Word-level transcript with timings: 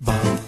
Hello, 0.00 0.38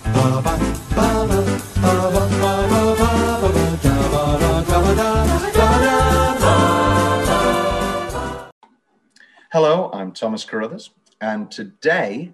I'm 9.92 10.12
Thomas 10.12 10.44
Carruthers, 10.44 10.90
and 11.20 11.50
today 11.50 12.32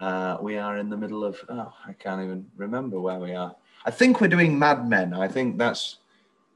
uh, 0.00 0.36
we 0.42 0.58
are 0.58 0.76
in 0.76 0.90
the 0.90 0.96
middle 0.98 1.24
of, 1.24 1.38
oh, 1.48 1.72
I 1.86 1.94
can't 1.94 2.22
even 2.22 2.44
remember 2.54 3.00
where 3.00 3.18
we 3.18 3.34
are. 3.34 3.56
I 3.86 3.90
think 3.90 4.20
we're 4.20 4.28
doing 4.28 4.58
Mad 4.58 4.86
Men. 4.86 5.14
I 5.14 5.26
think 5.26 5.56
that's, 5.56 5.96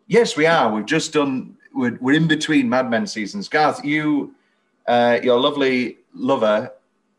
yes, 0.09 0.37
we 0.37 0.45
are. 0.45 0.71
We've 0.71 0.85
just 0.85 1.15
done, 1.15 1.57
we're, 1.73 1.97
we're 2.03 2.17
in 2.17 2.29
between 2.29 2.69
Mad 2.69 2.91
Men 2.91 3.07
seasons. 3.07 3.49
Garth, 3.49 3.83
you, 3.83 4.35
uh, 4.87 5.21
your 5.23 5.41
lovely 5.41 6.01
lover 6.13 6.71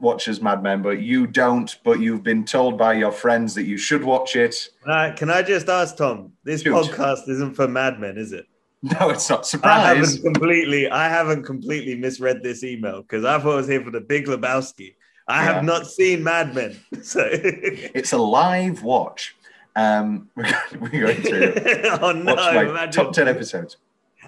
watches 0.04 0.42
Mad 0.42 0.62
Men, 0.62 0.82
but 0.84 1.02
you 1.02 1.26
don't, 1.26 1.76
but 1.84 2.00
you've 2.00 2.22
been 2.24 2.46
told 2.46 2.78
by 2.78 2.94
your 2.94 3.12
friends 3.12 3.56
that 3.56 3.64
you 3.64 3.78
should 3.78 4.04
watch 4.04 4.36
it. 4.36 4.70
Uh, 4.86 5.12
can 5.16 5.32
I 5.32 5.42
just 5.42 5.68
ask 5.70 5.98
Tom? 5.98 6.34
This 6.44 6.62
Shoot. 6.62 6.74
podcast 6.76 7.28
isn't 7.30 7.56
for 7.56 7.68
Mad 7.68 8.00
Men, 8.00 8.18
is 8.18 8.32
it? 8.34 8.46
No, 8.84 9.10
it's 9.12 9.30
not. 9.30 9.40
I 9.40 9.44
Surprise. 9.44 9.86
haven't 10.18 10.24
completely, 10.34 10.90
I 10.90 11.08
haven't 11.08 11.44
completely 11.44 11.96
misread 11.96 12.44
this 12.44 12.66
email 12.66 13.02
because 13.02 13.24
I 13.24 13.40
thought 13.40 13.54
it 13.54 13.56
was 13.56 13.68
here 13.70 13.82
for 13.82 13.92
the 13.92 14.02
Big 14.02 14.26
Lebowski. 14.28 14.96
I 15.26 15.46
Yeah. 15.46 15.54
have 15.54 15.64
not 15.64 15.88
seen 15.88 16.22
Mad 16.22 16.54
Men, 16.54 16.76
so 17.02 17.26
It's 17.32 18.12
a 18.12 18.18
live 18.18 18.84
watch. 18.84 19.38
Um, 19.78 20.28
we're 20.36 20.44
going, 20.92 21.22
to 21.24 22.00
oh 22.02 22.12
no! 22.12 22.36
watch 22.36 22.68
like 22.68 22.92
top 22.92 23.14
10 23.14 23.28
episodes. 23.30 23.78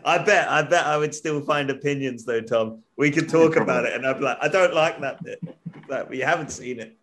I 0.05 0.19
bet, 0.19 0.47
I 0.49 0.61
bet 0.61 0.85
I 0.85 0.97
would 0.97 1.13
still 1.15 1.41
find 1.41 1.69
opinions 1.69 2.23
though, 2.25 2.41
Tom. 2.41 2.83
We 2.95 3.09
could 3.11 3.27
talk 3.27 3.53
Probably. 3.53 3.61
about 3.63 3.85
it, 3.85 3.93
and 3.93 4.05
I'd 4.05 4.19
be 4.19 4.23
like, 4.23 4.37
I 4.41 4.47
don't 4.47 4.73
like 4.73 5.01
that 5.01 5.23
bit. 5.23 5.39
Like, 5.89 6.09
we 6.09 6.19
haven't 6.19 6.51
seen 6.51 6.79
it. 6.79 6.95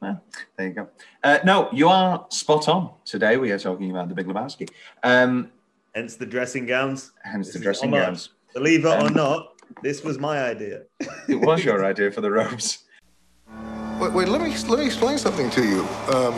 Well, 0.00 0.20
there 0.56 0.66
you 0.66 0.72
go. 0.74 0.88
Uh, 1.22 1.38
no, 1.44 1.68
you 1.72 1.88
are 1.88 2.26
spot 2.30 2.68
on. 2.68 2.90
Today 3.04 3.36
we 3.36 3.50
are 3.52 3.58
talking 3.58 3.90
about 3.90 4.08
the 4.08 4.14
Big 4.14 4.26
Lebowski. 4.26 4.68
Um, 5.02 5.50
Hence 5.94 6.16
the 6.16 6.26
dressing 6.26 6.66
gowns. 6.66 7.12
hence 7.22 7.46
This 7.48 7.54
the 7.56 7.60
dressing 7.62 7.90
gowns. 7.92 8.30
Believe 8.52 8.84
it 8.84 8.88
or 8.88 9.06
Um, 9.06 9.14
not, 9.14 9.52
this 9.82 10.02
was 10.02 10.18
my 10.18 10.42
idea. 10.42 10.82
It 11.28 11.36
was 11.36 11.64
your 11.64 11.84
idea 11.84 12.10
for 12.10 12.20
the 12.20 12.30
robes. 12.30 12.84
Wait, 14.00 14.12
wait, 14.12 14.28
let 14.28 14.40
me 14.40 14.52
let 14.68 14.78
me 14.80 14.86
explain 14.86 15.18
something 15.18 15.48
to 15.50 15.62
you. 15.64 15.80
Um, 16.12 16.34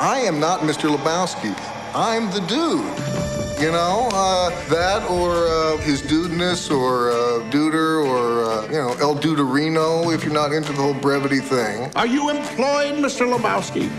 I 0.00 0.20
am 0.26 0.40
not 0.40 0.60
Mr. 0.60 0.88
Lebowski. 0.94 1.52
I'm 1.94 2.30
the 2.30 2.40
dude. 2.46 3.17
You 3.60 3.72
know, 3.72 4.08
uh, 4.12 4.50
that 4.68 5.02
or 5.10 5.48
uh, 5.48 5.78
his 5.78 6.00
dudeness 6.00 6.70
or 6.70 7.10
uh, 7.10 7.14
duder 7.50 8.06
or, 8.06 8.44
uh, 8.44 8.66
you 8.66 8.78
know, 8.78 8.92
El 9.00 9.16
Duderino 9.16 10.14
if 10.14 10.22
you're 10.22 10.32
not 10.32 10.52
into 10.52 10.70
the 10.72 10.80
whole 10.80 10.94
brevity 10.94 11.40
thing. 11.40 11.90
Are 11.96 12.06
you 12.06 12.30
employed, 12.30 12.94
Mr. 13.02 13.26
Lebowski? 13.26 13.90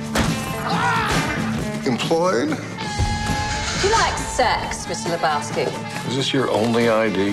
Employed? 1.86 2.58
Do 3.82 3.88
you 3.88 3.94
like 3.94 4.18
sex, 4.18 4.86
Mr. 4.88 5.16
Lebowski? 5.16 5.66
Is 6.10 6.18
this 6.18 6.34
your 6.34 6.52
only 6.52 6.90
ID? 6.90 7.30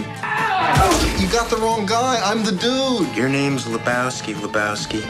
You 1.20 1.28
got 1.32 1.50
the 1.50 1.56
wrong 1.56 1.86
guy. 1.86 2.20
I'm 2.22 2.44
the 2.44 2.52
dude. 2.52 3.16
Your 3.16 3.28
name's 3.28 3.64
Lebowski, 3.64 4.32
Lebowski. 4.34 5.02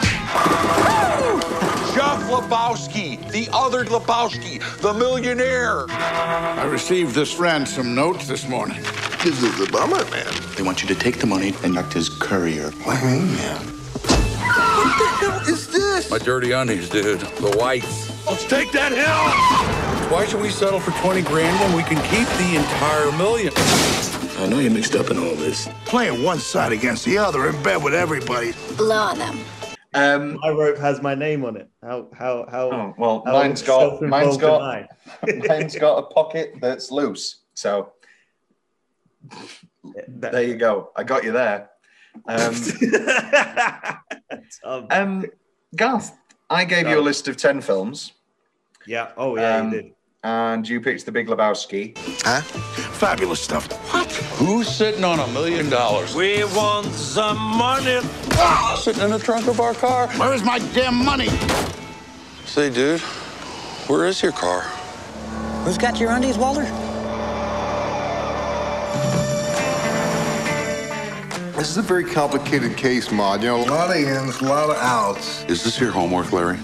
Jeff 1.94 2.22
Lebowski, 2.30 3.30
the 3.32 3.50
other 3.52 3.84
Lebowski, 3.84 4.62
the 4.80 4.94
millionaire. 4.94 5.84
I 5.90 6.64
received 6.64 7.14
this 7.14 7.36
ransom 7.36 7.94
note 7.94 8.20
this 8.22 8.48
morning. 8.48 8.82
This 9.22 9.42
is 9.42 9.60
a 9.60 9.70
bummer, 9.70 10.08
man. 10.10 10.32
They 10.56 10.62
want 10.62 10.80
you 10.80 10.88
to 10.88 10.94
take 10.94 11.18
the 11.18 11.26
money 11.26 11.52
and 11.62 11.76
act 11.76 11.96
as 11.96 12.08
courier. 12.08 12.70
What 12.84 12.98
do 13.00 13.06
man? 13.06 13.62
What 14.06 14.98
the 14.98 15.06
hell 15.20 15.40
is 15.40 15.68
this? 15.68 16.10
My 16.10 16.16
dirty 16.16 16.52
undies, 16.52 16.88
dude. 16.88 17.20
The 17.20 17.54
whites. 17.58 18.10
Let's 18.26 18.46
take 18.46 18.72
that 18.72 18.92
hill. 18.92 19.85
Why 20.08 20.24
should 20.24 20.40
we 20.40 20.50
settle 20.50 20.78
for 20.78 20.92
20 21.02 21.22
grand 21.22 21.58
when 21.60 21.76
we 21.76 21.82
can 21.82 21.96
keep 22.10 22.28
the 22.38 22.54
entire 22.56 23.10
million? 23.18 23.52
I 24.38 24.46
know 24.48 24.60
you're 24.60 24.70
mixed 24.70 24.94
up 24.94 25.10
in 25.10 25.18
all 25.18 25.34
this. 25.34 25.68
Playing 25.84 26.22
one 26.22 26.38
side 26.38 26.70
against 26.70 27.04
the 27.04 27.18
other 27.18 27.48
in 27.48 27.60
bed 27.64 27.82
with 27.82 27.92
everybody. 27.92 28.52
Blow 28.76 28.96
on 28.96 29.18
them. 29.18 29.40
Um, 29.94 30.38
My 30.40 30.50
rope 30.50 30.78
has 30.78 31.02
my 31.02 31.16
name 31.16 31.44
on 31.44 31.56
it. 31.56 31.68
How 31.82 32.08
how 32.14 32.46
how? 32.48 32.70
oh, 32.70 32.94
well, 32.96 33.22
how 33.26 33.32
mine's 33.32 33.62
got 33.62 33.80
self-involved 33.80 34.10
mine's 34.10 34.34
am 34.36 34.40
got 34.40 34.62
I? 34.62 34.88
mine's 35.48 35.74
got 35.76 35.98
a 35.98 36.02
pocket 36.02 36.54
that's 36.60 36.92
loose. 36.92 37.40
So 37.54 37.92
there 40.06 40.42
you 40.44 40.54
go. 40.54 40.90
I 40.94 41.02
got 41.02 41.24
you 41.24 41.32
there. 41.32 41.70
Um, 42.28 42.54
Tom. 44.62 44.86
um, 44.90 45.26
Garth, 45.74 46.12
I 46.48 46.64
gave 46.64 46.86
you 46.86 46.98
a 46.98 47.00
list 47.00 47.26
of 47.26 47.36
ten 47.36 47.60
films, 47.60 48.12
yeah. 48.86 49.10
Oh 49.16 49.36
yeah, 49.36 49.56
um, 49.56 49.72
you 49.72 49.82
did. 49.82 49.92
And 50.22 50.68
you 50.68 50.80
picked 50.80 51.06
The 51.06 51.12
Big 51.12 51.28
Lebowski. 51.28 51.96
Huh? 52.24 52.40
Fabulous 52.40 53.40
stuff. 53.40 53.70
What? 53.92 54.10
Who's 54.38 54.68
sitting 54.68 55.04
on 55.04 55.20
a 55.20 55.26
million 55.28 55.70
dollars? 55.70 56.14
We 56.14 56.44
want 56.44 56.86
some 56.86 57.38
money. 57.38 57.98
Ah, 58.32 58.80
sitting 58.82 59.02
in 59.04 59.10
the 59.10 59.18
trunk 59.18 59.46
of 59.46 59.60
our 59.60 59.74
car. 59.74 60.08
Where's 60.16 60.42
my 60.42 60.58
damn 60.74 60.94
money? 61.04 61.28
Say, 62.44 62.70
dude, 62.70 63.00
where 63.88 64.06
is 64.06 64.22
your 64.22 64.32
car? 64.32 64.62
Who's 65.64 65.78
got 65.78 66.00
your 66.00 66.10
undies, 66.12 66.38
Walter? 66.38 66.64
This 71.56 71.70
is 71.70 71.76
a 71.78 71.82
very 71.82 72.04
complicated 72.04 72.76
case, 72.76 73.10
Maud. 73.10 73.42
You 73.42 73.48
know, 73.48 73.64
a 73.64 73.66
lot 73.70 73.90
of 73.90 73.96
ins, 73.96 74.40
a 74.40 74.44
lot 74.44 74.70
of 74.70 74.76
outs. 74.76 75.44
Is 75.44 75.64
this 75.64 75.80
your 75.80 75.90
homework, 75.90 76.32
Larry? 76.32 76.58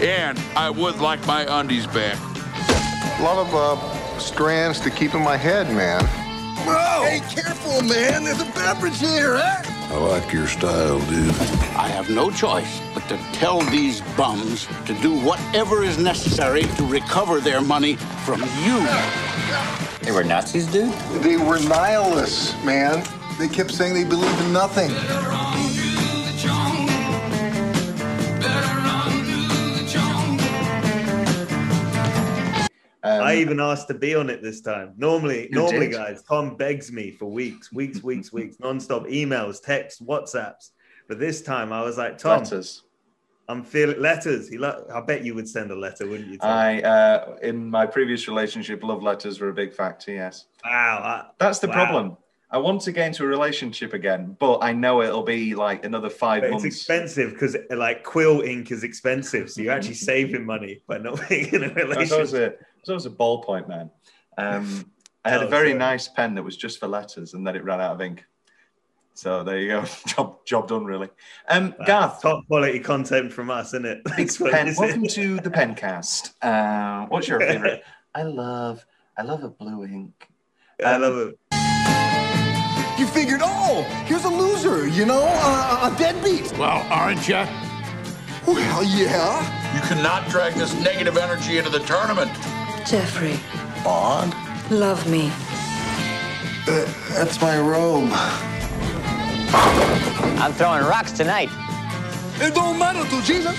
And 0.00 0.38
I 0.54 0.70
would 0.70 0.96
like 0.98 1.26
my 1.26 1.60
undies 1.60 1.86
back. 1.86 2.18
A 3.18 3.22
lot 3.22 3.38
of 3.38 3.54
uh, 3.54 4.18
strands 4.18 4.78
to 4.80 4.90
keep 4.90 5.14
in 5.14 5.22
my 5.22 5.38
head, 5.38 5.72
man. 5.72 6.04
Whoa! 6.66 7.06
Hey, 7.06 7.20
careful, 7.20 7.80
man. 7.80 8.24
There's 8.24 8.42
a 8.42 8.44
beverage 8.52 8.98
here, 8.98 9.38
huh? 9.38 9.62
I 9.88 9.96
like 9.96 10.30
your 10.34 10.46
style, 10.46 10.98
dude. 11.06 11.30
I 11.76 11.88
have 11.88 12.10
no 12.10 12.30
choice 12.30 12.80
but 12.92 13.08
to 13.08 13.16
tell 13.32 13.62
these 13.62 14.02
bums 14.18 14.68
to 14.84 14.92
do 15.00 15.18
whatever 15.20 15.82
is 15.82 15.96
necessary 15.96 16.64
to 16.64 16.84
recover 16.84 17.40
their 17.40 17.62
money 17.62 17.96
from 18.26 18.42
you. 18.62 18.86
They 20.02 20.12
were 20.12 20.22
Nazis, 20.22 20.66
dude? 20.66 20.92
They 21.22 21.38
were 21.38 21.58
nihilists, 21.58 22.52
man. 22.64 23.02
They 23.38 23.48
kept 23.48 23.70
saying 23.70 23.94
they 23.94 24.04
believed 24.04 24.40
in 24.42 24.52
nothing. 24.52 24.90
Um, 33.06 33.22
I 33.22 33.36
even 33.36 33.60
asked 33.60 33.86
to 33.88 33.94
be 33.94 34.14
on 34.16 34.28
it 34.30 34.42
this 34.42 34.60
time. 34.60 34.92
Normally, 34.96 35.48
normally, 35.52 35.88
did? 35.88 35.92
guys, 35.96 36.22
Tom 36.24 36.56
begs 36.56 36.90
me 36.90 37.12
for 37.12 37.26
weeks, 37.26 37.72
weeks, 37.72 38.02
weeks, 38.02 38.32
weeks, 38.32 38.58
non-stop 38.58 39.04
emails, 39.04 39.62
texts, 39.62 40.00
WhatsApps. 40.02 40.70
But 41.08 41.20
this 41.20 41.40
time, 41.42 41.72
I 41.72 41.82
was 41.82 41.98
like, 41.98 42.18
Tom, 42.18 42.40
letters. 42.40 42.82
I'm 43.48 43.62
feeling 43.62 44.00
letters. 44.00 44.48
He, 44.48 44.58
lo- 44.58 44.84
I 44.92 45.00
bet 45.02 45.24
you 45.24 45.36
would 45.36 45.48
send 45.48 45.70
a 45.70 45.76
letter, 45.76 46.08
wouldn't 46.08 46.28
you? 46.32 46.38
Tom? 46.38 46.50
I 46.50 46.82
uh, 46.82 47.36
in 47.42 47.70
my 47.70 47.86
previous 47.86 48.26
relationship, 48.26 48.82
love 48.82 49.04
letters 49.04 49.38
were 49.40 49.50
a 49.50 49.54
big 49.54 49.72
factor. 49.72 50.10
Yes, 50.10 50.46
wow, 50.64 51.00
I- 51.04 51.30
that's 51.38 51.60
the 51.60 51.68
Wow. 51.68 51.74
problem. 51.74 52.16
I 52.50 52.58
want 52.58 52.80
to 52.82 52.92
get 52.92 53.08
into 53.08 53.24
a 53.24 53.26
relationship 53.26 53.92
again, 53.92 54.36
but 54.38 54.58
I 54.62 54.72
know 54.72 55.02
it'll 55.02 55.24
be 55.24 55.54
like 55.56 55.84
another 55.84 56.08
five 56.08 56.42
but 56.42 56.46
it's 56.52 56.62
months. 56.62 56.64
expensive 56.76 57.32
because 57.32 57.56
like 57.70 58.02
quill 58.04 58.40
ink 58.42 58.70
is 58.72 58.82
expensive, 58.84 59.50
so 59.50 59.62
you're 59.62 59.72
actually 59.72 59.94
saving 59.94 60.44
money 60.46 60.80
by 60.88 60.98
not 60.98 61.20
being 61.28 61.52
in 61.52 61.64
a 61.64 61.68
I 61.68 61.84
was 61.96 62.10
always 62.12 62.32
relationship. 62.32 62.62
A, 62.88 62.92
I 62.92 62.94
was 62.94 63.06
always 63.06 63.14
a 63.14 63.16
ballpoint 63.16 63.68
man. 63.68 63.90
Um, 64.38 64.90
I 65.24 65.30
had 65.30 65.42
Oh, 65.42 65.46
a 65.46 65.50
very 65.50 65.70
sorry. 65.70 65.78
nice 65.78 66.08
pen 66.08 66.34
that 66.36 66.42
was 66.44 66.56
just 66.56 66.78
for 66.78 66.86
letters, 66.86 67.34
and 67.34 67.44
then 67.46 67.56
it 67.56 67.64
ran 67.64 67.80
out 67.80 67.94
of 67.94 68.00
ink. 68.00 68.24
So 69.14 69.42
there 69.42 69.58
you 69.58 69.68
go, 69.68 69.84
job 70.06 70.44
job 70.46 70.68
done 70.68 70.84
really. 70.84 71.08
Um, 71.48 71.74
Garth, 71.86 72.20
Top 72.22 72.46
quality 72.46 72.78
content 72.80 73.32
from 73.32 73.50
us, 73.50 73.68
isn't 73.68 73.86
it? 73.86 74.04
big 74.16 74.16
That's 74.18 74.38
what 74.38 74.52
pen. 74.52 74.66
it 74.68 74.70
is. 74.72 74.78
Welcome 74.78 75.06
to 75.06 75.36
the 75.40 75.50
Pencast. 75.50 76.34
Uh, 76.42 77.06
what's 77.06 77.26
your 77.28 77.40
favorite? 77.40 77.82
I 78.14 78.22
love, 78.22 78.84
I 79.18 79.22
love 79.22 79.42
a 79.42 79.48
blue 79.48 79.84
ink. 79.84 80.28
I 80.84 80.94
Um, 80.94 81.02
love 81.02 81.16
it. 81.28 81.38
You 83.00 83.06
figured, 83.06 83.40
oh, 83.42 83.82
here's 84.06 84.24
a 84.24 84.28
loser, 84.28 84.86
you 84.88 85.04
know, 85.06 85.22
uh, 85.26 85.90
a 85.92 85.98
deadbeat. 85.98 86.50
Well, 86.56 86.86
aren't 86.90 87.26
you? 87.28 87.44
Well, 88.46 88.84
yeah. 88.84 89.74
You 89.74 89.80
cannot 89.82 90.28
drag 90.30 90.54
this 90.54 90.72
negative 90.80 91.16
energy 91.18 91.58
into 91.58 91.68
the 91.70 91.80
tournament. 91.80 92.30
Jeffrey, 92.86 93.38
Bond? 93.82 94.32
love 94.70 95.10
me. 95.10 95.28
Uh, 96.68 96.84
that's 97.14 97.40
my 97.40 97.58
robe. 97.58 98.08
I'm 100.38 100.52
throwing 100.52 100.84
rocks 100.84 101.10
tonight. 101.10 101.48
It 102.36 102.54
don't 102.54 102.78
matter 102.78 103.02
to 103.02 103.22
Jesus. 103.22 103.56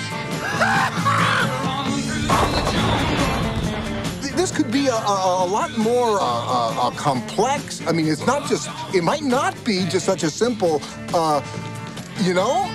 This 4.33 4.55
could 4.55 4.71
be 4.71 4.87
a, 4.87 4.93
a, 4.93 5.45
a 5.45 5.47
lot 5.47 5.77
more 5.77 6.21
uh, 6.21 6.23
uh, 6.23 6.87
uh, 6.87 6.91
complex. 6.91 7.85
I 7.85 7.91
mean, 7.91 8.07
it's 8.07 8.25
not 8.25 8.47
just, 8.47 8.69
it 8.95 9.03
might 9.03 9.23
not 9.23 9.61
be 9.65 9.85
just 9.89 10.05
such 10.05 10.23
a 10.23 10.29
simple, 10.29 10.81
uh, 11.13 11.41
you 12.21 12.33
know? 12.33 12.71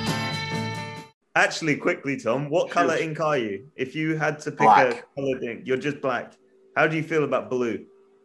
Actually, 1.35 1.77
quickly, 1.77 2.19
Tom, 2.19 2.51
what 2.51 2.71
color 2.71 2.97
ink 2.97 3.21
are 3.21 3.39
you? 3.39 3.67
If 3.75 3.95
you 3.95 4.17
had 4.17 4.39
to 4.41 4.51
pick 4.51 4.59
Black. 4.59 4.95
a 4.95 5.03
colored 5.15 5.43
ink, 5.43 5.63
you're 5.65 5.79
just 5.79 6.03
black. 6.03 6.35
How 6.77 6.87
do 6.87 6.97
you 6.97 7.03
feel 7.03 7.25
about 7.25 7.51
blue? 7.51 7.85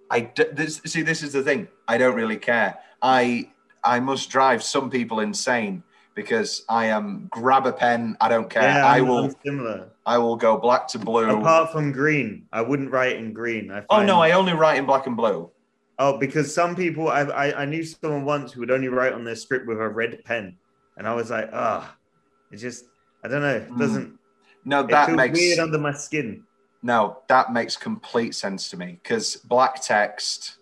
I 0.09 0.21
d- 0.21 0.45
this, 0.53 0.81
see. 0.85 1.01
This 1.01 1.21
is 1.21 1.33
the 1.33 1.43
thing. 1.43 1.67
I 1.87 1.97
don't 1.97 2.15
really 2.15 2.37
care. 2.37 2.77
I 3.01 3.51
I 3.83 3.99
must 3.99 4.29
drive 4.29 4.63
some 4.63 4.89
people 4.89 5.19
insane 5.19 5.83
because 6.15 6.63
I 6.69 6.85
am 6.85 7.27
grab 7.29 7.65
a 7.67 7.73
pen. 7.73 8.15
I 8.21 8.29
don't 8.29 8.49
care. 8.49 8.63
Yeah, 8.63 8.85
I 8.85 9.01
will. 9.01 9.31
Similar. 9.45 9.89
I 10.05 10.17
will 10.17 10.37
go 10.37 10.57
black 10.57 10.87
to 10.89 10.99
blue. 10.99 11.29
Apart 11.29 11.71
from 11.73 11.91
green, 11.91 12.47
I 12.53 12.61
wouldn't 12.61 12.91
write 12.91 13.17
in 13.17 13.33
green. 13.33 13.69
I 13.69 13.83
oh 13.89 14.03
no, 14.03 14.21
I 14.21 14.31
only 14.31 14.53
write 14.53 14.77
in 14.77 14.85
black 14.85 15.07
and 15.07 15.17
blue. 15.17 15.51
Oh, 15.99 16.17
because 16.17 16.53
some 16.53 16.75
people, 16.75 17.09
I, 17.09 17.21
I 17.23 17.63
I 17.63 17.65
knew 17.65 17.83
someone 17.83 18.23
once 18.23 18.53
who 18.53 18.61
would 18.61 18.71
only 18.71 18.87
write 18.87 19.13
on 19.13 19.23
their 19.25 19.35
script 19.35 19.67
with 19.67 19.79
a 19.81 19.89
red 19.89 20.23
pen, 20.23 20.55
and 20.95 21.07
I 21.07 21.13
was 21.15 21.31
like, 21.31 21.49
ah, 21.51 21.95
it 22.51 22.57
just, 22.57 22.85
I 23.25 23.27
don't 23.27 23.41
know, 23.41 23.55
it 23.57 23.69
Mm. 23.71 23.79
doesn't. 23.79 24.19
No, 24.63 24.81
It 24.81 24.89
that 24.89 25.07
feels 25.07 25.17
makes 25.17 25.37
weird 25.39 25.59
under 25.59 25.79
my 25.79 25.93
skin. 25.93 26.43
No, 26.83 27.19
that 27.27 27.51
makes 27.53 27.75
complete 27.75 28.35
sense 28.35 28.69
to 28.69 28.77
me 28.77 28.99
because 29.03 29.35
black 29.37 29.81
text. 29.81 30.53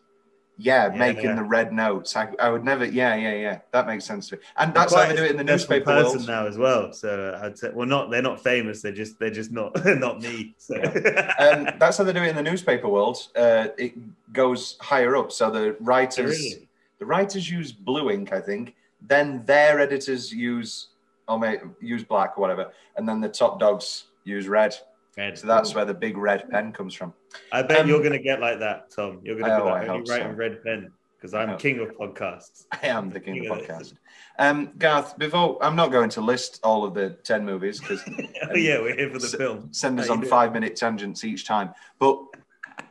Yeah, 0.57 0.89
Yeah, 0.93 0.97
making 0.97 1.25
yeah. 1.25 1.35
the 1.35 1.43
red 1.43 1.73
notes. 1.73 2.15
I, 2.15 2.29
I 2.39 2.49
would 2.49 2.63
never. 2.63 2.85
Yeah, 2.85 3.13
yeah, 3.15 3.33
yeah. 3.33 3.59
That 3.73 3.87
makes 3.87 4.05
sense 4.05 4.29
to 4.29 4.37
me. 4.37 4.41
And 4.57 4.73
that's 4.73 4.93
how 4.93 5.05
they 5.05 5.13
do 5.13 5.25
it 5.25 5.31
in 5.31 5.35
the 5.37 5.43
newspaper 5.43 5.83
person 5.83 6.19
world. 6.19 6.27
now 6.27 6.47
as 6.47 6.57
well. 6.57 6.93
So 6.93 7.37
I'd 7.43 7.57
say, 7.57 7.71
well, 7.73 7.85
not 7.85 8.09
they're 8.09 8.21
not 8.21 8.41
famous. 8.41 8.81
They're 8.81 8.93
just 8.93 9.19
they're 9.19 9.29
just 9.29 9.51
not 9.51 9.73
not 9.85 10.21
me. 10.21 10.55
So 10.57 10.75
um, 10.75 11.67
that's 11.77 11.97
how 11.97 12.05
they 12.05 12.13
do 12.13 12.23
it 12.23 12.29
in 12.29 12.35
the 12.37 12.41
newspaper 12.43 12.87
world. 12.87 13.17
Uh, 13.35 13.67
it 13.77 13.95
goes 14.31 14.77
higher 14.79 15.17
up, 15.17 15.33
so 15.33 15.51
the 15.51 15.75
writers 15.81 16.39
Really? 16.39 16.69
the 16.99 17.05
writers 17.05 17.49
use 17.49 17.73
blue 17.73 18.09
ink, 18.09 18.31
I 18.31 18.39
think. 18.39 18.75
Then 19.01 19.43
their 19.45 19.81
editors 19.81 20.31
use 20.31 20.87
or 21.27 21.37
may, 21.37 21.57
use 21.81 22.05
black 22.05 22.37
or 22.37 22.41
whatever, 22.41 22.71
and 22.95 23.07
then 23.09 23.19
the 23.19 23.27
top 23.27 23.59
dogs 23.59 24.05
use 24.23 24.47
red. 24.47 24.73
Red. 25.17 25.37
So 25.37 25.47
that's 25.47 25.73
where 25.73 25.85
the 25.85 25.93
big 25.93 26.17
red 26.17 26.49
pen 26.49 26.73
comes 26.73 26.93
from. 26.93 27.13
I 27.51 27.61
bet 27.61 27.81
Um, 27.81 27.87
you're 27.87 28.03
gonna 28.03 28.19
get 28.19 28.41
like 28.41 28.59
that, 28.59 28.91
Tom. 28.91 29.21
You're 29.23 29.37
gonna 29.39 29.53
Oh, 29.53 29.65
be 29.65 29.69
like 29.71 29.87
writing 29.87 30.05
so. 30.05 30.37
ring 30.37 30.57
pen 30.65 30.91
because 31.17 31.33
I'm 31.33 31.57
king 31.57 31.79
of 31.79 31.89
podcasts. 31.97 32.65
I 32.71 32.87
am 32.87 33.09
the 33.09 33.19
king 33.21 33.39
of 33.39 33.45
Yeah. 33.45 33.51
podcast. 33.51 33.93
Um, 34.37 34.73
Garth, 34.77 35.17
before 35.17 35.57
I'm 35.63 35.75
not 35.77 35.91
going 35.91 36.09
to 36.11 36.21
list 36.21 36.59
all 36.63 36.83
of 36.83 36.93
the 36.93 37.11
ten 37.23 37.45
movies 37.45 37.79
because 37.79 38.01
oh 38.51 38.55
yeah, 38.55 38.81
we're 38.81 38.95
here 38.95 39.09
for 39.09 39.19
the 39.19 39.25
S- 39.25 39.35
film. 39.35 39.71
send 39.71 39.99
us 40.01 40.09
on 40.09 40.19
doing? 40.19 40.29
five 40.29 40.51
minute 40.51 40.75
tangents 40.75 41.23
each 41.23 41.45
time. 41.45 41.73
But 41.97 42.19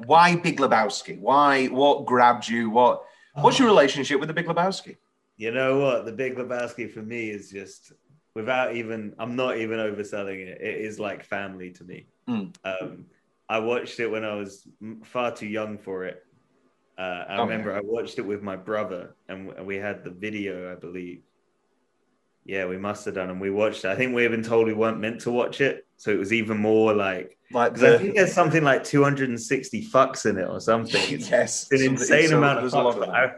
why 0.07 0.35
Big 0.37 0.59
Lebowski? 0.61 1.19
Why? 1.21 1.67
What 1.67 2.07
grabbed 2.07 2.49
you? 2.49 2.71
What? 2.71 3.03
What's 3.35 3.57
Oh. 3.61 3.65
your 3.65 3.69
relationship 3.69 4.19
with 4.19 4.29
the 4.29 4.35
Big 4.35 4.47
Lebowski? 4.47 4.97
You 5.37 5.51
know 5.51 5.79
what? 5.81 6.07
The 6.07 6.13
Big 6.13 6.37
Lebowski 6.37 6.91
for 6.91 7.03
me 7.03 7.29
is 7.29 7.51
just 7.51 7.93
without 8.35 8.75
even. 8.75 9.15
I'm 9.19 9.37
not 9.37 9.59
even 9.59 9.79
overselling 9.79 10.39
it. 10.47 10.59
It 10.63 10.81
is 10.81 10.99
like 10.99 11.23
family 11.25 11.71
to 11.73 11.85
me. 11.85 12.07
Mm. 12.29 12.55
Um, 12.65 13.07
I 13.49 13.59
watched 13.59 14.01
it 14.01 14.07
when 14.09 14.25
I 14.25 14.35
was 14.35 14.67
far 15.05 15.35
too 15.35 15.47
young 15.47 15.79
for 15.79 16.05
it. 16.05 16.23
Uh, 16.97 17.25
I 17.29 17.35
Okay. 17.35 17.43
remember 17.43 17.75
I 17.75 17.81
watched 17.83 18.19
it 18.19 18.23
with 18.27 18.43
my 18.43 18.57
brother, 18.57 19.17
and 19.29 19.53
we 19.67 19.77
had 19.77 20.05
the 20.05 20.11
video, 20.11 20.73
I 20.73 20.77
believe. 20.77 21.23
Yeah, 22.47 22.67
we 22.67 22.77
must 22.77 23.05
have 23.07 23.15
done, 23.15 23.31
and 23.31 23.41
we 23.41 23.51
watched 23.51 23.85
it. 23.85 23.89
I 23.89 23.97
think 23.97 24.15
we 24.15 24.27
been 24.29 24.43
told 24.43 24.67
we 24.67 24.75
weren't 24.75 25.01
meant 25.01 25.21
to 25.23 25.31
watch 25.31 25.61
it, 25.61 25.87
so 25.97 26.11
it 26.11 26.19
was 26.19 26.33
even 26.33 26.59
more 26.59 26.93
like 26.95 27.39
Like 27.53 27.73
because 27.75 27.95
I 27.95 27.99
think 27.99 28.15
there's 28.17 28.33
something 28.35 28.63
like 28.63 28.85
260 28.85 29.87
fucks 29.89 30.27
in 30.29 30.39
it 30.39 30.49
or 30.49 30.61
something. 30.61 31.01
It's 31.11 31.31
yes, 31.31 31.71
an 31.73 31.83
insane 31.83 32.29
so 32.29 32.39
amount 32.39 32.59
of 32.59 32.63
there's 32.65 32.75
a 32.75 32.83
lot 32.83 32.97
fucks. 32.97 33.03
of. 33.03 33.09
I, 33.09 33.31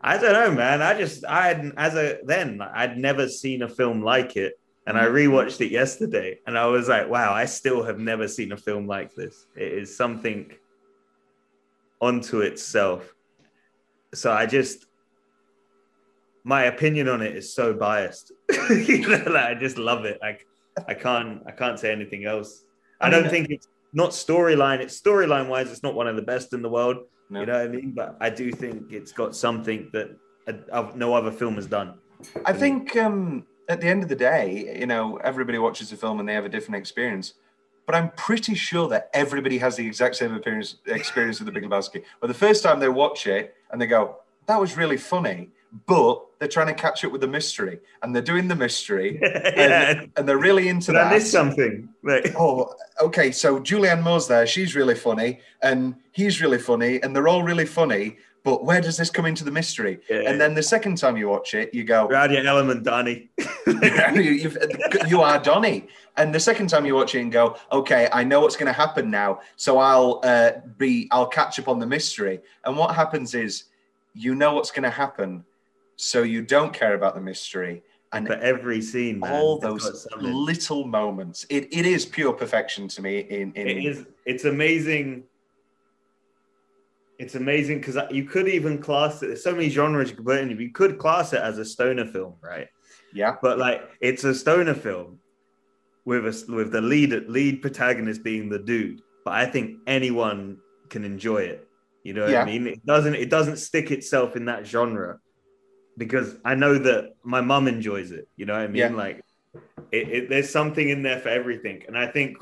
I 0.00 0.18
don't 0.18 0.32
know, 0.32 0.50
man. 0.56 0.82
I 0.82 0.98
just 0.98 1.24
I 1.26 1.48
had 1.48 1.72
as 1.76 1.94
a 1.94 2.18
then 2.24 2.60
I'd 2.60 2.96
never 2.98 3.28
seen 3.28 3.62
a 3.62 3.68
film 3.68 4.02
like 4.02 4.36
it, 4.36 4.54
and 4.86 4.98
I 4.98 5.04
rewatched 5.04 5.60
it 5.60 5.70
yesterday, 5.70 6.38
and 6.46 6.58
I 6.58 6.66
was 6.66 6.88
like, 6.88 7.08
wow, 7.08 7.32
I 7.32 7.44
still 7.44 7.82
have 7.84 7.98
never 7.98 8.26
seen 8.26 8.52
a 8.52 8.56
film 8.56 8.86
like 8.86 9.14
this. 9.14 9.46
It 9.56 9.72
is 9.72 9.96
something 9.96 10.52
onto 12.00 12.40
itself. 12.40 13.14
So 14.12 14.32
I 14.32 14.46
just 14.46 14.86
my 16.44 16.64
opinion 16.64 17.08
on 17.08 17.22
it 17.22 17.36
is 17.36 17.54
so 17.54 17.72
biased. 17.72 18.32
you 18.70 19.08
know, 19.08 19.22
like, 19.26 19.44
I 19.44 19.54
just 19.54 19.78
love 19.78 20.04
it. 20.04 20.18
Like 20.20 20.46
I 20.88 20.94
can't 20.94 21.42
I 21.46 21.52
can't 21.52 21.78
say 21.78 21.92
anything 21.92 22.24
else. 22.24 22.64
I, 23.00 23.06
I 23.06 23.10
don't 23.10 23.30
think 23.30 23.50
it's 23.50 23.68
not 23.92 24.10
storyline. 24.10 24.80
It's 24.80 25.00
storyline 25.00 25.48
wise, 25.48 25.70
it's 25.70 25.82
not 25.82 25.94
one 25.94 26.08
of 26.08 26.16
the 26.16 26.22
best 26.22 26.52
in 26.52 26.62
the 26.62 26.68
world. 26.68 26.96
No. 27.30 27.40
You 27.40 27.46
know 27.46 27.52
what 27.52 27.62
I 27.62 27.68
mean? 27.68 27.92
But 27.92 28.16
I 28.20 28.30
do 28.30 28.50
think 28.52 28.92
it's 28.92 29.12
got 29.12 29.34
something 29.34 29.90
that 29.92 30.16
uh, 30.48 30.52
of- 30.70 30.96
no 30.96 31.14
other 31.14 31.30
film 31.30 31.54
has 31.54 31.66
done. 31.66 31.94
I 32.44 32.52
think 32.52 32.96
um, 32.96 33.46
at 33.68 33.80
the 33.80 33.86
end 33.88 34.02
of 34.02 34.08
the 34.08 34.16
day, 34.16 34.76
you 34.78 34.86
know, 34.86 35.16
everybody 35.18 35.58
watches 35.58 35.92
a 35.92 35.96
film 35.96 36.20
and 36.20 36.28
they 36.28 36.34
have 36.34 36.44
a 36.44 36.48
different 36.48 36.76
experience. 36.76 37.34
But 37.86 37.94
I'm 37.96 38.10
pretty 38.12 38.54
sure 38.54 38.88
that 38.88 39.10
everybody 39.12 39.58
has 39.58 39.76
the 39.76 39.86
exact 39.86 40.16
same 40.16 40.34
appearance, 40.34 40.76
experience 40.86 41.40
with 41.40 41.46
The 41.46 41.52
Big 41.52 41.64
Lebowski. 41.64 42.04
But 42.20 42.28
the 42.28 42.34
first 42.34 42.62
time 42.62 42.78
they 42.78 42.88
watch 42.88 43.26
it 43.26 43.54
and 43.70 43.80
they 43.80 43.86
go, 43.86 44.16
"That 44.46 44.60
was 44.60 44.76
really 44.76 44.96
funny," 44.96 45.50
but 45.86 46.24
they're 46.38 46.48
trying 46.48 46.68
to 46.68 46.74
catch 46.74 47.04
up 47.04 47.10
with 47.12 47.20
the 47.22 47.26
mystery, 47.28 47.80
and 48.02 48.14
they're 48.14 48.22
doing 48.22 48.46
the 48.46 48.54
mystery, 48.54 49.18
yeah. 49.20 49.90
and, 50.00 50.12
and 50.16 50.28
they're 50.28 50.38
really 50.38 50.68
into 50.68 50.92
I 50.92 51.18
that. 51.18 51.22
something? 51.22 51.88
Like, 52.04 52.34
Oh, 52.38 52.72
okay. 53.00 53.30
So 53.32 53.58
Julianne 53.58 54.02
Moore's 54.02 54.28
there. 54.28 54.46
She's 54.46 54.76
really 54.76 54.94
funny, 54.94 55.40
and 55.62 55.96
he's 56.12 56.40
really 56.40 56.58
funny, 56.58 57.02
and 57.02 57.16
they're 57.16 57.28
all 57.28 57.42
really 57.42 57.66
funny. 57.66 58.18
But 58.44 58.64
where 58.64 58.80
does 58.80 58.96
this 58.96 59.08
come 59.08 59.26
into 59.26 59.44
the 59.44 59.52
mystery? 59.52 60.00
Yeah. 60.10 60.22
And 60.26 60.40
then 60.40 60.54
the 60.54 60.62
second 60.62 60.96
time 60.96 61.16
you 61.16 61.28
watch 61.28 61.54
it, 61.54 61.72
you 61.72 61.84
go, 61.84 62.08
you're 62.08 62.18
out 62.18 62.26
of 62.26 62.32
your 62.32 62.46
element, 62.46 62.82
Donny. 62.82 63.30
you, 64.16 64.50
you 65.06 65.20
are 65.20 65.38
Donny. 65.38 65.88
And 66.16 66.34
the 66.34 66.40
second 66.40 66.66
time 66.68 66.84
you 66.84 66.94
watch 66.94 67.14
it 67.14 67.20
and 67.20 67.30
go, 67.30 67.56
okay, 67.70 68.08
I 68.12 68.24
know 68.24 68.40
what's 68.40 68.56
going 68.56 68.66
to 68.66 68.72
happen 68.72 69.10
now, 69.10 69.40
so 69.56 69.78
I'll 69.78 70.20
uh, 70.24 70.52
be, 70.76 71.08
I'll 71.12 71.26
catch 71.26 71.58
up 71.58 71.68
on 71.68 71.78
the 71.78 71.86
mystery. 71.86 72.40
And 72.64 72.76
what 72.76 72.94
happens 72.94 73.34
is, 73.34 73.64
you 74.14 74.34
know 74.34 74.54
what's 74.54 74.70
going 74.70 74.82
to 74.82 74.90
happen, 74.90 75.44
so 75.96 76.22
you 76.22 76.42
don't 76.42 76.72
care 76.72 76.94
about 76.94 77.14
the 77.14 77.20
mystery. 77.20 77.82
And 78.12 78.28
But 78.28 78.40
every 78.40 78.82
scene, 78.82 79.20
man, 79.20 79.32
all 79.32 79.58
those 79.58 80.06
little 80.20 80.84
moments, 80.86 81.46
it, 81.48 81.68
it 81.72 81.86
is 81.86 82.04
pure 82.04 82.34
perfection 82.34 82.86
to 82.88 83.00
me. 83.00 83.20
In, 83.20 83.52
in 83.54 83.68
It 83.68 83.84
is. 83.86 84.06
It's 84.26 84.44
amazing. 84.44 85.24
It's 87.18 87.34
amazing 87.34 87.78
because 87.78 87.96
you 88.10 88.24
could 88.24 88.48
even 88.48 88.78
class 88.78 89.22
it. 89.22 89.26
There's 89.28 89.44
so 89.44 89.52
many 89.52 89.68
genres 89.68 90.10
you 90.10 90.16
could 90.16 90.26
put 90.26 90.38
in. 90.40 90.58
You 90.58 90.70
could 90.72 90.98
class 90.98 91.32
it 91.32 91.40
as 91.40 91.58
a 91.58 91.64
stoner 91.64 92.06
film, 92.06 92.34
right? 92.40 92.68
yeah, 93.14 93.36
But 93.40 93.58
like, 93.58 93.88
it's 94.00 94.24
a 94.24 94.34
stoner 94.34 94.74
film 94.74 95.18
with 96.04 96.26
a 96.26 96.52
with 96.52 96.72
the 96.72 96.80
lead 96.80 97.12
lead 97.28 97.62
protagonist 97.62 98.24
being 98.24 98.48
the 98.48 98.58
dude. 98.58 99.02
But 99.24 99.34
I 99.34 99.46
think 99.46 99.78
anyone 99.86 100.58
can 100.88 101.04
enjoy 101.04 101.42
it. 101.42 101.68
You 102.02 102.14
know 102.14 102.22
what 102.22 102.30
Yeah. 102.32 102.42
I 102.42 102.46
mean? 102.46 102.66
It 102.66 102.84
doesn't. 102.84 103.14
It 103.14 103.30
doesn't 103.30 103.58
stick 103.58 103.90
itself 103.92 104.34
in 104.34 104.46
that 104.46 104.66
genre 104.66 105.20
because 105.96 106.36
I 106.44 106.54
know 106.56 106.76
that 106.78 107.10
my 107.22 107.40
mum 107.40 107.68
enjoys 107.68 108.10
it. 108.10 108.26
You 108.36 108.46
know 108.46 108.54
what 108.54 108.62
I 108.62 108.66
mean? 108.66 108.76
Yeah. 108.76 108.88
Like, 108.88 109.22
it, 109.92 110.08
it, 110.08 110.28
there's 110.28 110.50
something 110.50 110.88
in 110.88 111.02
there 111.02 111.20
for 111.20 111.28
everything, 111.28 111.82
and 111.86 111.96
I 111.96 112.06
think 112.08 112.38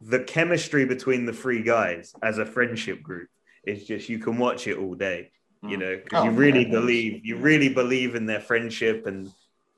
the 0.00 0.18
chemistry 0.24 0.84
between 0.84 1.24
the 1.24 1.32
three 1.32 1.62
guys 1.62 2.12
as 2.22 2.38
a 2.38 2.44
friendship 2.44 3.02
group 3.02 3.28
is 3.64 3.84
just 3.86 4.08
you 4.08 4.18
can 4.18 4.38
watch 4.38 4.66
it 4.66 4.78
all 4.78 4.94
day. 4.94 5.30
You 5.62 5.76
Mm. 5.76 5.80
know, 5.80 5.96
because 6.02 6.20
Oh, 6.22 6.24
you 6.24 6.30
really 6.32 6.64
yeah. 6.64 6.70
believe 6.72 7.24
you 7.24 7.36
really 7.36 7.68
believe 7.68 8.16
in 8.16 8.26
their 8.26 8.40
friendship 8.40 9.06
and 9.06 9.30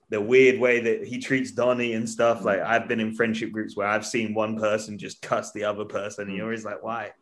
the 0.09 0.21
weird 0.21 0.59
way 0.59 0.81
that 0.81 1.07
he 1.07 1.19
treats 1.19 1.51
Donny 1.53 1.93
and 1.95 2.09
stuff. 2.09 2.45
Like 2.45 2.61
I've 2.61 2.89
been 2.89 3.01
in 3.01 3.15
friendship 3.15 3.53
groups 3.53 3.77
where 3.77 3.87
I've 3.87 4.07
seen 4.07 4.33
one 4.35 4.57
person 4.59 4.97
just 4.99 5.21
cuss 5.21 5.53
the 5.53 5.65
other 5.65 5.85
person, 5.85 6.29
and 6.29 6.37
you're 6.37 6.47
always 6.47 6.65
like, 6.65 6.83
why? 6.83 7.13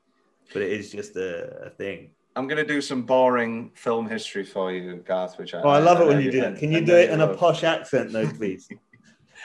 But 0.53 0.63
it 0.63 0.73
is 0.73 0.93
just 0.93 1.17
a, 1.17 1.67
a 1.67 1.71
thing. 1.71 2.13
I'm 2.37 2.47
going 2.47 2.57
to 2.59 2.65
do 2.65 2.81
some 2.81 3.03
boring 3.03 3.73
film 3.75 4.09
history 4.09 4.45
for 4.45 4.73
you, 4.73 4.97
Garth. 4.97 5.39
Which 5.39 5.55
I, 5.55 5.63
Oh, 5.63 5.69
I 5.69 5.79
love 5.81 6.01
it 6.01 6.07
when 6.07 6.21
you 6.23 6.31
do 6.31 6.41
that. 6.43 6.57
Can 6.59 6.71
you 6.73 6.81
do 6.85 6.95
it 6.95 7.11
in 7.11 7.21
a 7.21 7.35
posh 7.35 7.65
accent, 7.65 8.13
though, 8.13 8.29
please? 8.29 8.69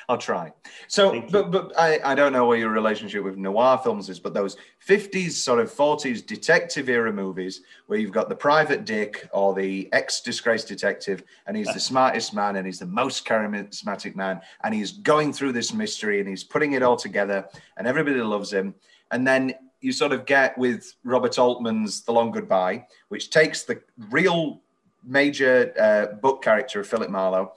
I'll 0.10 0.18
try. 0.18 0.54
So, 0.88 1.22
but 1.30 1.52
but 1.52 1.78
I, 1.78 2.00
I 2.04 2.16
don't 2.16 2.32
know 2.32 2.46
where 2.46 2.58
your 2.58 2.70
relationship 2.70 3.24
with 3.26 3.36
noir 3.36 3.78
films 3.78 4.08
is, 4.08 4.22
but 4.22 4.34
those 4.34 4.56
50s, 4.88 5.32
sort 5.32 5.60
of 5.60 5.70
40s 5.70 6.26
detective 6.26 6.88
era 6.88 7.12
movies 7.12 7.62
where 7.88 8.00
you've 8.00 8.14
got 8.14 8.30
the 8.30 8.36
private 8.36 8.86
dick 8.86 9.28
or 9.34 9.54
the 9.54 9.90
ex 9.92 10.22
disgraced 10.22 10.70
detective, 10.70 11.24
and 11.46 11.58
he's 11.58 11.74
the 11.74 11.80
smartest 11.92 12.34
man 12.34 12.56
and 12.56 12.66
he's 12.66 12.80
the 12.80 12.86
most 12.86 13.26
charismatic 13.26 14.16
man, 14.16 14.40
and 14.64 14.74
he's 14.74 14.94
going 14.94 15.34
through 15.34 15.52
this 15.52 15.74
mystery 15.74 16.22
and 16.22 16.30
he's 16.30 16.44
putting 16.44 16.72
it 16.72 16.84
all 16.84 16.96
together, 16.96 17.46
and 17.76 17.86
everybody 17.86 18.22
loves 18.22 18.52
him. 18.52 18.74
And 19.12 19.28
then 19.28 19.56
you 19.82 19.92
sort 19.92 20.14
of 20.14 20.26
get 20.26 20.58
with 20.58 20.96
Robert 21.04 21.38
Altman's 21.38 22.02
The 22.02 22.14
Long 22.14 22.32
Goodbye, 22.32 22.88
which 23.10 23.30
takes 23.30 23.64
the 23.64 23.82
real 24.10 24.62
major 25.04 25.74
uh, 25.80 26.16
book 26.16 26.42
character 26.42 26.80
of 26.80 26.88
Philip 26.88 27.10
Marlowe 27.10 27.54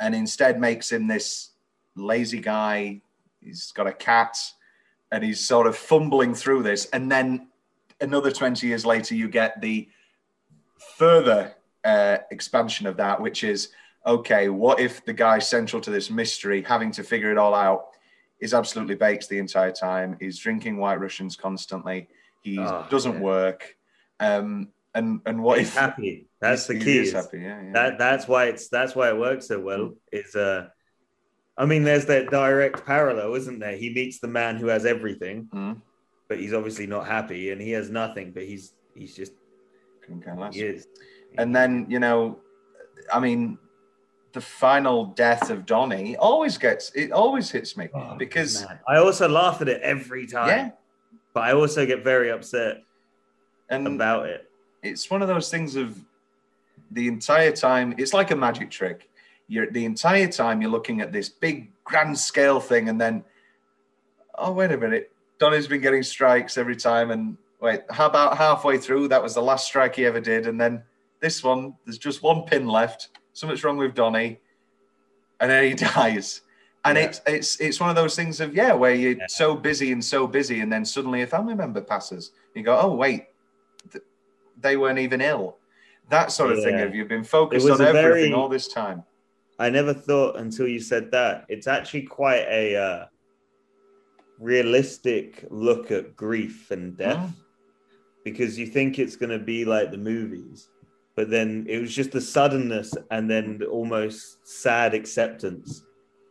and 0.00 0.14
instead 0.14 0.60
makes 0.60 0.90
him 0.90 1.06
this 1.06 1.50
lazy 1.96 2.40
guy. 2.40 3.00
He's 3.40 3.72
got 3.72 3.86
a 3.86 3.92
cat 3.92 4.36
and 5.12 5.22
he's 5.22 5.40
sort 5.40 5.66
of 5.66 5.76
fumbling 5.76 6.34
through 6.34 6.62
this. 6.62 6.86
And 6.86 7.10
then 7.10 7.48
another 8.00 8.30
20 8.30 8.66
years 8.66 8.84
later, 8.86 9.14
you 9.14 9.28
get 9.28 9.60
the 9.60 9.88
further 10.96 11.54
uh, 11.84 12.18
expansion 12.30 12.86
of 12.86 12.96
that, 12.96 13.20
which 13.20 13.44
is 13.44 13.68
okay, 14.06 14.48
what 14.50 14.80
if 14.80 15.02
the 15.06 15.12
guy 15.12 15.38
central 15.38 15.80
to 15.80 15.90
this 15.90 16.10
mystery, 16.10 16.62
having 16.62 16.90
to 16.90 17.02
figure 17.02 17.30
it 17.30 17.38
all 17.38 17.54
out, 17.54 17.86
is 18.40 18.52
absolutely 18.52 18.94
baked 18.94 19.28
the 19.30 19.38
entire 19.38 19.72
time? 19.72 20.16
He's 20.20 20.38
drinking 20.38 20.76
White 20.76 21.00
Russians 21.00 21.36
constantly. 21.36 22.08
He 22.42 22.58
Oh, 22.58 22.86
doesn't 22.90 23.14
yeah. 23.14 23.20
work. 23.20 23.76
Um, 24.20 24.68
and 24.94 25.20
and 25.26 25.42
what 25.42 25.58
He's 25.58 25.68
if 25.68 25.74
happy. 25.74 26.26
That's 26.40 26.66
the 26.66 26.78
key. 26.78 26.98
is 26.98 27.12
happy? 27.12 27.38
Yeah, 27.40 27.62
yeah. 27.62 27.72
That 27.72 27.98
that's 27.98 28.28
why 28.28 28.44
it's 28.46 28.68
that's 28.68 28.94
why 28.94 29.08
it 29.08 29.16
works 29.18 29.48
so 29.48 29.58
well. 29.58 29.94
Is 30.12 30.36
uh, 30.36 30.68
I 31.56 31.66
mean, 31.66 31.84
there's 31.84 32.06
that 32.06 32.30
direct 32.30 32.84
parallel, 32.84 33.34
isn't 33.34 33.58
there? 33.60 33.76
He 33.76 33.90
meets 33.94 34.18
the 34.18 34.26
man 34.28 34.56
who 34.56 34.66
has 34.68 34.84
everything, 34.84 35.48
Mm. 35.52 35.80
but 36.28 36.38
he's 36.38 36.52
obviously 36.52 36.86
not 36.86 37.06
happy, 37.06 37.50
and 37.50 37.60
he 37.60 37.70
has 37.72 37.90
nothing, 37.90 38.32
but 38.32 38.42
he's 38.44 38.74
he's 38.94 39.14
just 39.14 39.32
he 40.52 40.60
is. 40.62 40.86
And 41.38 41.54
then, 41.54 41.86
you 41.88 41.98
know, 41.98 42.38
I 43.12 43.18
mean, 43.20 43.58
the 44.32 44.40
final 44.40 45.06
death 45.06 45.50
of 45.50 45.64
Donny 45.66 46.16
always 46.16 46.58
gets 46.58 46.90
it 46.94 47.12
always 47.12 47.50
hits 47.50 47.76
me 47.76 47.88
Oh, 47.94 48.16
because 48.16 48.64
Man, 48.64 48.78
I 48.88 48.96
also 48.98 49.28
laugh 49.28 49.60
at 49.62 49.68
it 49.68 49.80
every 49.82 50.26
time. 50.26 50.48
yeah, 50.48 50.70
But 51.32 51.44
I 51.44 51.52
also 51.52 51.86
get 51.86 52.02
very 52.04 52.30
upset 52.30 52.82
and 53.70 53.86
about 53.86 54.26
it. 54.26 54.50
it's 54.82 55.08
one 55.10 55.22
of 55.22 55.28
those 55.28 55.50
things 55.50 55.76
of 55.76 55.98
the 56.90 57.08
entire 57.08 57.50
time 57.52 57.94
it's 57.96 58.12
like 58.12 58.30
a 58.32 58.36
magic 58.36 58.70
trick. 58.70 59.08
You're 59.48 59.70
the 59.70 59.84
entire 59.84 60.28
time 60.28 60.62
you're 60.62 60.70
looking 60.70 61.00
at 61.00 61.12
this 61.12 61.28
big 61.28 61.70
grand 61.84 62.18
scale 62.18 62.60
thing, 62.60 62.88
and 62.88 63.00
then 63.00 63.24
oh 64.36 64.52
wait 64.52 64.72
a 64.72 64.76
minute, 64.78 65.12
Donny's 65.38 65.66
been 65.66 65.80
getting 65.82 66.02
strikes 66.02 66.56
every 66.56 66.76
time, 66.76 67.10
and 67.10 67.36
wait, 67.60 67.82
how 67.90 68.06
about 68.06 68.36
halfway 68.38 68.78
through 68.78 69.08
that 69.08 69.22
was 69.22 69.34
the 69.34 69.42
last 69.42 69.66
strike 69.66 69.96
he 69.96 70.06
ever 70.06 70.20
did, 70.20 70.46
and 70.46 70.60
then 70.60 70.82
this 71.20 71.42
one 71.44 71.74
there's 71.84 71.98
just 71.98 72.22
one 72.22 72.42
pin 72.44 72.66
left. 72.66 73.10
Something's 73.34 73.64
wrong 73.64 73.76
with 73.76 73.94
Donny, 73.94 74.40
and 75.40 75.50
then 75.50 75.64
he 75.64 75.74
dies. 75.94 76.40
And 76.86 76.96
Yeah. 76.98 77.04
it's 77.04 77.20
it's 77.26 77.60
it's 77.60 77.80
one 77.80 77.90
of 77.90 77.96
those 77.96 78.14
things 78.16 78.40
of 78.40 78.54
yeah, 78.54 78.72
where 78.72 78.94
you're 78.94 79.16
so 79.28 79.54
busy 79.54 79.92
and 79.92 80.02
so 80.04 80.26
busy, 80.26 80.60
and 80.60 80.72
then 80.72 80.84
suddenly 80.84 81.22
a 81.22 81.26
family 81.26 81.54
member 81.54 81.80
passes. 81.82 82.32
You 82.54 82.62
go, 82.62 82.78
oh 82.78 82.94
wait, 82.94 83.26
th- 83.92 84.04
they 84.60 84.76
weren't 84.76 84.98
even 84.98 85.20
ill. 85.20 85.56
That 86.10 86.30
sort 86.32 86.52
of 86.52 86.62
thing. 86.62 86.74
Yeah. 86.78 86.84
Of 86.84 86.94
you've 86.94 87.08
been 87.08 87.24
focused 87.24 87.68
on 87.68 87.80
everything 87.80 88.02
very- 88.02 88.32
all 88.34 88.48
this 88.48 88.68
time. 88.68 89.02
I 89.58 89.70
never 89.70 89.94
thought 89.94 90.36
until 90.36 90.66
you 90.66 90.80
said 90.80 91.10
that. 91.12 91.44
It's 91.48 91.66
actually 91.66 92.02
quite 92.02 92.46
a 92.48 92.76
uh, 92.76 93.06
realistic 94.38 95.44
look 95.50 95.90
at 95.90 96.16
grief 96.16 96.70
and 96.70 96.96
death 96.96 97.32
because 98.24 98.58
you 98.58 98.66
think 98.66 98.98
it's 98.98 99.16
going 99.16 99.30
to 99.30 99.38
be 99.44 99.64
like 99.64 99.90
the 99.90 99.98
movies, 99.98 100.68
but 101.14 101.30
then 101.30 101.66
it 101.68 101.78
was 101.78 101.94
just 101.94 102.10
the 102.12 102.20
suddenness 102.20 102.94
and 103.10 103.30
then 103.30 103.58
the 103.58 103.66
almost 103.66 104.46
sad 104.46 104.94
acceptance. 104.94 105.84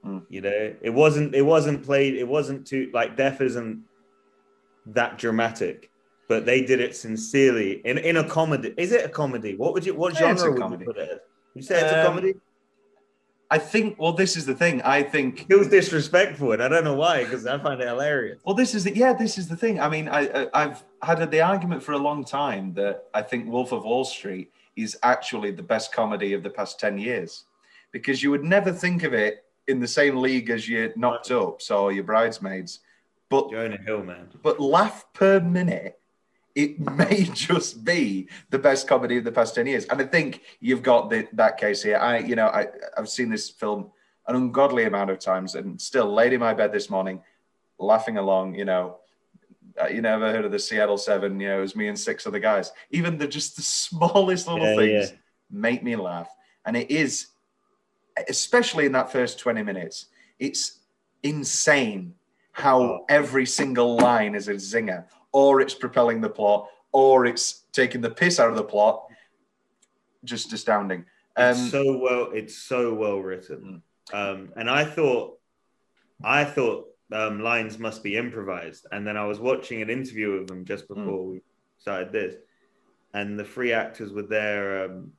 Mm. 0.06 0.26
You 0.30 0.42
know, 0.42 0.76
it 0.82 0.90
wasn't. 0.90 1.34
It 1.34 1.44
wasn't 1.44 1.84
played. 1.84 2.16
It 2.16 2.28
wasn't 2.28 2.68
too 2.68 2.90
like 2.94 3.16
death 3.16 3.40
isn't 3.40 3.84
that 4.88 5.18
dramatic. 5.18 5.90
But 6.30 6.46
they 6.46 6.62
did 6.62 6.80
it 6.80 6.96
sincerely 6.96 7.82
in, 7.86 7.98
in 7.98 8.18
a 8.18 8.24
comedy. 8.28 8.74
Is 8.78 8.92
it 8.92 9.06
a 9.06 9.10
comedy? 9.10 9.56
What 9.56 9.74
would 9.74 9.86
you? 9.86 9.94
What 9.94 10.20
Yeah, 10.20 10.32
it's 10.32 10.42
a 10.42 10.46
genre 10.46 10.52
would 10.54 10.62
comedy. 10.62 10.86
you 10.86 10.94
put 10.94 10.98
it? 11.02 11.22
You 11.54 11.62
say 11.62 11.76
it's 11.82 11.92
a 11.92 12.00
Um, 12.02 12.08
comedy? 12.08 12.34
I 13.54 13.60
think. 13.60 14.00
Well, 14.00 14.14
this 14.14 14.36
is 14.36 14.48
the 14.48 14.56
thing. 14.56 14.82
I 14.82 15.04
think. 15.04 15.48
feels 15.48 15.68
disrespectful, 15.68 16.54
and 16.54 16.64
I 16.64 16.68
don't 16.68 16.84
know 16.84 16.96
why 16.96 17.24
because 17.24 17.46
I 17.46 17.60
find 17.60 17.80
it 17.80 17.88
hilarious. 17.88 18.40
Well, 18.44 18.56
this 18.56 18.74
is 18.74 18.84
the 18.84 18.96
yeah. 18.96 19.14
This 19.14 19.38
is 19.38 19.48
the 19.48 19.56
thing. 19.56 19.80
I 19.80 19.88
mean, 19.90 20.08
I, 20.10 20.22
I 20.22 20.48
I've 20.62 20.84
had 21.04 21.30
the 21.30 21.42
argument 21.42 21.84
for 21.84 21.92
a 21.92 21.98
long 22.00 22.26
time 22.26 22.74
that 22.74 22.96
I 23.14 23.22
think 23.22 23.48
Wolf 23.48 23.72
of 23.72 23.84
Wall 23.84 24.06
Street 24.06 24.52
is 24.76 24.98
actually 25.04 25.52
the 25.52 25.62
best 25.62 25.94
comedy 25.94 26.34
of 26.34 26.42
the 26.42 26.50
past 26.50 26.80
ten 26.80 26.98
years, 26.98 27.46
because 27.92 28.24
you 28.24 28.32
would 28.32 28.44
never 28.44 28.72
think 28.72 29.04
of 29.04 29.14
it 29.14 29.46
in 29.68 29.80
the 29.80 29.88
same 29.88 30.16
league 30.18 30.50
as 30.50 30.68
your 30.68 30.92
Knocked 30.96 31.30
Ups 31.30 31.70
or 31.70 31.92
your 31.92 32.06
Bridesmaids, 32.06 32.80
but 33.30 33.52
Jonah 33.52 33.78
Hill, 33.86 34.04
man. 34.04 34.30
but 34.42 34.60
laugh 34.60 35.06
per 35.14 35.40
minute, 35.40 36.00
it 36.56 36.80
may 36.98 37.24
just 37.34 37.84
be 37.84 38.28
the 38.50 38.60
best 38.60 38.88
comedy 38.88 39.18
of 39.18 39.24
the 39.24 39.32
past 39.32 39.56
10 39.56 39.68
years. 39.68 39.86
And 39.86 40.02
I 40.02 40.06
think 40.06 40.42
you've 40.60 40.84
got 40.84 41.10
the, 41.10 41.28
that 41.34 41.58
case 41.58 41.82
here. 41.84 41.98
I, 41.98 42.20
you 42.20 42.36
know, 42.36 42.48
I, 42.48 42.68
I've 42.98 43.10
seen 43.10 43.30
this 43.30 43.50
film 43.50 43.92
an 44.28 44.36
ungodly 44.36 44.86
amount 44.86 45.10
of 45.10 45.20
times 45.20 45.56
and 45.56 45.80
still 45.82 46.12
laid 46.14 46.34
in 46.34 46.40
my 46.40 46.54
bed 46.54 46.72
this 46.72 46.90
morning, 46.90 47.22
laughing 47.78 48.18
along, 48.18 48.56
you 48.56 48.66
know, 48.66 48.98
uh, 49.82 49.88
you 49.88 50.02
never 50.02 50.32
heard 50.32 50.46
of 50.46 50.52
the 50.52 50.60
Seattle 50.60 50.98
Seven, 50.98 51.40
you 51.40 51.48
know, 51.48 51.58
it 51.58 51.62
was 51.62 51.76
me 51.76 51.88
and 51.88 51.98
six 51.98 52.28
other 52.28 52.40
guys. 52.40 52.72
Even 52.92 53.18
the 53.18 53.28
just 53.28 53.56
the 53.56 53.62
smallest 53.64 54.48
little 54.48 54.66
Yeah, 54.66 54.76
things 54.76 55.12
yeah. 55.12 55.18
make 55.50 55.84
me 55.84 55.96
laugh. 55.96 56.30
And 56.66 56.78
it 56.78 56.92
is, 56.92 57.28
especially 58.30 58.86
in 58.86 58.92
that 58.94 59.12
first 59.12 59.40
20 59.40 59.64
minutes, 59.64 60.06
it's 60.40 60.80
insane 61.24 62.14
how 62.52 63.04
every 63.10 63.46
single 63.48 63.98
line 63.98 64.36
is 64.36 64.48
a 64.48 64.54
zinger, 64.54 65.06
or 65.34 65.60
it's 65.60 65.74
propelling 65.74 66.22
the 66.22 66.30
plot, 66.30 66.70
or 66.92 67.26
it's 67.26 67.64
taking 67.74 68.02
the 68.02 68.10
piss 68.10 68.40
out 68.40 68.50
of 68.50 68.56
the 68.56 68.64
plot. 68.64 69.06
Just 70.24 70.54
astounding. 70.54 71.06
Um, 71.36 71.52
It's 71.52 71.72
so 71.72 71.98
well. 71.98 72.32
It's 72.34 72.56
so 72.56 72.94
well 72.94 73.20
written. 73.20 73.82
Um, 74.14 74.54
and 74.56 74.70
I 74.70 74.86
thought, 74.86 75.40
I 76.24 76.46
thought 76.46 76.88
um, 77.12 77.42
lines 77.42 77.78
must 77.78 78.04
be 78.04 78.16
improvised. 78.16 78.86
And 78.92 79.06
then 79.06 79.18
I 79.18 79.26
was 79.26 79.40
watching 79.40 79.82
an 79.82 79.90
interview 79.90 80.32
of 80.32 80.48
them 80.48 80.64
just 80.66 80.88
before 80.88 81.26
we 81.26 81.42
started 81.78 82.14
this, 82.14 82.36
and 83.14 83.38
the 83.38 83.44
three 83.44 83.74
actors 83.74 84.14
were 84.14 84.24
there, 84.24 84.86
um, 84.86 85.12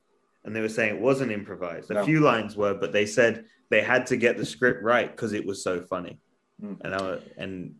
and 0.43 0.55
they 0.55 0.61
were 0.61 0.69
saying 0.69 0.95
it 0.95 1.01
wasn't 1.01 1.31
improvised. 1.31 1.91
A 1.91 1.95
No. 1.95 2.05
few 2.05 2.19
lines 2.21 2.55
were, 2.55 2.73
but 2.73 2.91
they 2.91 3.05
said 3.05 3.45
they 3.69 3.81
had 3.81 4.07
to 4.07 4.17
get 4.17 4.37
the 4.37 4.45
script 4.45 4.81
right 4.81 5.09
because 5.11 5.33
it 5.33 5.45
was 5.45 5.63
so 5.63 5.81
funny. 5.81 6.19
Mm. 6.63 6.77
And 6.81 6.95
I, 6.95 7.19
and 7.37 7.75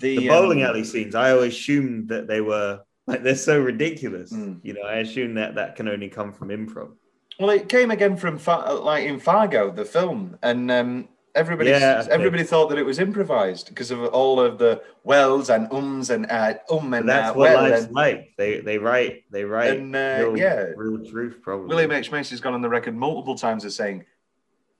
the, 0.00 0.16
the 0.18 0.28
bowling 0.28 0.62
um, 0.62 0.70
alley 0.70 0.84
scenes, 0.84 1.14
I 1.14 1.32
always 1.32 1.54
assumed 1.54 2.08
that 2.08 2.26
they 2.26 2.40
were 2.40 2.80
like 3.06 3.22
they're 3.22 3.34
so 3.34 3.58
ridiculous. 3.60 4.32
Mm. 4.32 4.60
You 4.62 4.74
know, 4.74 4.82
I 4.82 4.96
assume 4.96 5.34
that 5.34 5.54
that 5.54 5.76
can 5.76 5.88
only 5.88 6.08
come 6.08 6.32
from 6.32 6.48
improv. 6.48 6.92
Well, 7.38 7.50
it 7.50 7.68
came 7.68 7.90
again 7.90 8.16
from 8.16 8.38
like 8.82 9.04
in 9.04 9.18
Fargo, 9.18 9.70
the 9.70 9.84
film, 9.84 10.38
and 10.42 10.70
um, 10.70 11.08
everybody 11.34 11.70
Yeah, 11.70 12.06
everybody 12.10 12.42
thought 12.44 12.68
that 12.68 12.78
it 12.78 12.84
was 12.84 12.98
improvised 12.98 13.68
because 13.68 13.90
of 13.90 14.04
all 14.06 14.40
of 14.40 14.58
the 14.58 14.82
wells 15.04 15.50
and 15.50 15.70
ums 15.72 16.10
and 16.10 16.30
uh, 16.30 16.54
um 16.70 16.90
But 16.90 17.00
and 17.00 17.08
that's 17.08 17.30
uh, 17.30 17.34
what 17.34 17.50
well 17.50 17.70
life's 17.70 17.84
and, 17.84 17.94
like. 17.94 18.34
They 18.36 18.60
they 18.60 18.78
write 18.78 19.24
they 19.30 19.44
write 19.44 19.78
And, 19.78 19.94
uh, 19.94 20.18
real, 20.20 20.36
yeah. 20.36 20.64
real 20.76 21.04
truth 21.04 21.38
probably. 21.42 21.68
William 21.68 21.92
H 21.92 22.10
Macy's 22.10 22.40
gone 22.40 22.54
on 22.54 22.62
the 22.62 22.68
record 22.68 22.94
multiple 22.94 23.34
times 23.34 23.64
as 23.64 23.74
saying, 23.74 24.04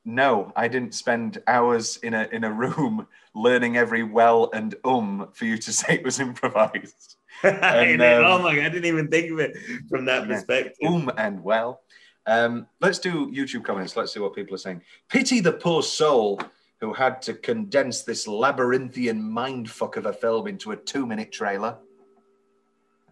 "No, 0.04 0.52
I 0.56 0.68
didn't 0.68 0.94
spend 0.94 1.42
hours 1.46 1.98
in 1.98 2.14
a 2.14 2.28
in 2.32 2.44
a 2.44 2.52
room 2.52 3.06
learning 3.34 3.76
every 3.76 4.02
well 4.02 4.50
and 4.52 4.74
um 4.84 5.28
for 5.32 5.44
you 5.44 5.56
to 5.58 5.72
say 5.80 5.94
it 5.94 6.04
was 6.04 6.20
improvised." 6.20 7.16
And, 7.42 8.02
um, 8.02 8.24
oh 8.24 8.42
my 8.42 8.54
god, 8.54 8.66
I 8.66 8.68
didn't 8.68 8.84
even 8.86 9.08
think 9.08 9.30
of 9.32 9.38
it 9.38 9.56
from 9.88 10.04
that 10.06 10.28
Yeah. 10.28 10.34
perspective. 10.34 10.74
um 10.86 11.10
and 11.16 11.42
well. 11.42 11.80
Um, 12.26 12.66
let's 12.80 12.98
do 12.98 13.30
YouTube 13.32 13.64
comments. 13.64 13.96
Let's 13.96 14.12
see 14.12 14.20
what 14.20 14.34
people 14.34 14.54
are 14.54 14.58
saying. 14.58 14.82
Pity 15.08 15.40
the 15.40 15.52
poor 15.52 15.82
soul 15.82 16.38
who 16.80 16.92
had 16.92 17.22
to 17.22 17.32
condense 17.34 18.02
this 18.02 18.26
labyrinthian 18.28 19.20
mindfuck 19.22 19.96
of 19.96 20.04
a 20.06 20.12
film 20.12 20.46
into 20.48 20.72
a 20.72 20.76
two-minute 20.76 21.32
trailer. 21.32 21.78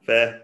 Fair. 0.02 0.42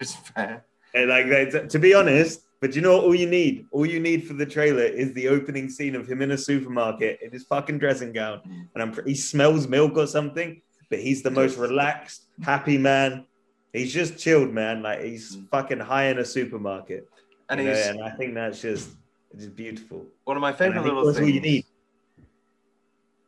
It's 0.00 0.14
fair. 0.14 0.64
And 0.94 1.08
like 1.10 1.26
to 1.70 1.78
be 1.78 1.94
honest, 1.94 2.42
but 2.60 2.74
you 2.74 2.80
know 2.82 2.96
what 2.96 3.04
all 3.04 3.14
you 3.14 3.26
need? 3.28 3.66
All 3.70 3.86
you 3.86 4.00
need 4.00 4.26
for 4.26 4.32
the 4.34 4.46
trailer 4.46 4.82
is 4.84 5.12
the 5.12 5.28
opening 5.28 5.68
scene 5.68 5.94
of 5.94 6.06
him 6.08 6.22
in 6.22 6.30
a 6.30 6.38
supermarket 6.38 7.20
in 7.22 7.30
his 7.30 7.44
fucking 7.44 7.78
dressing 7.78 8.12
gown, 8.12 8.40
and 8.74 8.82
I'm 8.82 9.04
he 9.06 9.14
smells 9.14 9.68
milk 9.68 9.96
or 9.96 10.06
something, 10.06 10.60
but 10.90 10.98
he's 11.00 11.22
the 11.22 11.30
most 11.30 11.58
relaxed, 11.58 12.26
happy 12.42 12.78
man. 12.78 13.26
He's 13.72 13.92
just 13.92 14.18
chilled, 14.18 14.52
man. 14.54 14.82
Like 14.82 15.02
he's 15.02 15.36
fucking 15.50 15.80
high 15.80 16.06
in 16.06 16.18
a 16.18 16.24
supermarket, 16.24 17.08
And 17.50 17.60
you 17.60 17.66
know, 17.66 17.72
and 17.74 18.02
I 18.02 18.10
think 18.16 18.34
that's 18.34 18.62
just 18.62 18.90
it's 19.32 19.44
just 19.44 19.56
beautiful. 19.56 20.06
one 20.24 20.36
of 20.36 20.40
my 20.40 20.52
favorite 20.52 20.82
little 20.82 21.04
that's 21.04 21.18
things. 21.18 21.28
all 21.28 21.34
you 21.34 21.40
need. 21.40 21.66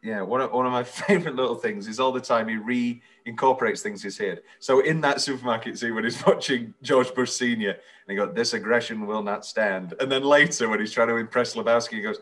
Yeah, 0.02 0.22
one 0.22 0.40
of, 0.40 0.52
one 0.52 0.64
of 0.64 0.72
my 0.72 0.84
favorite 1.06 1.34
little 1.34 1.56
things 1.56 1.88
is 1.88 1.98
all 1.98 2.12
the 2.12 2.20
time 2.20 2.48
he 2.48 2.56
re-incorporates 2.56 3.82
things 3.82 4.02
he's 4.02 4.18
heard. 4.18 4.42
So 4.60 4.80
in 4.80 5.00
that 5.00 5.20
supermarket 5.20 5.78
scene 5.78 5.94
when 5.94 6.04
he's 6.04 6.24
watching 6.26 6.74
George 6.82 7.12
Bush 7.14 7.32
Senior, 7.32 7.70
and 7.72 7.80
he 8.08 8.14
goes, 8.14 8.34
"This 8.34 8.52
aggression 8.52 9.06
will 9.06 9.22
not 9.22 9.44
stand," 9.44 9.94
and 10.00 10.10
then 10.10 10.22
later 10.22 10.68
when 10.68 10.80
he's 10.80 10.92
trying 10.92 11.08
to 11.08 11.16
impress 11.16 11.54
Lebowski, 11.54 11.94
he 11.94 12.00
goes, 12.02 12.20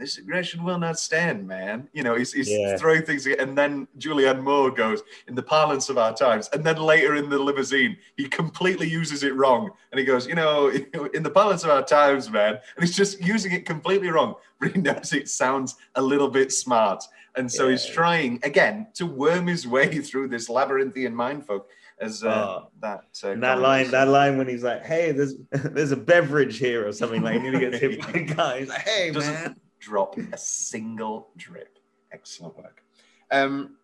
"This 0.00 0.18
aggression 0.18 0.64
will 0.64 0.78
not 0.78 0.98
stand, 0.98 1.46
man." 1.46 1.88
You 1.92 2.02
know, 2.02 2.14
he's, 2.16 2.32
he's 2.32 2.48
Yeah. 2.50 2.76
throwing 2.76 3.02
things, 3.02 3.26
and 3.26 3.56
then 3.56 3.86
Julianne 3.98 4.42
Moore 4.42 4.70
goes, 4.70 5.02
"In 5.28 5.34
the 5.34 5.42
parlance 5.42 5.88
of 5.90 5.98
our 5.98 6.14
times," 6.14 6.48
and 6.52 6.64
then 6.64 6.76
later 6.78 7.14
in 7.14 7.28
the 7.30 7.38
limousine, 7.38 7.96
he 8.16 8.26
completely 8.28 8.88
uses 8.88 9.22
it 9.22 9.34
wrong, 9.36 9.70
and 9.92 9.98
he 9.98 10.04
goes, 10.04 10.26
"You 10.26 10.34
know, 10.34 10.68
in 11.14 11.22
the 11.22 11.30
parlance 11.30 11.62
of 11.64 11.70
our 11.70 11.84
times, 11.84 12.30
man," 12.30 12.54
and 12.74 12.84
he's 12.84 12.96
just 12.96 13.20
using 13.20 13.52
it 13.52 13.66
completely 13.66 14.08
wrong, 14.08 14.34
but 14.60 14.72
he 14.72 14.80
knows 14.80 15.12
it 15.12 15.28
sounds 15.28 15.76
a 15.94 16.02
little 16.02 16.28
bit 16.28 16.50
smart. 16.50 17.04
And 17.36 17.50
so 17.50 17.68
he's 17.68 17.86
trying 17.86 18.40
again 18.42 18.88
to 18.94 19.06
worm 19.06 19.46
his 19.46 19.64
way 19.64 19.98
through 20.08 20.28
this 20.28 20.48
labyrinthian 20.48 21.14
mindfuck. 21.14 21.62
As 22.00 22.24
uh, 22.24 22.28
Oh. 22.28 22.68
that 22.80 23.04
uh, 23.22 23.28
And 23.28 23.42
that 23.42 23.60
line, 23.60 23.82
was. 23.82 23.90
that 23.90 24.08
line 24.08 24.38
when 24.38 24.48
he's 24.48 24.62
like, 24.64 24.84
"Hey, 24.86 25.12
there's 25.12 25.34
there's 25.52 25.92
a 25.92 25.96
beverage 25.98 26.56
here" 26.58 26.88
or 26.88 26.92
something 26.92 27.20
like, 27.22 27.34
"You 27.34 27.40
need 27.42 27.52
to 27.52 27.70
get 27.70 27.74
hit 27.74 28.00
by 28.00 28.10
a 28.20 28.22
guy." 28.24 28.58
He's 28.60 28.68
like, 28.70 28.80
"Hey, 28.80 29.10
Doesn't- 29.10 29.34
man." 29.34 29.56
Drop 29.80 30.16
a 30.18 30.38
single 30.38 31.30
drip. 31.36 31.78
Excellent 32.12 32.56
work. 32.56 32.82
Um, 33.30 33.76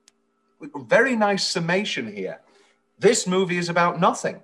very 0.76 1.16
nice 1.16 1.46
summation 1.46 2.14
here. 2.14 2.40
This 2.98 3.26
movie 3.26 3.58
is 3.58 3.68
about 3.68 4.00
nothing. 4.00 4.40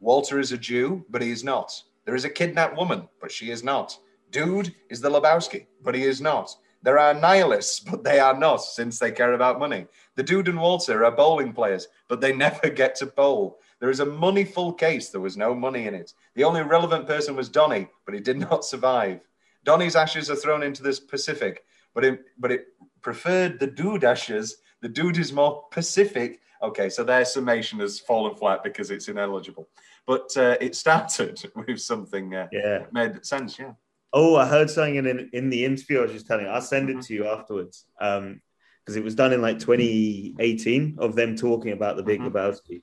Walter 0.00 0.38
is 0.38 0.52
a 0.52 0.58
Jew, 0.58 1.04
but 1.08 1.22
he 1.22 1.30
is 1.30 1.42
not. 1.42 1.72
There 2.04 2.14
is 2.14 2.24
a 2.24 2.30
kidnapped 2.30 2.76
woman, 2.76 3.08
but 3.20 3.32
she 3.32 3.50
is 3.50 3.64
not. 3.64 3.96
Dude 4.30 4.74
is 4.90 5.00
the 5.00 5.10
Lebowski, 5.10 5.66
but 5.82 5.94
he 5.94 6.02
is 6.02 6.20
not. 6.20 6.54
There 6.82 6.98
are 6.98 7.14
nihilists, 7.14 7.80
but 7.80 8.04
they 8.04 8.20
are 8.20 8.38
not, 8.38 8.58
since 8.58 8.98
they 8.98 9.10
care 9.10 9.32
about 9.32 9.58
money. 9.58 9.86
The 10.16 10.22
dude 10.22 10.48
and 10.48 10.60
Walter 10.60 11.04
are 11.04 11.10
bowling 11.10 11.54
players, 11.54 11.88
but 12.08 12.20
they 12.20 12.32
never 12.36 12.68
get 12.68 12.94
to 12.96 13.06
bowl. 13.06 13.58
There 13.80 13.90
is 13.90 14.00
a 14.00 14.06
moneyful 14.06 14.74
case. 14.74 15.08
There 15.08 15.20
was 15.20 15.36
no 15.36 15.54
money 15.54 15.86
in 15.86 15.94
it. 15.94 16.12
The 16.34 16.44
only 16.44 16.62
relevant 16.62 17.06
person 17.06 17.36
was 17.36 17.48
Donny, 17.48 17.88
but 18.04 18.14
he 18.14 18.20
did 18.20 18.38
not 18.38 18.64
survive. 18.72 19.20
Donny's 19.64 19.96
ashes 19.96 20.30
are 20.30 20.36
thrown 20.36 20.62
into 20.62 20.82
the 20.82 20.98
Pacific, 21.08 21.64
but 21.94 22.04
it 22.04 22.20
but 22.38 22.50
it 22.52 22.66
preferred 23.02 23.58
the 23.58 23.66
dude 23.66 24.04
ashes. 24.04 24.56
The 24.82 24.88
dude 24.88 25.18
is 25.18 25.32
more 25.32 25.64
Pacific. 25.70 26.40
Okay, 26.62 26.88
so 26.88 27.04
their 27.04 27.24
summation 27.24 27.80
has 27.80 27.98
fallen 28.00 28.34
flat 28.36 28.62
because 28.62 28.90
it's 28.90 29.08
ineligible. 29.08 29.68
But 30.06 30.34
uh, 30.36 30.56
it 30.60 30.74
started 30.74 31.42
with 31.66 31.80
something 31.80 32.34
uh, 32.34 32.48
Yeah. 32.52 32.86
made 32.92 33.24
sense. 33.24 33.58
Yeah. 33.58 33.72
Oh, 34.12 34.36
I 34.36 34.46
heard 34.46 34.70
something 34.70 34.96
in 34.96 35.28
in 35.32 35.50
the 35.50 35.64
interview 35.64 35.98
I 35.98 36.02
was 36.02 36.12
just 36.12 36.26
telling. 36.26 36.44
you. 36.46 36.50
I'll 36.52 36.60
send 36.60 36.88
it 36.90 37.00
to 37.02 37.14
you 37.14 37.26
afterwards. 37.26 37.86
Um, 38.00 38.40
because 38.84 38.96
it 38.96 39.04
was 39.04 39.14
done 39.14 39.32
in 39.32 39.40
like 39.40 39.58
2018 39.58 40.96
of 40.98 41.14
them 41.16 41.36
talking 41.36 41.72
about 41.72 41.96
the 41.96 42.02
Big 42.02 42.20
Mhm. 42.20 42.30
Lebowski. 42.30 42.82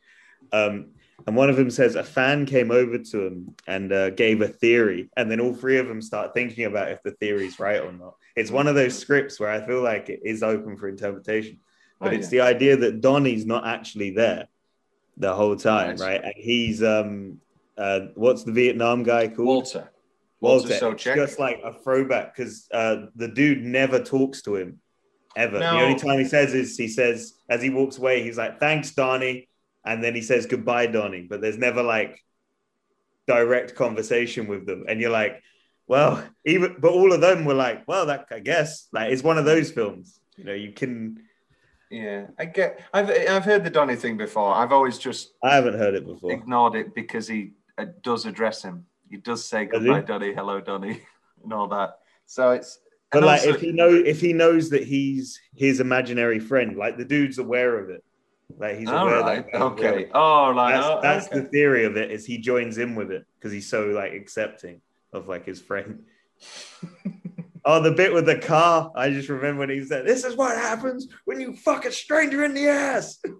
Um, 0.51 0.93
and 1.27 1.35
one 1.35 1.49
of 1.49 1.55
them 1.55 1.69
says 1.69 1.95
a 1.95 2.03
fan 2.03 2.45
came 2.45 2.71
over 2.71 2.97
to 2.97 3.25
him 3.27 3.55
and 3.67 3.91
uh, 3.91 4.09
gave 4.11 4.41
a 4.41 4.47
theory, 4.47 5.09
and 5.17 5.29
then 5.29 5.39
all 5.39 5.53
three 5.53 5.77
of 5.77 5.87
them 5.87 6.01
start 6.01 6.33
thinking 6.33 6.65
about 6.65 6.91
if 6.91 7.01
the 7.03 7.11
theory's 7.11 7.59
right 7.59 7.81
or 7.81 7.91
not. 7.91 8.15
It's 8.35 8.51
one 8.51 8.67
of 8.67 8.75
those 8.75 8.97
scripts 8.97 9.39
where 9.39 9.49
I 9.49 9.65
feel 9.65 9.81
like 9.81 10.09
it 10.09 10.21
is 10.23 10.43
open 10.43 10.77
for 10.77 10.87
interpretation, 10.87 11.59
but 11.99 12.11
Oh, 12.11 12.15
it's 12.15 12.31
yeah. 12.31 12.43
the 12.45 12.55
idea 12.55 12.77
that 12.77 13.01
Donny's 13.01 13.45
not 13.45 13.65
actually 13.67 14.11
there 14.11 14.47
the 15.17 15.33
whole 15.35 15.55
time, 15.55 15.91
Nice. 15.91 15.99
right? 16.01 16.23
And 16.23 16.33
he's 16.35 16.81
um, 16.81 17.39
uh, 17.77 17.99
what's 18.15 18.43
the 18.43 18.51
Vietnam 18.51 19.03
guy 19.03 19.27
called? 19.27 19.47
Walter. 19.47 19.89
Walter, 20.39 20.75
Walter 20.81 21.15
just 21.15 21.37
like 21.37 21.61
a 21.63 21.71
throwback 21.71 22.35
because 22.35 22.67
uh, 22.73 23.05
the 23.15 23.27
dude 23.27 23.63
never 23.63 23.99
talks 23.99 24.41
to 24.43 24.55
him 24.55 24.79
ever. 25.35 25.59
No. 25.59 25.73
The 25.77 25.81
only 25.83 25.99
time 25.99 26.17
he 26.17 26.25
says 26.25 26.55
is 26.55 26.75
he 26.75 26.87
says 26.87 27.35
as 27.47 27.61
he 27.61 27.69
walks 27.69 27.99
away, 27.99 28.23
he's 28.23 28.39
like, 28.39 28.59
"Thanks, 28.59 28.89
Donny," 28.91 29.47
and 29.83 30.03
then 30.03 30.15
he 30.15 30.21
says 30.21 30.45
goodbye, 30.45 30.87
Donny. 30.87 31.21
But 31.21 31.41
there's 31.41 31.57
never 31.57 31.83
like 31.83 32.23
direct 33.27 33.75
conversation 33.75 34.47
with 34.47 34.65
them, 34.65 34.85
and 34.87 34.99
you're 34.99 35.11
like, 35.11 35.41
"Well, 35.87 36.23
even." 36.45 36.77
But 36.79 36.91
all 36.91 37.13
of 37.13 37.21
them 37.21 37.45
were 37.45 37.53
like, 37.53 37.87
"Well, 37.87 38.05
that 38.07 38.27
I 38.31 38.39
guess 38.39 38.87
like 38.91 39.11
it's 39.11 39.23
one 39.23 39.37
of 39.37 39.45
those 39.45 39.71
films." 39.71 40.19
You 40.37 40.43
know, 40.45 40.53
you 40.53 40.71
can. 40.71 41.23
Yeah, 41.89 42.27
I 42.39 42.45
get. 42.45 42.81
I've 42.93 43.09
I've 43.09 43.45
heard 43.45 43.63
the 43.63 43.69
Donny 43.69 43.95
thing 43.95 44.17
before. 44.17 44.53
I've 44.53 44.71
always 44.71 44.97
just 44.97 45.33
I 45.43 45.55
haven't 45.55 45.77
heard 45.77 45.95
it 45.95 46.05
before. 46.05 46.31
ignored 46.31 46.75
it 46.75 46.95
because 46.95 47.27
he 47.27 47.51
uh, 47.77 47.85
does 48.01 48.25
address 48.25 48.63
him. 48.63 48.85
He 49.09 49.17
does 49.17 49.43
say 49.45 49.65
Does 49.65 49.83
goodbye, 49.83 50.01
Donny, 50.01 50.33
hello, 50.33 50.61
Donny, 50.61 51.01
and 51.43 51.53
all 51.53 51.67
that. 51.67 51.97
So 52.25 52.51
it's. 52.51 52.79
But 53.11 53.23
like, 53.23 53.41
also- 53.41 53.55
if 53.55 53.59
he 53.59 53.73
know 53.73 53.89
if 53.89 54.21
he 54.21 54.31
knows 54.31 54.69
that 54.69 54.83
he's 54.83 55.37
his 55.53 55.81
imaginary 55.81 56.39
friend, 56.39 56.77
like 56.77 56.97
the 56.97 57.03
dude's 57.03 57.39
aware 57.39 57.77
of 57.77 57.89
it. 57.89 58.05
Like 58.57 58.77
he's 58.77 58.89
aware 58.89 59.21
right, 59.21 59.51
that. 59.51 59.61
okay. 59.61 60.09
Oh, 60.13 60.51
like 60.55 60.75
that's, 60.75 60.85
oh, 60.87 60.99
that's 61.01 61.27
okay. 61.27 61.39
the 61.39 61.45
theory 61.45 61.85
of 61.85 61.97
it 61.97 62.11
is 62.11 62.25
he 62.25 62.37
joins 62.37 62.77
in 62.77 62.95
with 62.95 63.11
it 63.11 63.25
because 63.37 63.51
he's 63.51 63.69
so 63.69 63.85
like 63.87 64.13
accepting 64.13 64.81
of 65.13 65.27
like 65.27 65.45
his 65.45 65.59
friend 65.61 66.03
oh 67.65 67.81
the 67.81 67.91
bit 67.91 68.13
with 68.13 68.25
the 68.25 68.37
car 68.37 68.91
i 68.95 69.09
just 69.09 69.29
remember 69.29 69.59
when 69.59 69.69
he 69.69 69.83
said 69.83 70.05
this 70.05 70.23
is 70.23 70.35
what 70.35 70.55
happens 70.57 71.07
when 71.25 71.39
you 71.39 71.53
fuck 71.55 71.85
a 71.85 71.91
stranger 71.91 72.43
in 72.43 72.53
the 72.53 72.67
ass 72.67 73.21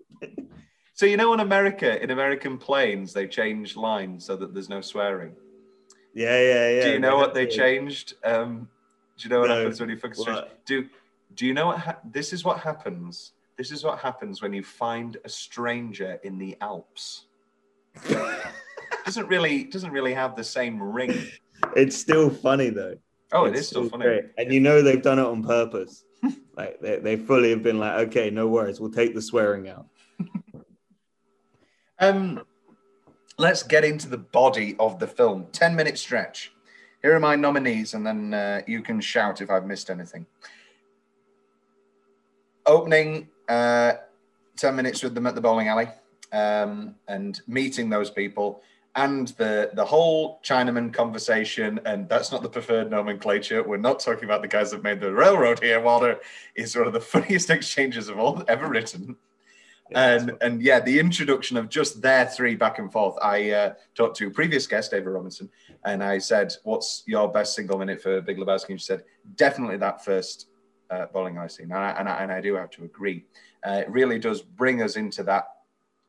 So 0.94 1.08
you 1.08 1.18
know, 1.18 1.34
in 1.34 1.40
America, 1.40 2.00
in 2.04 2.12
American 2.12 2.60
planes, 2.60 3.12
they 3.12 3.26
change 3.28 3.76
lines 3.76 4.24
so 4.24 4.36
that 4.36 4.54
there's 4.54 4.70
no 4.70 4.82
swearing. 4.82 5.34
yeah 6.14 6.40
yeah 6.40 6.70
yeah 6.70 6.84
do 6.84 6.90
you 6.92 7.00
know 7.00 7.16
what 7.18 7.34
they 7.34 7.48
changed? 7.48 8.14
Um, 8.24 8.70
do 9.18 9.24
you 9.24 9.30
know 9.32 9.40
what 9.40 9.50
No. 9.50 9.58
happens 9.58 9.80
when 9.80 9.90
you 9.90 9.98
fuck 9.98 10.12
a 10.12 10.16
stranger? 10.16 10.42
What? 10.42 10.64
Do 10.68 10.88
Do 11.34 11.48
you 11.48 11.56
know 11.56 11.68
what? 11.68 11.80
Ha- 11.80 11.98
this 12.04 12.34
is 12.34 12.44
what 12.44 12.60
happens. 12.60 13.32
This 13.62 13.70
is 13.70 13.84
what 13.84 14.00
happens 14.00 14.42
when 14.42 14.54
you 14.54 14.64
find 14.64 15.18
a 15.24 15.30
stranger 15.30 16.20
in 16.24 16.40
the 16.40 16.58
Alps. 16.62 17.28
doesn't 19.06 19.28
really 19.28 19.66
doesn't 19.66 19.92
really 19.92 20.16
have 20.16 20.36
the 20.36 20.44
same 20.44 20.82
ring. 20.82 21.28
it's 21.76 21.96
still 21.96 22.32
funny 22.32 22.72
though 22.72 22.96
Oh, 23.32 23.46
it 23.46 23.50
It's 23.52 23.60
is 23.60 23.68
still 23.68 23.88
funny. 23.88 24.06
great. 24.06 24.24
and 24.40 24.52
you 24.52 24.60
know 24.62 24.82
they've 24.82 25.00
done 25.04 25.20
it 25.20 25.26
on 25.26 25.44
purpose 25.44 26.06
like 26.58 26.80
they, 26.82 26.98
they 26.98 27.16
fully 27.18 27.52
have 27.52 27.62
been 27.62 27.78
like 27.78 28.08
okay 28.08 28.32
no 28.32 28.48
worries 28.48 28.80
we'll 28.80 28.90
take 28.90 29.14
the 29.14 29.22
swearing 29.22 29.70
out 29.70 29.86
Um, 32.00 32.42
let's 33.38 33.62
get 33.62 33.84
into 33.86 34.10
the 34.10 34.18
body 34.18 34.76
of 34.80 34.98
the 34.98 35.06
film. 35.06 35.46
Ten 35.52 35.76
minute 35.76 36.00
stretch. 36.00 36.52
Here 37.04 37.16
are 37.16 37.20
my 37.20 37.36
nominees, 37.36 37.94
and 37.94 38.04
then 38.04 38.34
uh, 38.34 38.62
you 38.66 38.82
can 38.82 39.00
shout 39.00 39.40
if 39.40 39.52
I've 39.52 39.68
missed 39.68 39.92
anything. 39.92 40.26
Opening 42.66 43.28
uh, 43.52 43.94
ten 44.58 44.76
minutes 44.76 45.04
with 45.04 45.14
them 45.16 45.28
at 45.28 45.36
the 45.36 45.42
bowling 45.42 45.68
alley, 45.68 45.88
um, 46.32 46.96
and 47.08 47.42
meeting 47.48 47.90
those 47.90 48.10
people, 48.10 48.62
and 48.96 49.30
the 49.30 49.72
the 49.74 49.86
whole 49.86 50.40
Chinaman 50.44 50.94
conversation. 50.94 51.80
And 51.86 52.08
that's 52.10 52.32
not 52.32 52.42
the 52.44 52.50
preferred 52.50 52.90
nomenclature. 52.90 53.64
We're 53.64 53.78
not 53.78 54.00
talking 54.00 54.26
about 54.26 54.42
the 54.42 54.48
guys 54.48 54.72
that 54.72 54.84
made 54.84 55.00
the 55.00 55.12
railroad 55.12 55.62
here. 55.62 55.82
Walter 55.82 56.20
is 56.56 56.76
one 56.76 56.88
of 56.88 56.94
the 56.94 57.02
funniest 57.16 57.50
exchanges 57.50 58.08
of 58.10 58.20
all 58.20 58.44
ever 58.48 58.68
written 58.68 59.18
and 59.94 60.38
and 60.42 60.62
yeah, 60.62 60.80
the 60.80 61.00
introduction 61.00 61.58
of 61.58 61.70
just 61.70 62.02
their 62.02 62.26
three 62.26 62.56
back 62.56 62.80
and 62.80 62.92
forth. 62.92 63.16
I 63.22 63.52
uh, 63.52 63.74
talked 63.96 64.18
to 64.18 64.28
a 64.28 64.32
previous 64.32 64.68
guest, 64.68 64.92
David 64.92 65.10
Robinson, 65.10 65.50
and 65.86 66.04
I 66.04 66.18
said, 66.18 66.54
"What's 66.64 67.04
your 67.06 67.30
best 67.32 67.56
single 67.56 67.78
minute 67.78 68.02
for 68.02 68.22
Big 68.22 68.38
Lebowski?" 68.38 68.70
And 68.70 68.80
she 68.80 68.86
said, 68.86 69.04
"Definitely 69.36 69.78
that 69.78 70.04
first 70.04 70.48
uh, 70.92 71.06
bowling 71.14 71.38
alley 71.38 71.50
scene," 71.50 71.66
and 71.72 71.74
I, 71.74 71.92
and, 71.92 72.08
I, 72.10 72.24
and 72.24 72.32
I 72.32 72.42
do 72.42 72.56
have 72.56 72.70
to 72.72 72.84
agree. 72.84 73.26
Uh, 73.66 73.82
it 73.86 73.90
really 73.90 74.20
does 74.20 74.42
bring 74.42 74.82
us 74.82 74.96
into 74.98 75.24
that 75.24 75.46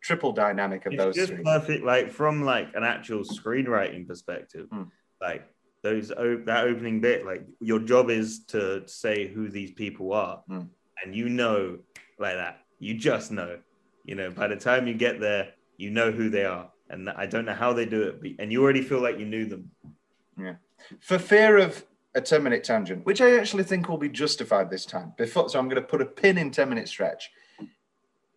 triple 0.02 0.32
dynamic 0.32 0.84
of 0.86 0.94
it's 0.94 1.02
those 1.02 1.14
just 1.14 1.32
three. 1.32 1.44
perfect 1.44 1.84
like 1.84 2.10
from 2.10 2.42
like 2.44 2.68
an 2.74 2.82
actual 2.82 3.20
screenwriting 3.20 4.04
perspective 4.06 4.66
Hmm. 4.72 4.82
like 5.20 5.48
those 5.84 6.08
that 6.08 6.64
opening 6.64 7.00
bit 7.00 7.24
like 7.24 7.46
your 7.60 7.78
job 7.78 8.10
is 8.10 8.44
to 8.46 8.82
say 8.88 9.28
who 9.28 9.48
these 9.48 9.70
people 9.70 10.12
are 10.12 10.42
Hmm. 10.48 10.62
and 11.04 11.14
you 11.14 11.28
know 11.28 11.78
like 12.18 12.34
that 12.34 12.58
you 12.80 12.94
just 12.94 13.30
know 13.30 13.58
you 14.04 14.16
know 14.16 14.30
by 14.32 14.48
the 14.48 14.56
time 14.56 14.88
you 14.88 14.94
get 14.94 15.20
there 15.20 15.52
you 15.76 15.90
know 15.90 16.10
who 16.10 16.28
they 16.30 16.44
are 16.46 16.68
and 16.90 17.08
i 17.10 17.24
don't 17.24 17.44
know 17.44 17.54
how 17.54 17.72
they 17.72 17.86
do 17.86 18.02
it 18.02 18.20
but, 18.20 18.30
and 18.40 18.50
you 18.50 18.60
already 18.60 18.82
feel 18.82 19.00
like 19.00 19.20
you 19.20 19.26
knew 19.26 19.46
them 19.46 19.70
yeah 20.36 20.54
For 21.00 21.18
fear 21.20 21.58
of 21.58 21.84
a 22.14 22.20
10 22.20 22.42
minute 22.42 22.64
tangent, 22.64 23.04
which 23.06 23.20
I 23.20 23.38
actually 23.38 23.64
think 23.64 23.88
will 23.88 23.98
be 23.98 24.08
justified 24.08 24.70
this 24.70 24.84
time. 24.84 25.12
Before, 25.16 25.48
so 25.48 25.58
I'm 25.58 25.68
going 25.68 25.80
to 25.80 25.86
put 25.88 26.02
a 26.02 26.06
pin 26.06 26.38
in 26.38 26.50
10 26.50 26.68
minute 26.68 26.88
stretch. 26.88 27.30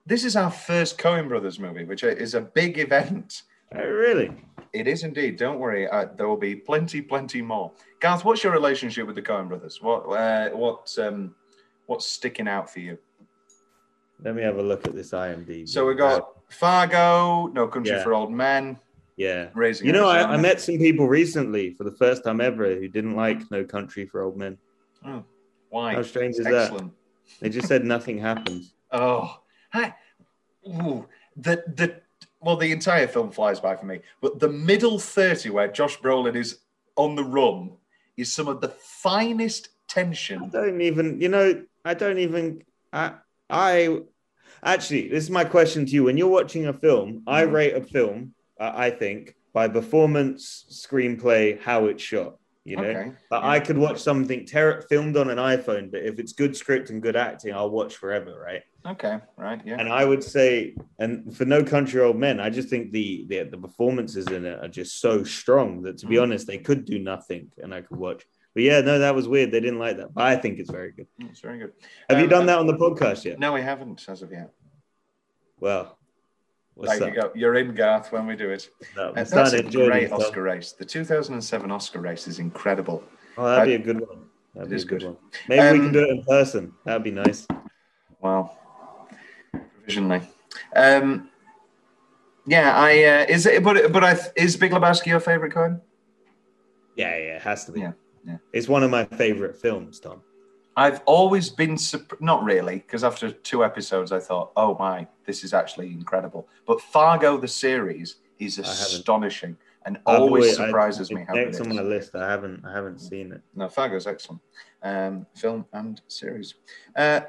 This 0.06 0.24
is 0.24 0.36
our 0.36 0.52
first 0.52 0.98
Coen 0.98 1.28
Brothers 1.28 1.60
movie, 1.60 1.84
which 1.84 2.04
is 2.04 2.36
a 2.36 2.42
big 2.42 2.78
event. 2.78 3.44
oh 3.76 3.84
really 3.84 4.32
It 4.72 4.88
is 4.88 5.04
indeed. 5.04 5.38
Don't 5.38 5.60
worry. 5.60 5.88
Uh, 5.90 6.06
there 6.16 6.28
will 6.28 6.38
be 6.38 6.56
plenty, 6.56 7.02
plenty 7.02 7.42
more. 7.42 7.72
Garth, 8.00 8.24
what's 8.24 8.44
your 8.44 8.54
relationship 8.54 9.08
with 9.08 9.16
the 9.16 9.22
Coen 9.22 9.48
Brothers? 9.50 9.82
What, 9.82 10.04
uh, 10.06 10.50
what, 10.52 10.94
um, 11.00 11.36
what's 11.88 12.06
sticking 12.06 12.48
out 12.48 12.70
for 12.70 12.80
you? 12.80 12.98
let 14.22 14.34
me 14.34 14.42
have 14.42 14.58
a 14.58 14.64
look 14.64 14.88
at 14.88 14.96
this 14.96 15.12
imdb 15.12 15.68
So 15.68 15.86
we 15.86 15.94
got 15.94 16.30
Fargo, 16.48 17.48
No 17.48 17.68
Country 17.68 17.98
Yeah. 17.98 18.04
for 18.04 18.14
Old 18.14 18.32
Men, 18.32 18.80
yeah 19.18 19.50
Raising 19.54 19.88
you 19.88 19.94
know 19.94 20.08
I, 20.08 20.34
I 20.34 20.38
met 20.38 20.60
some 20.62 20.78
people 20.78 21.08
recently 21.08 21.74
for 21.74 21.84
the 21.84 21.92
first 21.92 22.24
time 22.24 22.42
ever 22.42 22.76
who 22.76 22.88
didn't 22.88 23.16
like 23.16 23.40
no 23.52 23.64
country 23.64 24.06
for 24.06 24.22
old 24.22 24.38
men 24.38 24.58
Oh, 25.06 25.24
Why? 25.70 25.94
how 25.96 26.02
strange 26.02 26.36
is 26.38 26.46
that 26.46 26.54
Excellent. 26.64 26.92
they 27.42 27.50
just 27.50 27.68
said 27.68 27.86
nothing 27.86 28.18
happens 28.18 28.74
Oh, 28.92 29.42
hi. 29.72 29.96
Ooh, 30.68 31.08
the 31.36 31.64
the 31.76 32.02
well, 32.40 32.56
the 32.56 32.72
entire 32.72 33.08
film 33.08 33.32
flies 33.32 33.60
by 33.60 33.76
for 33.76 33.86
me, 33.88 34.00
but 34.22 34.40
the 34.40 34.48
middle 34.48 35.00
thirty 35.00 35.50
where 35.50 35.68
Josh 35.68 35.98
Brolin 36.00 36.36
is 36.36 36.60
on 36.96 37.16
the 37.16 37.24
run 37.24 37.72
is 38.18 38.32
some 38.32 38.48
of 38.48 38.62
the 38.62 38.70
finest 38.70 39.70
tension. 39.88 40.44
I 40.44 40.48
don't 40.48 40.82
even, 40.82 41.20
you 41.20 41.30
know, 41.30 41.64
I 41.84 41.94
don't 41.96 42.20
even. 42.20 42.62
I, 42.94 43.14
I 43.50 44.02
actually, 44.64 45.10
this 45.10 45.24
is 45.24 45.30
my 45.32 45.44
question 45.44 45.86
to 45.88 45.92
you. 45.92 46.04
When 46.04 46.18
you're 46.18 46.28
watching 46.28 46.68
a 46.68 46.74
film, 46.74 47.24
I 47.28 47.44
Mhm. 47.44 47.52
rate 47.52 47.74
a 47.76 47.82
film, 47.82 48.35
I 48.60 48.90
think, 48.90 49.36
by 49.54 49.68
performance, 49.68 50.66
screenplay, 50.70 51.60
how 51.62 51.86
it's 51.86 52.04
shot. 52.04 52.38
You 52.64 52.78
know, 52.78 52.84
Okay, 52.84 53.12
But 53.30 53.44
I 53.44 53.60
could 53.60 53.78
watch 53.78 54.00
something 54.00 54.44
ter- 54.44 54.82
filmed 54.90 55.18
on 55.18 55.30
an 55.30 55.38
iPhone, 55.38 55.92
but 55.92 56.02
if 56.02 56.18
it's 56.18 56.34
good 56.34 56.58
script 56.58 56.90
and 56.90 57.00
good 57.00 57.16
acting, 57.16 57.54
I'll 57.54 57.70
watch 57.70 57.96
forever, 57.98 58.42
right? 58.44 58.64
Okay, 58.88 59.20
right, 59.38 59.62
yeah. 59.64 59.76
And 59.80 59.88
I 59.88 60.04
would 60.04 60.24
say, 60.24 60.76
and 60.98 61.36
for 61.38 61.46
No 61.46 61.64
Country 61.64 62.02
Old 62.02 62.18
Men, 62.18 62.40
I 62.40 62.50
just 62.50 62.68
think 62.70 62.92
the, 62.92 63.26
the 63.30 63.44
the 63.44 63.58
performances 63.58 64.26
in 64.28 64.46
it 64.46 64.58
are 64.64 64.68
just 64.68 65.00
so 65.00 65.24
strong 65.24 65.84
that, 65.84 66.00
to 66.00 66.08
be 66.08 66.16
Mm. 66.16 66.24
honest, 66.24 66.48
they 66.48 66.58
could 66.58 66.86
do 66.86 66.98
nothing, 66.98 67.52
and 67.62 67.72
I 67.72 67.82
could 67.82 67.98
watch. 67.98 68.26
But 68.56 68.64
yeah, 68.64 68.82
no, 68.82 68.98
that 68.98 69.14
was 69.14 69.28
weird. 69.28 69.52
They 69.52 69.60
didn't 69.60 69.80
like 69.80 69.98
that, 69.98 70.14
but 70.16 70.24
I 70.24 70.36
think 70.36 70.58
it's 70.58 70.72
very 70.72 70.92
good. 70.92 71.08
It's 71.20 71.42
very 71.42 71.60
good. 71.60 71.74
Have 72.10 72.18
you 72.18 72.24
Um, 72.26 72.30
done 72.32 72.46
that 72.48 72.58
on 72.58 72.66
the 72.66 72.78
podcast 72.78 73.26
yet? 73.26 73.38
No, 73.38 73.54
we 73.54 73.62
haven't 73.62 74.04
as 74.10 74.24
of 74.24 74.32
yet. 74.32 74.50
Well, 75.60 76.00
what's 76.76 77.00
there 77.00 77.10
up? 77.10 77.16
you 77.16 77.22
go. 77.22 77.32
You're 77.36 77.56
in, 77.56 77.74
Garth, 77.74 78.12
when 78.12 78.28
we 78.28 78.36
do 78.36 78.50
it. 78.52 78.70
No, 78.96 79.10
Uh, 79.10 79.24
that's 79.24 79.54
a 79.54 79.64
great. 79.64 80.12
Oscar 80.12 80.44
race. 80.44 80.72
The 80.74 80.86
2007 80.86 81.72
Oscar 81.72 82.00
race 82.00 82.28
is 82.28 82.40
incredible. 82.40 83.04
Oh, 83.38 83.46
that'd 83.50 83.66
be 83.68 83.74
a 83.76 83.94
good 83.94 84.02
one. 84.08 84.26
That'd 84.54 84.68
It 84.68 84.70
be 84.72 84.76
is 84.76 84.84
a 84.84 84.88
good, 84.88 85.00
good. 85.02 85.08
one. 85.08 85.18
Maybe 85.50 85.62
we 85.62 85.80
Um, 85.80 85.86
can 85.86 85.94
do 85.94 86.00
it 86.04 86.10
in 86.12 86.24
person. 86.24 86.74
That'd 86.86 87.04
be 87.04 87.12
nice. 87.12 87.48
Wow. 88.22 88.58
Provisionally. 89.52 90.22
Um, 90.76 91.30
yeah, 92.48 92.76
I 92.76 93.04
uh, 93.04 93.26
is 93.28 93.46
it, 93.46 93.64
but 93.64 93.92
but 93.92 94.04
I 94.04 94.18
is 94.36 94.56
Big 94.56 94.72
Lebowski 94.72 95.08
your 95.08 95.20
favorite 95.20 95.54
Coen? 95.54 95.82
Yeah, 96.96 97.10
yeah, 97.18 97.36
it 97.36 97.42
has 97.42 97.66
to 97.66 97.72
be. 97.72 97.82
Yeah, 97.82 97.92
yeah. 98.26 98.38
It's 98.54 98.68
one 98.70 98.84
of 98.84 98.90
my 98.92 99.04
favorite 99.06 99.58
films, 99.58 100.00
Tom. 100.00 100.22
I've 100.78 101.02
always 101.06 101.50
been 101.50 101.78
not 102.20 102.44
really 102.44 102.78
because 102.78 103.04
after 103.04 103.32
two 103.32 103.64
episodes 103.64 104.12
I 104.12 104.20
thought, 104.20 104.52
oh 104.56 104.76
my, 104.78 105.08
this 105.26 105.44
is 105.44 105.54
actually 105.54 105.92
incredible. 105.92 106.48
But 106.66 106.82
Fargo 106.82 107.38
the 107.38 107.48
series 107.48 108.18
is 108.40 108.60
astonishing 108.60 109.58
and 109.86 110.00
always 110.06 110.60
I- 110.60 110.66
surprises 110.66 111.12
me 111.12 111.24
how 111.28 111.34
next 111.34 111.60
it 111.60 111.68
on 111.68 111.76
my 111.76 111.82
list. 111.82 112.16
I 112.16 112.30
haven't, 112.30 112.66
I 112.66 112.74
haven't 112.74 113.00
seen 113.00 113.32
it. 113.32 113.42
No, 113.56 113.70
Fargo's 113.70 114.08
excellent. 114.08 114.42
Um, 114.84 115.26
film 115.36 115.66
and 115.74 116.02
series. 116.08 116.56
Uh, 116.96 117.22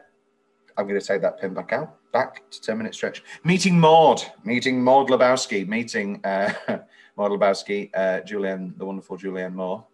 I'm 0.76 0.86
going 0.86 1.00
to 1.00 1.06
take 1.06 1.22
that 1.22 1.40
pin 1.40 1.54
back 1.54 1.72
out. 1.72 1.96
Back 2.12 2.48
to 2.50 2.60
10 2.60 2.78
minute 2.78 2.94
stretch. 2.94 3.22
Meeting 3.44 3.78
Maud. 3.78 4.22
Meeting 4.44 4.82
Maud 4.82 5.08
Lebowski. 5.08 5.66
Meeting 5.66 6.20
uh, 6.24 6.52
Maud 7.16 7.30
Lebowski, 7.30 7.90
uh, 7.94 8.20
Julianne, 8.20 8.76
the 8.76 8.84
wonderful 8.84 9.16
Julianne 9.16 9.54
Moore, 9.54 9.84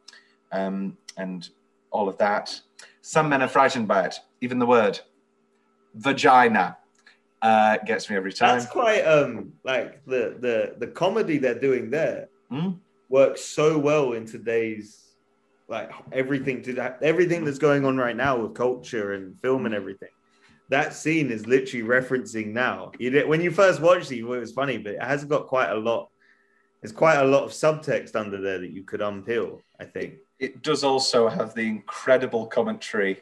um, 0.51 0.97
and 1.17 1.49
all 1.91 2.09
of 2.09 2.19
that. 2.19 2.61
Some 3.01 3.29
men 3.29 3.43
are 3.43 3.49
frightened 3.49 3.89
by 3.89 4.07
it. 4.07 4.15
Even 4.41 4.59
the 4.59 4.67
word 4.67 4.99
vagina 5.95 6.77
uh, 7.43 7.77
gets 7.85 8.09
me 8.09 8.17
every 8.17 8.33
time. 8.33 8.59
That's 8.59 8.71
quite 8.71 9.03
um 9.03 9.53
like 9.65 10.05
the 10.07 10.37
the 10.41 10.75
the 10.79 10.87
comedy 10.87 11.39
they're 11.39 11.59
doing 11.59 11.91
there 11.91 12.29
Mm. 12.51 12.79
works 13.09 13.41
so 13.41 13.79
well 13.79 14.13
in 14.13 14.27
today's 14.27 15.09
like 15.69 15.91
everything 16.13 16.61
to 16.65 16.75
that 16.75 16.99
everything 17.03 17.47
that's 17.47 17.57
going 17.59 17.87
on 17.87 17.97
right 17.97 18.15
now 18.15 18.37
with 18.39 18.55
culture 18.55 19.15
and 19.15 19.41
film 19.41 19.65
and 19.65 19.75
everything. 19.75 20.11
That 20.69 20.93
scene 20.95 21.31
is 21.31 21.47
literally 21.47 21.87
referencing 21.87 22.49
now. 22.49 22.93
You 22.99 23.09
did, 23.11 23.29
when 23.29 23.41
you 23.41 23.51
first 23.51 23.81
watched 23.81 24.13
it, 24.13 24.19
it 24.19 24.25
was 24.25 24.53
funny, 24.53 24.77
but 24.79 24.95
it 24.95 25.03
has 25.03 25.25
got 25.25 25.47
quite 25.47 25.71
a 25.71 25.75
lot. 25.77 26.11
There's 26.81 26.93
quite 26.93 27.17
a 27.17 27.25
lot 27.25 27.45
of 27.45 27.51
subtext 27.53 28.17
under 28.17 28.41
there 28.41 28.59
that 28.59 28.71
you 28.71 28.83
could 28.85 29.01
unpeel. 29.01 29.61
I 29.81 29.85
think. 29.87 30.15
It 30.43 30.61
does 30.61 30.83
also 30.83 31.29
have 31.29 31.55
the 31.55 31.63
incredible 31.63 32.47
commentary 32.49 33.21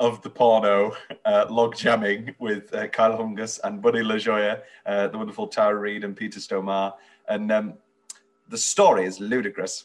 of 0.00 0.22
the 0.22 0.30
porno 0.30 0.96
uh, 1.26 1.44
log 1.50 1.76
jamming 1.76 2.34
with 2.38 2.74
uh, 2.74 2.88
Karl 2.88 3.18
Hungus 3.18 3.60
and 3.64 3.82
Buddy 3.82 3.98
LaJoya, 3.98 4.62
uh, 4.86 5.08
the 5.08 5.18
wonderful 5.18 5.46
Tara 5.46 5.76
Reid 5.76 6.04
and 6.04 6.16
Peter 6.16 6.40
Stormare. 6.40 6.94
And 7.28 7.52
um, 7.52 7.74
the 8.48 8.56
story 8.56 9.04
is 9.04 9.20
ludicrous, 9.20 9.84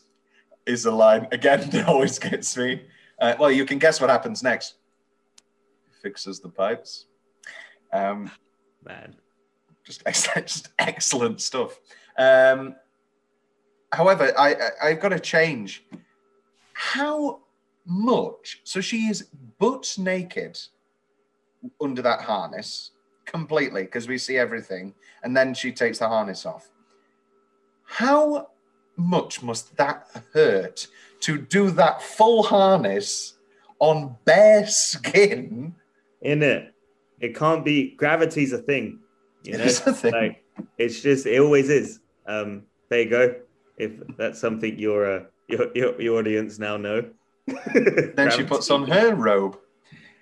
is 0.66 0.86
a 0.86 0.92
line 0.92 1.28
again 1.34 1.70
that 1.72 1.86
always 1.86 2.18
gets 2.18 2.56
me. 2.56 2.84
Uh, 3.20 3.36
well, 3.38 3.52
you 3.52 3.66
can 3.66 3.78
guess 3.78 4.00
what 4.00 4.10
happens 4.10 4.42
next. 4.42 4.76
Fixes 6.02 6.40
the 6.40 6.48
pipes. 6.48 7.08
Um, 7.92 8.32
Man, 8.86 9.18
just 9.84 10.02
excellent, 10.06 10.48
just 10.48 10.70
excellent 10.80 11.42
stuff. 11.42 11.78
Um, 12.18 12.76
however, 13.92 14.32
I, 14.40 14.54
I 14.54 14.70
I've 14.84 15.02
got 15.02 15.10
to 15.10 15.20
change. 15.20 15.84
How 16.92 17.40
much? 17.86 18.60
So 18.66 18.82
she 18.82 19.08
is 19.08 19.30
butt 19.58 19.96
naked 19.98 20.60
under 21.82 22.02
that 22.02 22.22
harness 22.22 22.92
completely 23.26 23.84
because 23.84 24.08
we 24.08 24.18
see 24.18 24.38
everything, 24.38 24.94
and 25.24 25.36
then 25.36 25.54
she 25.54 25.72
takes 25.72 26.00
the 26.00 26.08
harness 26.10 26.46
off. 26.46 26.70
How 27.86 28.50
much 28.98 29.42
must 29.42 29.76
that 29.78 30.08
hurt 30.34 30.88
to 31.22 31.38
do 31.38 31.72
that 31.72 32.02
full 32.02 32.44
harness 32.44 33.36
on 33.80 34.18
bare 34.26 34.68
skin? 34.68 35.74
in 36.22 36.44
it, 36.44 36.74
it 37.22 37.34
can't 37.34 37.64
be. 37.64 37.96
Gravity's 37.96 38.52
a 38.52 38.58
thing. 38.58 39.00
You 39.44 39.58
know, 39.58 39.64
is 39.64 39.88
a 39.88 39.94
thing. 39.94 40.12
like 40.12 40.44
it's 40.78 41.02
just 41.02 41.26
it 41.26 41.40
always 41.40 41.70
is. 41.70 42.02
Um, 42.28 42.64
there 42.90 43.02
you 43.02 43.10
go. 43.10 43.36
If 43.78 43.92
that's 44.18 44.40
something 44.40 44.78
you're 44.78 45.20
uh, 45.20 45.24
your, 45.48 45.68
your 45.76 46.02
your 46.02 46.20
audience 46.20 46.60
now 46.60 46.78
know. 46.78 47.06
Then 48.16 48.32
she 48.32 48.44
puts 48.44 48.70
on 48.72 48.88
her 48.88 49.14
robe. 49.16 49.58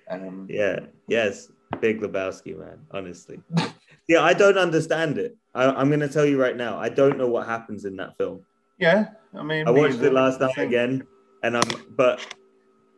Um, 0.09 0.47
Yeah. 0.49 0.79
Yes. 1.07 1.51
Big 1.79 2.01
Lebowski, 2.01 2.57
man. 2.57 2.79
Honestly. 2.91 3.41
yeah, 4.07 4.21
I 4.21 4.33
don't 4.33 4.57
understand 4.57 5.17
it. 5.17 5.37
I, 5.55 5.65
I'm 5.65 5.87
going 5.87 6.01
to 6.01 6.09
tell 6.09 6.25
you 6.25 6.39
right 6.41 6.57
now. 6.57 6.77
I 6.77 6.89
don't 6.89 7.17
know 7.17 7.27
what 7.27 7.47
happens 7.47 7.85
in 7.85 7.95
that 7.97 8.17
film. 8.17 8.41
Yeah, 8.77 9.09
I 9.37 9.43
mean, 9.43 9.67
I 9.67 9.71
watched 9.71 10.01
it 10.01 10.11
last 10.11 10.39
night 10.41 10.57
again, 10.57 11.05
and 11.43 11.55
I'm. 11.55 11.69
But 11.95 12.19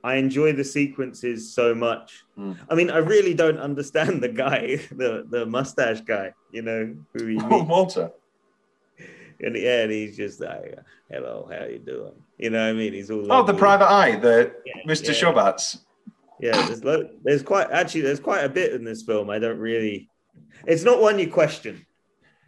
I 0.03 0.15
enjoy 0.15 0.53
the 0.53 0.63
sequences 0.63 1.53
so 1.53 1.75
much. 1.75 2.23
Hmm. 2.35 2.53
I 2.69 2.75
mean, 2.75 2.89
I 2.89 2.97
really 2.97 3.33
don't 3.33 3.59
understand 3.59 4.23
the 4.23 4.29
guy, 4.29 4.75
the 4.91 5.25
the 5.29 5.45
mustache 5.45 6.01
guy. 6.01 6.33
You 6.51 6.61
know 6.61 6.95
who 7.13 7.27
he 7.27 7.37
Oh. 7.41 7.63
Walter. 7.63 8.11
And 9.43 9.55
yeah, 9.57 9.81
and 9.83 9.91
he's 9.91 10.15
just 10.17 10.39
like, 10.39 10.77
"Hello, 11.11 11.49
how 11.51 11.65
you 11.65 11.79
doing?" 11.79 12.13
You 12.37 12.49
know 12.49 12.63
what 12.63 12.69
I 12.69 12.73
mean? 12.73 12.93
He's 12.93 13.11
all. 13.11 13.31
Oh, 13.31 13.43
the 13.43 13.53
private 13.53 13.89
eye, 13.89 14.15
the 14.15 14.53
Yeah, 14.65 14.81
Mr. 14.87 15.07
yeah. 15.07 15.13
Shobats. 15.13 15.79
Yeah, 16.39 16.65
there's 16.65 16.83
lo- 16.83 17.09
there's 17.23 17.43
quite 17.43 17.69
actually 17.71 18.01
there's 18.01 18.19
quite 18.19 18.43
a 18.43 18.49
bit 18.49 18.73
in 18.73 18.83
this 18.83 19.03
film. 19.03 19.29
I 19.29 19.39
don't 19.39 19.59
really. 19.59 20.09
It's 20.65 20.83
not 20.83 21.01
one 21.01 21.19
you 21.19 21.29
question. 21.29 21.85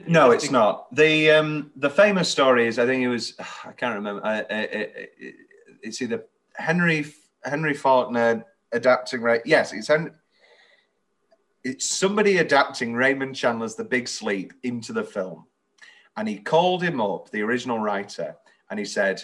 No, 0.08 0.32
it's 0.32 0.52
not. 0.52 0.94
The 0.94 1.32
um, 1.32 1.72
the 1.76 1.90
famous 1.90 2.30
story 2.30 2.68
is 2.68 2.80
I 2.80 2.86
think 2.86 3.04
it 3.04 3.08
was 3.08 3.36
I 3.64 3.72
can't 3.72 3.96
remember. 3.96 4.26
I, 4.26 4.40
I, 4.40 4.42
I, 4.42 4.90
it's 5.82 6.02
either 6.02 6.26
Henry 6.56 7.06
Henry 7.44 7.74
Faulkner 7.74 8.46
adapting 8.72 9.22
Ray. 9.22 9.42
Yes, 9.46 9.72
it's 9.74 9.88
Henry. 9.88 10.12
It's 11.64 11.86
somebody 11.86 12.38
adapting 12.38 12.94
Raymond 12.94 13.36
Chandler's 13.36 13.76
The 13.76 13.84
Big 13.86 14.08
Sleep 14.08 14.54
into 14.64 14.94
the 14.94 15.04
film, 15.04 15.46
and 16.18 16.28
he 16.28 16.38
called 16.38 16.82
him 16.84 17.02
up, 17.02 17.30
the 17.32 17.42
original 17.42 17.80
writer, 17.80 18.36
and 18.70 18.80
he 18.80 18.86
said, 18.86 19.24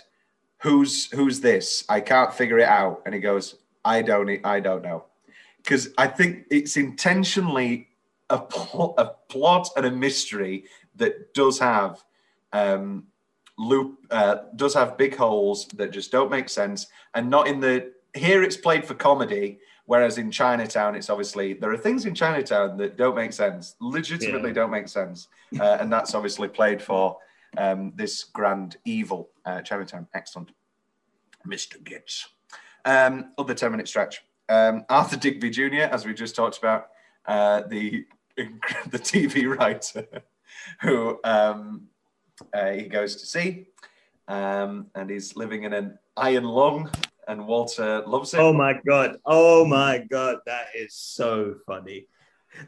"Who's 0.62 1.12
who's 1.12 1.40
this? 1.40 1.84
I 1.90 2.02
can't 2.02 2.34
figure 2.34 2.60
it 2.60 2.68
out." 2.68 3.02
And 3.06 3.14
he 3.16 3.22
goes, 3.22 3.56
"I 3.86 4.02
don't 4.02 4.30
I 4.46 4.60
don't 4.60 4.84
know," 4.84 5.06
because 5.58 5.90
I 5.98 6.08
think 6.08 6.46
it's 6.50 6.78
intentionally 6.78 7.90
a, 8.30 8.40
pl- 8.40 8.96
a 8.98 9.06
plot 9.30 9.70
and 9.76 9.86
a 9.86 9.92
mystery 9.92 10.66
that 10.96 11.34
does 11.34 11.60
have 11.60 12.04
um, 12.54 13.06
loop 13.58 14.00
uh, 14.12 14.38
does 14.56 14.74
have 14.74 14.98
big 14.98 15.16
holes 15.16 15.68
that 15.76 15.92
just 15.92 16.12
don't 16.12 16.32
make 16.32 16.50
sense 16.50 16.88
and 17.14 17.30
not 17.30 17.48
in 17.48 17.60
the 17.60 17.92
here 18.16 18.44
it's 18.44 18.58
played 18.58 18.84
for 18.86 18.94
comedy 18.96 19.60
whereas 19.86 20.18
in 20.18 20.32
chinatown 20.32 20.96
it's 20.96 21.10
obviously 21.10 21.54
there 21.54 21.72
are 21.72 21.78
things 21.78 22.06
in 22.06 22.16
chinatown 22.16 22.76
that 22.78 22.98
don't 22.98 23.16
make 23.16 23.32
sense 23.34 23.76
legitimately 23.80 24.50
Yeah. 24.50 24.54
don't 24.56 24.72
make 24.72 24.88
sense 24.88 25.28
uh, 25.60 25.78
and 25.80 25.92
that's 25.92 26.16
obviously 26.16 26.48
played 26.48 26.82
for 26.82 27.18
um, 27.58 27.92
this 27.96 28.24
grand 28.24 28.78
evil 28.86 29.30
uh, 29.46 29.62
excellent 30.14 30.52
mr 31.48 31.78
gittes 31.84 32.26
um, 32.86 33.32
other 33.38 33.54
10 33.54 33.72
minute 33.72 33.88
stretch 33.88 34.24
um, 34.50 34.86
arthur 34.90 35.18
digby 35.18 35.50
jr 35.50 35.88
as 35.92 36.06
we 36.06 36.14
just 36.14 36.36
talked 36.36 36.58
about 36.58 36.88
uh, 37.26 37.62
the 37.68 38.06
the 38.90 39.00
tv 39.00 39.58
writer 39.58 40.08
who 40.82 41.20
um, 41.24 41.88
uh, 42.54 42.72
he 42.72 42.84
goes 42.84 43.16
to 43.18 43.26
see, 43.26 43.68
um, 44.28 44.88
and 44.96 45.10
he's 45.10 45.36
living 45.36 45.64
in 45.64 45.74
an 45.74 45.98
iron 46.18 46.44
lung, 46.44 46.90
and 47.28 47.46
Walter 47.46 48.04
loves 48.06 48.34
it. 48.34 48.40
Oh 48.40 48.54
my 48.54 48.80
god! 48.88 49.18
Oh 49.26 49.66
my 49.66 50.00
god! 50.10 50.38
That 50.46 50.68
is 50.76 50.94
so 50.96 51.56
funny. 51.66 52.08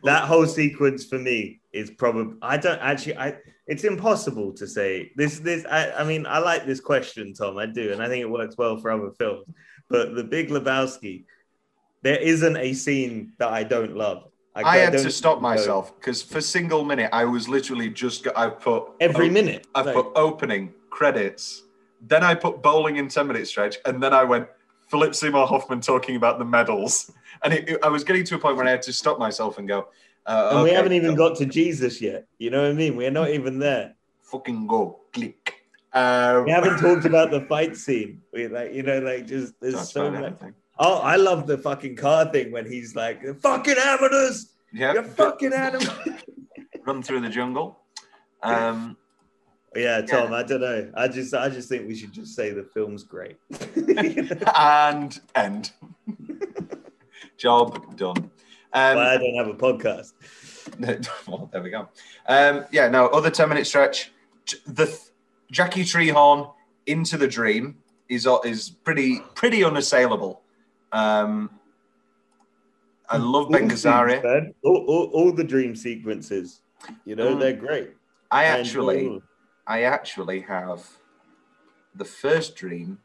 That 0.03 0.23
whole 0.23 0.47
sequence 0.47 1.05
for 1.05 1.19
me 1.19 1.61
is 1.71 1.91
probably. 1.91 2.35
I 2.41 2.57
don't 2.57 2.79
actually. 2.79 3.17
I. 3.17 3.37
It's 3.67 3.83
impossible 3.83 4.53
to 4.53 4.67
say 4.67 5.11
this. 5.15 5.39
This. 5.39 5.65
I. 5.65 5.91
I 5.91 6.03
mean, 6.03 6.25
I 6.25 6.39
like 6.39 6.65
this 6.65 6.79
question, 6.79 7.33
Tom. 7.33 7.57
I 7.57 7.65
do, 7.65 7.91
and 7.91 8.01
I 8.01 8.07
think 8.07 8.21
it 8.21 8.29
works 8.29 8.57
well 8.57 8.77
for 8.77 8.91
other 8.91 9.11
films. 9.11 9.45
But 9.89 10.15
the 10.15 10.23
Big 10.23 10.49
Lebowski, 10.49 11.25
there 12.01 12.17
isn't 12.17 12.57
a 12.57 12.73
scene 12.73 13.33
that 13.39 13.51
I 13.51 13.63
don't 13.63 13.95
love. 13.95 14.29
I 14.55 14.77
had 14.77 14.93
don't 14.93 15.03
to 15.03 15.11
stop 15.11 15.41
myself 15.41 15.99
because 15.99 16.21
for 16.21 16.39
single 16.39 16.85
minute, 16.85 17.09
I 17.11 17.25
was 17.25 17.49
literally 17.49 17.89
just. 17.89 18.27
I've 18.35 18.59
put 18.59 18.91
every 18.99 19.27
op- 19.27 19.33
minute. 19.33 19.67
I've 19.73 19.87
Like, 19.87 19.95
put 19.95 20.11
opening 20.15 20.73
credits, 20.93 21.63
Then 22.05 22.23
I 22.23 22.35
put 22.35 22.61
bowling 22.61 22.97
in 22.97 23.07
10 23.07 23.27
minute 23.27 23.47
stretch, 23.47 23.77
and 23.85 24.01
then 24.01 24.13
I 24.13 24.23
went 24.23 24.47
Philip 24.93 25.15
Seymour 25.15 25.47
Hoffman 25.47 25.81
talking 25.81 26.15
about 26.15 26.37
the 26.37 26.45
medals. 26.45 27.11
And 27.43 27.51
it, 27.51 27.79
I 27.83 27.87
was 27.89 28.03
getting 28.03 28.23
to 28.25 28.35
a 28.35 28.37
point 28.37 28.57
where 28.57 28.67
I 28.67 28.69
had 28.69 28.83
to 28.83 28.93
stop 28.93 29.17
myself 29.17 29.57
and 29.57 29.67
go, 29.67 29.87
uh, 30.27 30.49
And 30.53 30.63
we 30.63 30.69
haven't 30.69 30.93
even 30.93 31.11
so 31.11 31.15
got 31.17 31.37
to 31.39 31.47
Jesus 31.47 31.99
yet. 31.99 32.27
You 32.37 32.51
know 32.51 32.61
what 32.61 32.69
I 32.69 32.73
mean? 32.75 32.95
We're 32.95 33.09
not 33.09 33.31
even 33.31 33.57
there. 33.57 33.95
fucking 34.21 34.67
go, 34.67 34.99
click. 35.11 35.65
Um, 35.93 36.45
We 36.45 36.51
haven't 36.51 36.77
talked 36.77 37.05
about 37.05 37.31
the 37.31 37.41
fight 37.41 37.75
scene. 37.83 38.21
We 38.31 38.47
like, 38.47 38.71
you 38.71 38.83
know, 38.83 38.99
like 38.99 39.25
just 39.25 39.59
there's 39.59 39.73
that's 39.73 39.91
so 39.91 40.11
much. 40.11 40.23
everything. 40.23 40.53
Oh, 40.77 40.99
I 40.99 41.15
love 41.15 41.47
the 41.47 41.57
fucking 41.57 41.95
car 41.95 42.31
thing 42.31 42.51
when 42.51 42.65
he's 42.67 42.95
like, 42.95 43.21
"Fucking 43.41 43.75
amateurs, 43.79 44.53
Yeah, 44.71 44.93
you're 44.93 45.03
fucking 45.03 45.53
animals." 45.67 45.89
run 46.85 47.01
through 47.01 47.21
the 47.21 47.29
jungle. 47.29 47.79
Um, 48.43 48.97
yeah, 49.75 50.01
Tom. 50.01 50.33
I 50.33 50.43
don't 50.43 50.61
know. 50.61 50.91
I 50.95 51.07
just, 51.07 51.33
I 51.33 51.49
just 51.49 51.69
think 51.69 51.87
we 51.87 51.95
should 51.95 52.11
just 52.11 52.35
say 52.35 52.51
the 52.51 52.63
film's 52.63 53.03
great. 53.03 53.37
and 54.57 55.19
end. 55.35 55.71
Job 57.37 57.95
done. 57.97 58.17
Um, 58.75 58.95
Why 58.97 59.13
I 59.13 59.17
don't 59.17 59.35
have 59.35 59.47
a 59.47 59.53
podcast. 59.53 60.13
well, 61.27 61.49
there 61.51 61.61
we 61.61 61.69
go. 61.69 61.89
Um, 62.27 62.65
yeah, 62.71 62.87
no, 62.87 63.07
other 63.07 63.29
10 63.29 63.49
minute 63.49 63.67
stretch. 63.67 64.11
The 64.65 64.85
th- 64.87 64.99
Jackie 65.51 65.83
Treehorn 65.83 66.51
into 66.85 67.17
the 67.17 67.27
dream 67.27 67.77
is 68.09 68.25
uh, 68.27 68.39
is 68.43 68.69
pretty 68.69 69.21
pretty 69.35 69.63
unassailable. 69.63 70.41
Um, 70.91 71.49
I 73.09 73.17
love 73.17 73.49
Ben 73.49 73.63
All 73.63 73.69
scenes, 73.69 73.83
Gazzara. 73.85 74.23
man. 74.23 74.53
All, 74.63 74.77
all, 74.87 75.05
all 75.13 75.31
the 75.31 75.43
dream 75.43 75.75
sequences, 75.75 76.61
you 77.05 77.15
know, 77.15 77.35
Mm. 77.35 77.39
they're 77.39 77.53
great. 77.53 77.91
I 78.31 78.45
actually 78.45 79.07
all. 79.07 79.21
I 79.65 79.83
actually 79.83 80.41
have 80.41 80.87
the 81.95 82.05
first 82.05 82.55
dream 82.55 82.99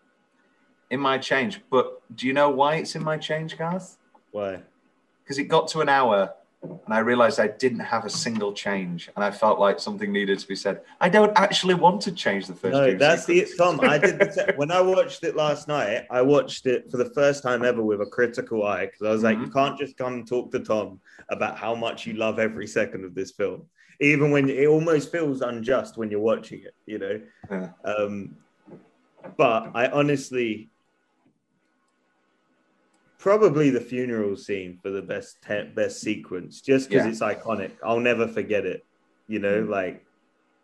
in 0.91 1.01
my 1.01 1.19
change. 1.19 1.61
But 1.71 2.01
do 2.15 2.27
you 2.27 2.33
know 2.33 2.51
why 2.51 2.77
it's 2.77 2.95
in 2.95 3.05
my 3.05 3.17
change, 3.17 3.57
Garth? 3.57 3.99
Why? 4.33 4.63
Because 5.23 5.39
it 5.39 5.45
got 5.45 5.69
to 5.69 5.81
an 5.81 5.89
hour 5.89 6.33
and 6.63 6.81
I 6.89 6.99
realized 6.99 7.39
I 7.39 7.49
didn't 7.49 7.81
have 7.81 8.05
a 8.05 8.11
single 8.11 8.53
change, 8.53 9.09
and 9.15 9.25
I 9.25 9.31
felt 9.31 9.61
like 9.61 9.79
something 9.79 10.13
needed 10.13 10.41
to 10.41 10.49
be 10.49 10.57
said. 10.57 10.81
I 11.01 11.09
don't 11.09 11.33
actually 11.39 11.75
want 11.75 12.01
to 12.03 12.13
change 12.13 12.47
the 12.49 12.55
first. 12.55 12.73
No, 12.73 12.87
dream 12.87 12.99
that's 12.99 13.27
the. 13.27 13.47
Tom. 13.57 13.79
I 13.81 13.99
did 13.99 14.19
the 14.19 14.53
when 14.57 14.73
I 14.73 14.81
watched 14.81 15.23
it 15.23 15.37
last 15.37 15.69
night. 15.69 16.07
I 16.11 16.21
watched 16.23 16.67
it 16.67 16.91
for 16.91 16.97
the 16.97 17.11
first 17.11 17.43
time 17.45 17.65
ever 17.65 17.83
with 17.83 18.01
a 18.01 18.07
critical 18.07 18.67
eye 18.67 18.87
because 18.87 19.03
I 19.07 19.11
was 19.11 19.23
like, 19.23 19.39
Mhm. 19.39 19.47
you 19.47 19.51
can't 19.53 19.79
just 19.79 19.97
come 19.97 20.15
and 20.15 20.27
talk 20.27 20.51
to 20.51 20.59
Tom 20.59 21.01
about 21.29 21.57
how 21.57 21.77
much 21.77 22.07
you 22.07 22.15
love 22.15 22.41
every 22.41 22.67
second 22.67 23.05
of 23.05 23.15
this 23.15 23.31
film, 23.31 23.67
even 24.01 24.31
when 24.31 24.49
it 24.49 24.67
almost 24.67 25.11
feels 25.11 25.41
unjust 25.41 25.97
when 25.97 26.11
you're 26.11 26.21
watching 26.21 26.61
it. 26.63 26.75
You 26.87 26.99
know. 26.99 27.21
Yeah. 27.51 27.71
Um, 27.85 28.37
but 29.37 29.71
I 29.75 29.89
honestly, 29.89 30.71
probably 33.19 33.71
the 33.71 33.81
funeral 33.81 34.37
scene 34.37 34.79
for 34.83 34.91
the 34.91 35.03
best 35.03 35.39
te- 35.47 35.71
best 35.75 36.01
sequence, 36.01 36.61
just 36.61 36.89
because 36.89 37.05
Yeah. 37.05 37.11
it's 37.11 37.21
iconic. 37.21 37.73
I'll 37.85 38.01
never 38.01 38.29
forget 38.29 38.65
it. 38.65 38.85
You 39.27 39.41
know, 39.41 39.65
Mm. 39.65 39.69
like 39.69 40.05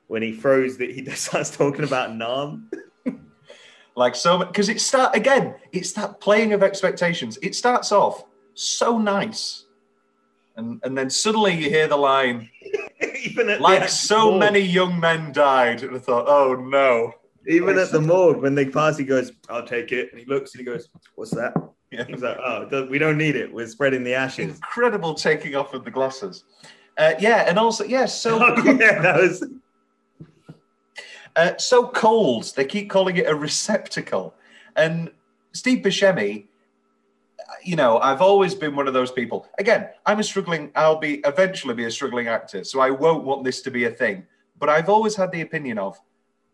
when 0.06 0.22
he 0.22 0.32
throws 0.32 0.76
that 0.78 0.90
he 0.94 1.04
starts 1.10 1.54
talking 1.56 1.84
about 1.84 2.14
Nam. 2.14 2.70
like 3.96 4.14
so 4.14 4.38
because 4.38 4.68
it 4.68 4.80
start 4.80 5.14
again 5.14 5.54
it's 5.72 5.92
that 5.92 6.18
playing 6.20 6.52
of 6.52 6.64
expectations 6.64 7.38
it 7.42 7.54
starts 7.54 7.92
off 7.92 8.24
so 8.54 8.98
nice 8.98 9.66
and 10.56 10.80
and 10.82 10.98
then 10.98 11.08
suddenly 11.08 11.54
you 11.54 11.70
hear 11.70 11.86
the 11.86 11.96
line 11.96 12.48
even 13.24 13.48
at 13.48 13.60
like 13.60 13.88
so 13.88 14.30
morgue- 14.30 14.40
many 14.40 14.60
young 14.60 14.98
men 15.00 15.32
died 15.32 15.82
and 15.82 15.96
i 15.96 15.98
thought 15.98 16.24
oh 16.28 16.54
no 16.54 17.12
even 17.46 17.78
at 17.78 17.90
the 17.90 18.00
morgue 18.00 18.40
when 18.40 18.54
they 18.54 18.64
pass, 18.64 18.96
he 18.96 19.04
goes, 19.04 19.30
"I'll 19.50 19.66
take 19.66 19.92
it," 19.92 20.10
and 20.10 20.18
he 20.18 20.24
looks 20.24 20.54
and 20.54 20.60
he 20.60 20.64
goes, 20.64 20.88
"What's 21.14 21.30
that?" 21.32 21.52
Yeah. 21.90 22.04
He's 22.04 22.22
like, 22.22 22.38
"Oh, 22.38 22.86
we 22.88 22.96
don't 22.98 23.18
need 23.18 23.36
it. 23.36 23.52
We're 23.52 23.66
spreading 23.66 24.02
the 24.02 24.14
ashes." 24.14 24.56
incredible 24.56 25.12
taking 25.12 25.54
off 25.54 25.74
of 25.74 25.84
the 25.84 25.90
glasses 25.90 26.44
uh, 26.98 27.14
yeah 27.18 27.44
and 27.48 27.58
also 27.58 27.84
yeah 27.84 28.06
so 28.06 28.38
Oh, 28.40 28.62
yeah, 28.64 29.00
that 29.02 29.20
was 29.20 29.44
uh, 31.36 31.56
so 31.58 31.88
cold. 31.88 32.52
They 32.56 32.64
keep 32.64 32.90
calling 32.90 33.16
it 33.16 33.26
a 33.26 33.34
receptacle. 33.34 34.34
And 34.76 35.10
Steve 35.52 35.82
Buscemi, 35.82 36.46
you 37.62 37.76
know, 37.76 37.98
I've 37.98 38.20
always 38.20 38.54
been 38.54 38.74
one 38.76 38.88
of 38.88 38.94
those 38.94 39.10
people. 39.10 39.46
Again, 39.58 39.88
I'm 40.06 40.18
a 40.20 40.22
struggling. 40.24 40.70
I'll 40.74 40.98
be 40.98 41.14
eventually 41.24 41.74
be 41.74 41.84
a 41.84 41.90
struggling 41.90 42.28
actor, 42.28 42.64
so 42.64 42.80
I 42.80 42.90
won't 42.90 43.24
want 43.24 43.44
this 43.44 43.62
to 43.62 43.70
be 43.70 43.84
a 43.84 43.90
thing. 43.90 44.24
But 44.58 44.68
I've 44.68 44.88
always 44.88 45.16
had 45.16 45.30
the 45.32 45.40
opinion 45.42 45.78
of 45.78 45.98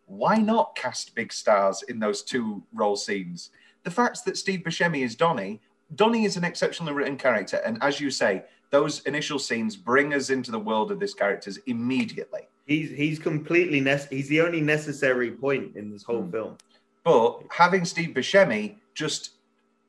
why 0.07 0.37
not 0.37 0.75
cast 0.75 1.15
big 1.15 1.33
stars 1.33 1.83
in 1.89 1.99
those 1.99 2.23
two 2.23 2.63
role 2.73 2.97
scenes? 2.97 3.51
The 3.85 3.91
fact 3.91 4.25
that 4.25 4.37
Steve 4.37 4.61
Buscemi 4.61 5.05
is 5.05 5.15
Donny, 5.15 5.61
Donny 5.95 6.25
is 6.25 6.37
an 6.37 6.45
exceptionally 6.45 6.93
written 6.93 7.17
character, 7.17 7.59
and 7.65 7.79
as 7.83 8.01
you 8.01 8.11
say, 8.11 8.45
those 8.71 9.01
initial 9.07 9.39
scenes 9.39 9.77
bring 9.77 10.15
us 10.15 10.31
into 10.31 10.51
the 10.51 10.59
world 10.59 10.93
of 10.93 11.01
this 11.01 11.15
characters 11.15 11.59
immediately. 11.67 12.43
he's 12.67 12.91
he's 12.91 13.19
completely 13.19 13.81
nec- 13.81 14.09
he's 14.11 14.29
the 14.29 14.41
only 14.41 14.61
necessary 14.61 15.31
point 15.33 15.75
in 15.77 15.91
this 15.91 16.05
whole 16.05 16.23
Hmm. 16.23 16.31
film. 16.31 16.59
But 17.03 17.41
having 17.51 17.85
Steve 17.85 18.11
Buscemi 18.15 18.77
just 18.95 19.31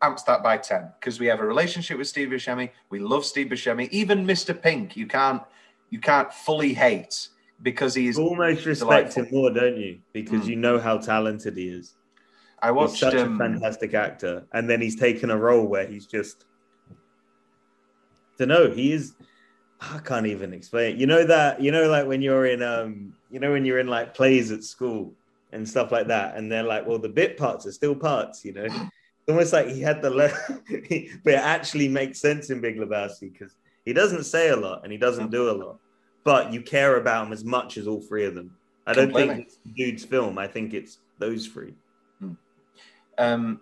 amps 0.02 0.24
that 0.24 0.44
by 0.44 0.58
10 0.58 0.92
because 1.00 1.20
we 1.20 1.28
have 1.28 1.40
a 1.40 1.46
relationship 1.46 1.98
with 1.98 2.08
Steve 2.08 2.30
Buscemi. 2.30 2.70
We 2.90 3.00
love 3.00 3.26
Steve 3.26 3.48
Buscemi. 3.48 3.88
Even 3.90 4.26
Mr. 4.26 4.60
Pink, 4.60 4.96
you 4.98 5.08
can't 5.08 5.42
you 5.90 6.00
can't 6.00 6.32
fully 6.34 6.74
hate 6.74 7.28
because 7.62 7.94
he's 7.94 8.18
almost 8.18 8.66
respect 8.66 9.14
him 9.14 9.28
more, 9.32 9.52
don't 9.52 9.78
you? 9.78 10.00
Because 10.14 10.46
Mm. 10.46 10.48
you 10.48 10.56
know 10.56 10.80
how 10.80 10.98
talented 10.98 11.58
he 11.58 11.68
is. 11.70 11.96
I 12.62 12.68
He's 12.68 12.76
watched 12.76 12.98
such 12.98 13.16
um, 13.16 13.36
a 13.36 13.38
fantastic 13.38 13.94
actor, 13.94 14.46
and 14.54 14.70
then 14.70 14.82
he's 14.82 14.96
taken 14.96 15.30
a 15.32 15.38
role 15.38 15.66
where 15.66 15.86
he's 15.86 16.06
just. 16.06 16.46
don't 18.38 18.48
know. 18.48 18.70
He 18.72 18.94
is. 18.94 19.14
I 19.80 19.98
can't 20.00 20.28
even 20.28 20.54
explain. 20.54 20.96
it. 20.96 21.00
You 21.00 21.08
know 21.08 21.24
that 21.26 21.62
you 21.62 21.72
know 21.72 21.90
like 21.90 22.08
when 22.08 22.22
you're 22.22 22.46
in 22.46 22.62
um 22.62 23.14
you 23.32 23.40
know 23.40 23.52
when 23.52 23.66
you're 23.66 23.80
in 23.80 23.88
like 23.88 24.14
plays 24.14 24.52
at 24.52 24.64
school 24.64 25.14
and 25.52 25.68
stuff 25.68 25.92
like 25.92 26.08
that, 26.08 26.38
and 26.38 26.52
they're 26.52 26.64
like, 26.64 26.88
well, 26.88 27.00
the 27.00 27.10
bit 27.10 27.36
parts 27.38 27.66
are 27.66 27.72
still 27.72 27.96
parts. 27.96 28.46
You 28.46 28.54
know, 28.54 28.68
almost 29.32 29.54
like 29.54 29.68
he 29.68 29.82
had 29.82 30.02
the 30.02 30.10
le- 30.12 30.34
but 31.24 31.34
it 31.34 31.40
actually 31.40 31.88
makes 31.88 32.20
sense 32.20 32.50
in 32.50 32.62
Big 32.62 32.78
Lebowski 32.78 33.32
because 33.32 33.56
he 33.86 33.94
doesn't 33.94 34.24
say 34.24 34.50
a 34.50 34.56
lot 34.56 34.82
and 34.84 34.92
he 34.92 34.98
doesn't 34.98 35.32
do 35.32 35.50
a 35.50 35.54
lot, 35.54 35.80
but 36.24 36.54
you 36.54 36.62
care 36.62 36.98
about 36.98 37.28
him 37.28 37.34
as 37.34 37.44
much 37.44 37.78
as 37.78 37.88
all 37.88 38.02
three 38.02 38.26
of 38.26 38.36
them. 38.36 38.56
I 38.86 38.94
don't 38.94 39.06
Completely. 39.06 39.36
think 39.36 39.48
it's 39.48 39.58
the 39.66 39.72
dude's 39.72 40.06
film. 40.06 40.38
I 40.38 40.48
think 40.48 40.74
it's 40.74 41.00
those 41.20 41.48
three. 41.48 41.74
um 43.18 43.62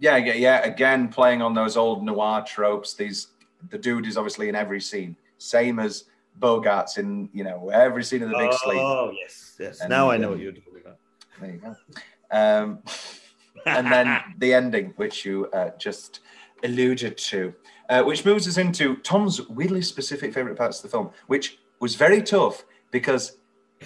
yeah, 0.00 0.16
yeah, 0.16 0.34
yeah, 0.34 0.58
again 0.64 1.08
playing 1.08 1.42
on 1.42 1.54
those 1.54 1.76
old 1.76 2.04
noir 2.04 2.44
tropes. 2.46 2.94
These 2.94 3.28
the 3.70 3.78
dude 3.78 4.06
is 4.06 4.16
obviously 4.16 4.48
in 4.48 4.54
every 4.54 4.80
scene. 4.80 5.16
Same 5.38 5.80
as 5.80 6.04
Bogart's 6.38 6.98
in, 6.98 7.28
you 7.32 7.42
know, 7.42 7.70
every 7.70 8.04
scene 8.04 8.22
of 8.22 8.30
the 8.30 8.38
big 8.38 8.52
sleep. 8.52 8.78
Oh 8.80 9.12
yes, 9.18 9.56
yes. 9.58 9.80
And, 9.80 9.90
now 9.90 10.10
I 10.10 10.16
know 10.16 10.28
um, 10.28 10.34
what 10.34 10.40
you're 10.40 10.52
talking 10.52 10.80
about. 10.80 10.98
There 11.40 11.50
you 11.50 11.58
go. 11.58 11.76
Um, 12.30 12.82
and 13.66 13.90
then 13.90 14.20
the 14.38 14.54
ending, 14.54 14.92
which 14.96 15.24
you 15.24 15.46
uh, 15.52 15.70
just 15.78 16.20
alluded 16.64 17.16
to, 17.16 17.54
uh, 17.88 18.02
which 18.02 18.24
moves 18.24 18.46
us 18.48 18.56
into 18.56 18.96
Tom's 18.96 19.40
weirdly 19.48 19.82
specific 19.82 20.34
favorite 20.34 20.56
parts 20.56 20.78
of 20.78 20.84
the 20.84 20.88
film, 20.88 21.10
which 21.26 21.58
was 21.80 21.94
very 21.94 22.22
tough 22.22 22.64
because 22.90 23.38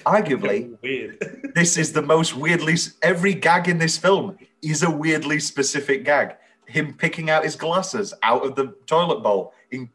arguably 0.07 0.77
weird. 0.83 1.53
this 1.55 1.77
is 1.77 1.93
the 1.93 2.03
most 2.03 2.35
weirdly 2.37 2.77
every 3.03 3.35
gag 3.35 3.69
in 3.69 3.79
this 3.79 3.99
film 3.99 4.37
is 4.63 4.83
a 4.83 4.91
weirdly 4.91 5.41
specific 5.41 6.05
gag. 6.05 6.37
Him 6.67 6.95
picking 6.95 7.29
out 7.29 7.45
his 7.45 7.57
glasses 7.57 8.15
out 8.23 8.47
of 8.47 8.55
the 8.55 8.75
toilet 8.87 9.23
bowl 9.23 9.53
in, 9.71 9.91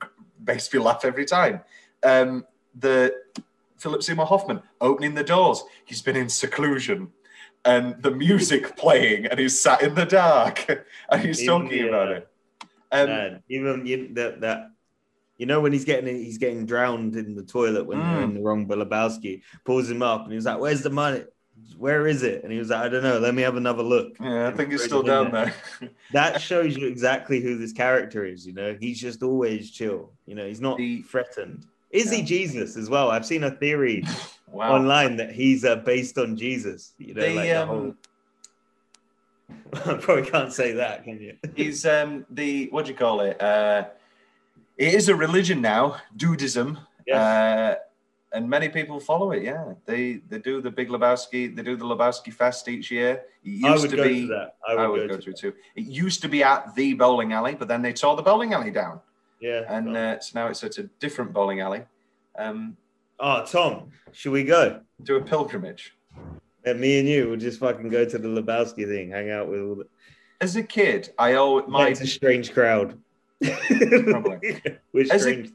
makes 0.46 0.72
me 0.72 0.80
laugh 0.80 1.06
every 1.06 1.26
time. 1.26 1.62
Um, 2.04 2.46
the 2.78 3.14
Philip 3.78 4.04
Seymour 4.04 4.26
Hoffman 4.26 4.62
opening 4.82 5.16
the 5.16 5.24
doors. 5.24 5.64
He's 5.86 6.02
been 6.02 6.16
in 6.16 6.30
seclusion, 6.30 7.12
and 7.68 8.02
the 8.02 8.12
music 8.12 8.76
playing, 8.84 9.26
and 9.28 9.40
he's 9.40 9.60
sat 9.60 9.82
in 9.84 9.94
the 9.94 10.06
dark, 10.06 10.66
and 11.12 11.22
he's 11.22 11.42
Even 11.44 11.62
talking 11.62 11.82
the, 11.84 11.88
about 11.90 12.12
it. 12.12 12.28
And 12.92 13.10
Man, 13.10 13.44
even 13.50 13.86
you, 13.86 14.14
that 14.14 14.42
that 14.42 14.72
you 15.38 15.46
know 15.46 15.60
when 15.62 15.74
he's 15.74 15.86
getting 15.86 16.16
he's 16.16 16.38
getting 16.38 16.66
drowned 16.66 17.16
in 17.16 17.36
the 17.36 17.44
toilet 17.44 17.86
when 17.86 18.00
they're 18.00 18.22
Mm. 18.22 18.24
in 18.24 18.34
the 18.36 18.42
wrong 18.42 18.66
Lebowski 18.68 19.42
pulls 19.66 19.90
him 19.90 20.02
up 20.02 20.24
and 20.24 20.32
he 20.32 20.36
was 20.38 20.46
like, 20.46 20.60
"Where's 20.60 20.82
the 20.82 20.90
money? 20.90 21.24
Where 21.78 22.08
is 22.08 22.24
it?" 22.24 22.44
And 22.44 22.52
he 22.54 22.60
was 22.60 22.70
like, 22.70 22.82
"I 22.86 22.90
don't 22.90 23.04
know. 23.04 23.20
Let 23.20 23.36
me 23.36 23.42
have 23.42 23.58
another 23.58 23.84
look." 23.84 24.16
yeah, 24.22 24.48
I 24.48 24.52
think 24.52 24.72
it's 24.72 24.86
still 24.86 25.04
down 25.04 25.32
there. 25.32 25.54
That 26.14 26.42
shows 26.42 26.78
you 26.78 26.88
exactly 26.88 27.42
who 27.42 27.58
this 27.58 27.74
character 27.74 28.24
is. 28.26 28.48
You 28.48 28.54
know, 28.54 28.78
he's 28.80 29.00
just 29.02 29.22
always 29.22 29.70
chill. 29.72 30.14
You 30.26 30.36
know, 30.36 30.48
he's 30.48 30.62
not 30.62 30.78
The- 30.78 31.02
threatened. 31.04 31.66
Is 31.92 32.10
he 32.12 32.22
Jesus 32.22 32.78
as 32.78 32.90
well? 32.90 33.12
I've 33.12 33.26
seen 33.26 33.44
a 33.44 33.52
theory 33.52 34.04
wow. 34.52 34.74
online 34.76 35.18
that 35.18 35.32
he's 35.32 35.64
uh, 35.66 35.78
based 35.78 36.18
on 36.18 36.36
Jesus. 36.38 36.94
You 36.98 37.14
know, 37.14 37.22
The, 37.22 37.36
like 37.36 37.46
the 37.48 37.54
um, 37.62 37.68
whole. 37.68 37.96
I 39.74 39.94
probably 40.02 40.30
can't 40.30 40.52
say 40.52 40.74
that, 40.74 41.04
can 41.04 41.20
you? 41.22 41.38
He's 41.56 41.86
um 41.86 42.26
the 42.30 42.68
what 42.72 42.86
do 42.86 42.92
you 42.92 42.98
call 42.98 43.22
it? 43.22 43.42
Uh, 43.42 43.86
it 44.78 44.94
is 44.94 45.08
a 45.10 45.16
religion 45.16 45.62
now, 45.62 45.98
Dudism. 46.18 46.78
Yes. 47.06 47.18
Uh, 47.18 47.76
and 48.34 48.50
many 48.50 48.68
people 48.68 49.00
follow 49.00 49.32
it. 49.32 49.44
Yeah, 49.44 49.74
they 49.86 50.22
they 50.30 50.40
do 50.40 50.62
the 50.62 50.70
Big 50.70 50.90
Lebowski. 50.90 51.56
They 51.56 51.64
do 51.64 51.78
the 51.78 51.86
Lebowski 51.86 52.34
Fest 52.34 52.68
each 52.68 52.92
year. 52.92 53.24
It 53.44 53.50
used 53.50 53.66
I 53.66 53.78
would 53.78 53.90
to 53.92 53.96
go 53.96 54.04
be. 54.04 54.22
to 54.22 54.28
that. 54.28 54.56
I 54.68 54.86
would, 54.88 55.10
go, 55.10 55.16
to 55.16 55.22
to 55.22 55.30
it 55.30 55.38
too. 55.38 55.54
It 55.76 55.86
used 55.86 56.22
to 56.24 56.28
be 56.28 56.44
at 56.44 56.76
the 56.76 56.94
bowling 56.94 57.32
alley, 57.32 57.56
but 57.56 57.68
then 57.70 57.82
they 57.82 57.94
tore 57.94 58.16
the 58.18 58.22
bowling 58.22 58.54
alley 58.54 58.72
down, 58.72 59.00
Yeah. 59.40 59.64
and 59.70 59.96
uh, 59.96 60.20
so 60.20 60.38
now 60.40 60.48
it's 60.48 60.64
at 60.64 60.78
a 60.78 60.84
different 61.00 61.32
bowling 61.32 61.62
alley. 61.62 61.84
Um, 62.38 62.76
oh, 63.20 63.46
Tom, 63.46 63.90
should 64.12 64.32
we 64.32 64.44
go? 64.44 64.82
do 65.04 65.16
a 65.18 65.22
pilgrimage. 65.22 65.94
And 66.66 66.80
me 66.80 67.00
and 67.00 67.08
you 67.08 67.30
will 67.30 67.38
just 67.38 67.60
fucking 67.60 67.90
go 67.90 68.04
to 68.04 68.18
the 68.18 68.28
Lebowski 68.28 68.88
thing, 68.88 69.12
hang 69.12 69.30
out 69.32 69.48
with 69.48 69.62
all 69.62 69.76
the. 69.76 69.88
As 70.42 70.56
a 70.56 70.64
kid, 70.64 71.10
I 71.18 71.34
always 71.36 71.66
my 71.68 71.88
it's 71.90 72.02
a 72.02 72.08
strange 72.08 72.52
crowd. 72.54 72.98
Probably. 73.42 74.62
As 75.12 75.26
a- 75.28 75.46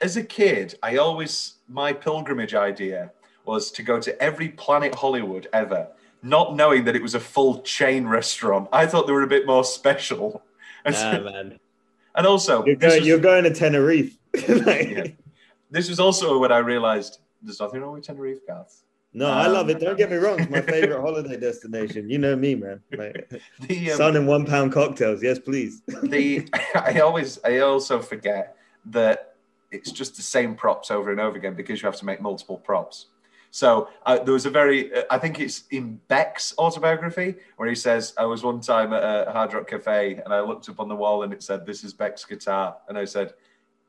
as 0.00 0.16
a 0.16 0.24
kid, 0.24 0.74
I 0.82 0.96
always 0.96 1.58
my 1.68 1.92
pilgrimage 1.92 2.54
idea 2.54 3.12
was 3.44 3.70
to 3.72 3.84
go 3.84 4.00
to 4.00 4.20
every 4.20 4.48
Planet 4.48 4.94
Hollywood 4.96 5.46
ever, 5.52 5.86
not 6.24 6.56
knowing 6.56 6.84
that 6.86 6.96
it 6.96 7.02
was 7.02 7.14
a 7.14 7.20
full 7.20 7.60
chain 7.62 8.06
restaurant. 8.08 8.68
I 8.72 8.86
thought 8.86 9.06
they 9.06 9.12
were 9.12 9.22
a 9.22 9.28
bit 9.28 9.46
more 9.46 9.62
special. 9.64 10.42
And, 10.84 10.94
so- 10.94 11.12
Nah, 11.12 11.30
man. 11.30 11.60
and 12.16 12.26
also, 12.26 12.64
You're 12.66 12.74
going, 12.76 12.98
was, 13.00 13.06
you're 13.06 13.18
going 13.18 13.44
to 13.44 13.54
Tenerife. 13.54 14.16
Like- 14.48 14.88
Yeah. 14.90 15.06
This 15.72 15.88
was 15.88 15.98
also 15.98 16.38
when 16.38 16.52
I 16.52 16.58
realized 16.58 17.18
there's 17.42 17.58
nothing 17.60 17.80
wrong 17.80 17.94
with 17.94 18.04
Tenerife, 18.04 18.46
Garth. 18.46 18.82
No, 19.14 19.26
I 19.28 19.46
Um, 19.46 19.52
love 19.52 19.68
it. 19.68 19.80
Don't 19.80 19.98
get 19.98 20.10
me 20.10 20.16
wrong. 20.16 20.40
It's 20.40 20.50
my 20.50 20.60
favorite 20.74 21.00
holiday 21.00 21.36
destination. 21.36 22.08
You 22.08 22.18
know 22.18 22.36
me, 22.36 22.54
man. 22.54 22.80
Like, 22.96 23.30
The 23.60 23.90
um, 23.90 23.96
sun 23.96 24.16
and 24.16 24.26
one 24.28 24.46
pound 24.46 24.72
cocktails. 24.72 25.22
Yes, 25.22 25.38
please. 25.38 25.82
the 26.02 26.48
I 26.74 27.00
always 27.00 27.38
I 27.44 27.58
also 27.58 28.00
forget 28.00 28.56
that 28.86 29.34
it's 29.70 29.90
just 29.90 30.16
the 30.16 30.22
same 30.22 30.54
props 30.54 30.90
over 30.90 31.10
and 31.10 31.20
over 31.20 31.36
again 31.36 31.54
because 31.54 31.82
you 31.82 31.86
have 31.86 31.96
to 31.96 32.04
make 32.04 32.20
multiple 32.20 32.58
props. 32.58 33.06
So 33.50 33.88
uh, 34.06 34.18
there 34.18 34.32
was 34.32 34.46
a 34.46 34.50
very 34.50 34.94
uh, 34.94 35.02
I 35.10 35.18
think 35.18 35.38
it's 35.40 35.64
in 35.70 36.00
Beck's 36.08 36.54
autobiography 36.58 37.34
where 37.58 37.68
he 37.68 37.74
says 37.74 38.14
I 38.16 38.24
was 38.24 38.42
one 38.42 38.60
time 38.60 38.92
at 38.94 39.02
a 39.28 39.30
Hard 39.30 39.52
Rock 39.52 39.68
Cafe 39.68 40.20
and 40.24 40.32
I 40.32 40.40
looked 40.40 40.68
up 40.70 40.80
on 40.80 40.88
the 40.88 40.96
wall 40.96 41.22
and 41.22 41.32
it 41.34 41.42
said 41.42 41.66
this 41.66 41.84
is 41.84 41.92
Beck's 41.92 42.24
guitar 42.24 42.76
and 42.88 42.96
I 42.96 43.04
said 43.04 43.34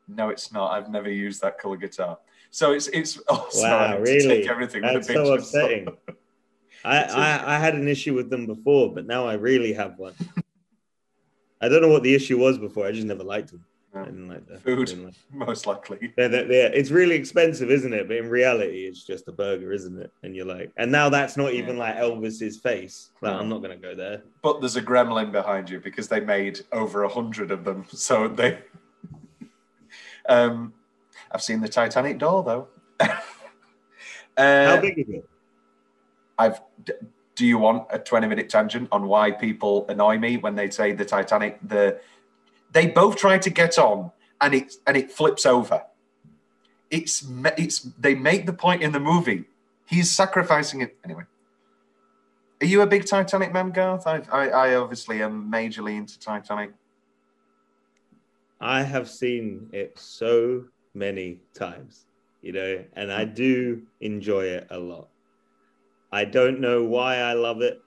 no 0.08 0.28
it's 0.28 0.52
not 0.52 0.72
I've 0.72 0.90
never 0.90 1.10
used 1.10 1.40
that 1.42 1.58
color 1.58 1.76
guitar. 1.76 2.18
So 2.50 2.72
it's 2.72 2.88
it's 2.88 3.18
oh, 3.28 3.36
also 3.44 3.62
Wow, 3.62 3.94
to 3.96 4.00
really? 4.00 4.28
take 4.42 4.48
everything 4.48 4.82
with 4.82 4.92
That's 4.94 5.08
a 5.08 5.12
pinch 5.14 5.26
so 5.26 5.34
upsetting. 5.34 5.88
I, 6.84 6.98
I, 7.04 7.56
I 7.56 7.58
had 7.58 7.74
an 7.74 7.88
issue 7.88 8.12
with 8.14 8.28
them 8.28 8.46
before, 8.46 8.92
but 8.92 9.06
now 9.06 9.26
I 9.26 9.34
really 9.34 9.72
have 9.72 9.98
one. 9.98 10.12
I 11.60 11.68
don't 11.68 11.80
know 11.80 11.88
what 11.88 12.02
the 12.02 12.14
issue 12.14 12.36
was 12.38 12.58
before. 12.58 12.86
I 12.86 12.92
just 12.92 13.06
never 13.06 13.24
liked 13.24 13.52
them. 13.52 13.64
I 13.94 14.04
didn't 14.04 14.28
like 14.28 14.46
the 14.46 14.58
Food. 14.58 14.90
like- 15.04 15.14
Most 15.32 15.66
likely. 15.66 16.12
They're, 16.16 16.28
they're, 16.28 16.46
they're- 16.46 16.72
it's 16.74 16.90
really 16.90 17.14
expensive, 17.14 17.70
isn't 17.70 17.92
it? 17.94 18.06
But 18.08 18.18
in 18.18 18.28
reality, 18.28 18.84
it's 18.86 19.02
just 19.04 19.28
a 19.28 19.32
burger, 19.32 19.72
isn't 19.72 19.98
it? 19.98 20.12
And 20.22 20.34
you're 20.36 20.44
like, 20.46 20.72
and 20.76 20.92
now 20.92 21.08
that's 21.08 21.36
not 21.38 21.52
even 21.54 21.78
like 21.78 21.96
Elvis's 21.96 22.58
face. 22.58 23.10
Like, 23.22 23.32
No. 23.32 23.38
I'm 23.38 23.48
not 23.48 23.62
gonna 23.62 23.76
go 23.76 23.94
there. 23.94 24.22
But 24.42 24.60
there's 24.60 24.76
a 24.76 24.82
gremlin 24.82 25.32
behind 25.32 25.70
you 25.70 25.80
because 25.80 26.08
they 26.08 26.20
made 26.20 26.60
over 26.72 27.04
a 27.04 27.08
hundred 27.08 27.50
of 27.50 27.64
them. 27.64 27.86
So 27.88 28.28
they. 28.28 28.58
Um, 30.28 30.74
I've 31.30 31.42
seen 31.42 31.60
the 31.60 31.68
Titanic 31.68 32.18
door 32.18 32.42
though. 32.42 32.68
How 33.00 33.16
uh, 34.36 34.80
big 34.80 34.98
is 34.98 35.06
it? 35.08 35.28
I've. 36.38 36.60
d- 36.82 36.92
Do 37.36 37.44
you 37.46 37.58
want 37.58 37.86
a 37.90 37.98
20 37.98 38.28
minute 38.28 38.48
tangent 38.48 38.88
on 38.92 39.08
why 39.08 39.32
people 39.32 39.86
annoy 39.88 40.18
me 40.18 40.36
when 40.36 40.54
they 40.54 40.70
say 40.70 40.92
the 40.92 41.04
Titanic? 41.04 41.58
The 41.66 42.00
they 42.72 42.86
both 42.88 43.16
try 43.16 43.38
to 43.38 43.50
get 43.50 43.78
on 43.78 44.12
and 44.40 44.54
it 44.54 44.74
and 44.86 44.96
it 44.96 45.10
flips 45.10 45.46
over. 45.46 45.82
It's 46.90 47.26
it's 47.58 47.80
they 47.98 48.14
make 48.14 48.46
the 48.46 48.52
point 48.52 48.82
in 48.82 48.92
the 48.92 49.00
movie. 49.00 49.44
He's 49.86 50.10
sacrificing 50.10 50.80
it 50.80 50.96
anyway. 51.04 51.24
Are 52.60 52.66
you 52.66 52.82
a 52.82 52.86
big 52.86 53.04
Titanic 53.04 53.52
man, 53.52 53.70
Garth? 53.70 54.06
I, 54.06 54.22
I, 54.32 54.48
I 54.48 54.74
obviously 54.76 55.22
am 55.22 55.50
majorly 55.50 55.96
into 55.96 56.18
Titanic. 56.18 56.72
I 58.60 58.82
have 58.82 59.08
seen 59.08 59.68
it 59.72 59.98
so 59.98 60.64
many 60.94 61.40
times, 61.54 62.06
you 62.42 62.52
know, 62.52 62.84
and 62.94 63.12
I 63.12 63.24
do 63.24 63.82
enjoy 64.00 64.44
it 64.44 64.66
a 64.70 64.78
lot. 64.78 65.08
I 66.12 66.24
don't 66.24 66.60
know 66.60 66.84
why 66.84 67.16
I 67.16 67.32
love 67.32 67.60
it. 67.60 67.80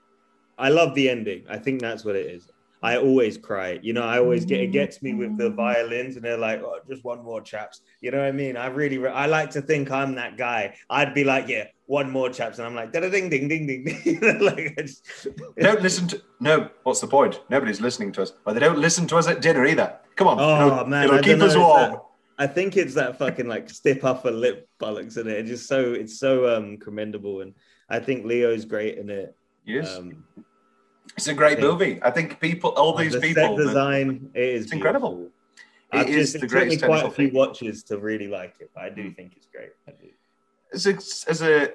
I 0.58 0.70
love 0.70 0.96
the 0.96 1.10
ending. 1.10 1.46
I 1.50 1.58
think 1.58 1.82
that's 1.82 2.04
what 2.04 2.16
it 2.16 2.26
is. 2.26 2.50
I 2.84 2.98
always 2.98 3.38
cry. 3.38 3.80
You 3.82 3.94
know, 3.94 4.04
I 4.04 4.20
always 4.20 4.46
get 4.46 4.60
it 4.60 4.68
gets 4.68 5.02
me 5.02 5.14
with 5.14 5.38
the 5.38 5.50
violins, 5.50 6.16
and 6.16 6.24
they're 6.24 6.38
like, 6.38 6.62
"Oh, 6.62 6.78
just 6.88 7.04
one 7.04 7.24
more, 7.24 7.42
chaps." 7.42 7.82
You 8.02 8.12
know 8.12 8.20
what 8.20 8.28
I 8.28 8.32
mean? 8.32 8.56
I 8.56 8.68
really, 8.68 9.06
I 9.08 9.26
like 9.26 9.50
to 9.52 9.62
think 9.62 9.90
I'm 9.90 10.16
that 10.16 10.38
guy. 10.38 10.76
I'd 10.90 11.14
be 11.14 11.24
like, 11.24 11.48
"Yeah, 11.48 11.66
one 11.88 12.12
more, 12.12 12.30
chaps," 12.30 12.60
and 12.60 12.68
I'm 12.68 12.76
like, 12.76 12.92
"Da 12.94 13.00
ding, 13.02 13.30
ding, 13.30 13.48
ding, 13.48 13.66
ding, 13.68 13.84
ding." 13.84 14.02
You 14.06 14.20
know, 14.20 14.46
like, 14.46 14.76
I 14.78 14.82
just, 14.84 15.04
They 15.56 15.64
don't 15.64 15.82
listen 15.82 16.08
to 16.10 16.22
no. 16.40 16.70
What's 16.84 17.02
the 17.02 17.08
point? 17.08 17.42
Nobody's 17.50 17.82
listening 17.82 18.12
to 18.14 18.22
us. 18.22 18.34
Well, 18.46 18.54
they 18.54 18.62
don't 18.62 18.78
listen 18.80 19.08
to 19.08 19.18
us 19.18 19.28
at 19.28 19.42
dinner 19.42 19.66
either. 19.66 19.98
Come 20.16 20.28
on. 20.28 20.38
Oh 20.40 20.68
it'll, 20.78 20.86
man, 20.86 21.06
it'll 21.06 21.16
I 21.18 21.22
keep 21.22 21.40
don't 21.40 21.50
us 21.50 21.56
know, 21.56 21.62
it's 21.62 21.68
warm. 21.68 21.92
that- 21.94 22.04
I 22.40 22.46
think 22.46 22.78
it's 22.78 22.94
that 22.94 23.18
fucking 23.18 23.48
like 23.48 23.68
stiff 23.68 24.06
upper 24.06 24.30
lip 24.30 24.70
bollocks 24.80 25.18
in 25.18 25.26
it. 25.28 25.38
It's 25.40 25.50
just 25.50 25.68
so 25.68 25.94
it's 25.94 26.20
so 26.20 26.56
um 26.56 26.78
commendable, 26.78 27.42
and 27.42 27.56
I 27.90 27.98
think 28.00 28.26
Leo's 28.28 28.64
great 28.66 29.00
in 29.00 29.10
it. 29.10 29.36
Yes, 29.66 29.98
Um, 29.98 30.24
it's 31.16 31.28
a 31.28 31.34
great 31.34 31.60
movie. 31.60 32.00
I 32.04 32.12
think 32.12 32.40
people, 32.40 32.72
all 32.72 32.96
these 32.96 33.14
the 33.14 33.20
people, 33.20 33.58
set 33.58 33.66
design 33.66 34.30
it 34.34 34.42
is 34.42 34.64
It's 34.66 34.74
incredible. 34.74 35.12
beautiful. 35.12 35.34
It 35.94 35.98
I've 35.98 36.10
is 36.10 36.34
just, 36.34 36.42
the 36.42 36.46
it 36.46 36.50
took 36.50 36.68
me 36.68 36.78
quite 36.78 37.06
a 37.06 37.12
few 37.12 37.32
watches 37.32 37.84
to 37.84 37.98
really 37.98 38.28
like 38.28 38.56
it. 38.60 38.72
But 38.76 38.84
I 38.84 38.90
do 38.90 39.04
hmm. 39.04 39.12
think 39.12 39.34
it's 39.38 39.48
great. 39.48 39.70
As 40.74 40.86
a 40.86 40.96
as 41.30 41.42
a 41.42 41.72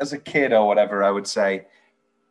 as 0.00 0.12
a 0.12 0.18
kid 0.18 0.52
or 0.52 0.66
whatever, 0.66 1.02
I 1.02 1.10
would 1.10 1.26
say 1.26 1.66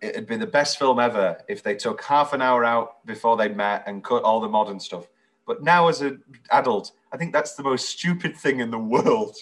it'd 0.02 0.28
be 0.28 0.38
the 0.38 0.48
best 0.48 0.78
film 0.78 1.00
ever 1.00 1.38
if 1.48 1.64
they 1.64 1.76
took 1.76 2.02
half 2.04 2.34
an 2.34 2.42
hour 2.42 2.64
out 2.64 3.06
before 3.06 3.36
they 3.36 3.50
met 3.50 3.84
and 3.86 4.04
cut 4.04 4.24
all 4.24 4.40
the 4.40 4.48
modern 4.48 4.80
stuff. 4.80 5.08
But 5.46 5.62
now, 5.62 5.90
as 5.90 6.02
an 6.02 6.24
adult, 6.52 6.92
I 7.12 7.18
think 7.18 7.34
that's 7.34 7.56
the 7.56 7.64
most 7.64 7.90
stupid 7.90 8.36
thing 8.36 8.62
in 8.62 8.72
the 8.72 8.80
world. 8.80 9.36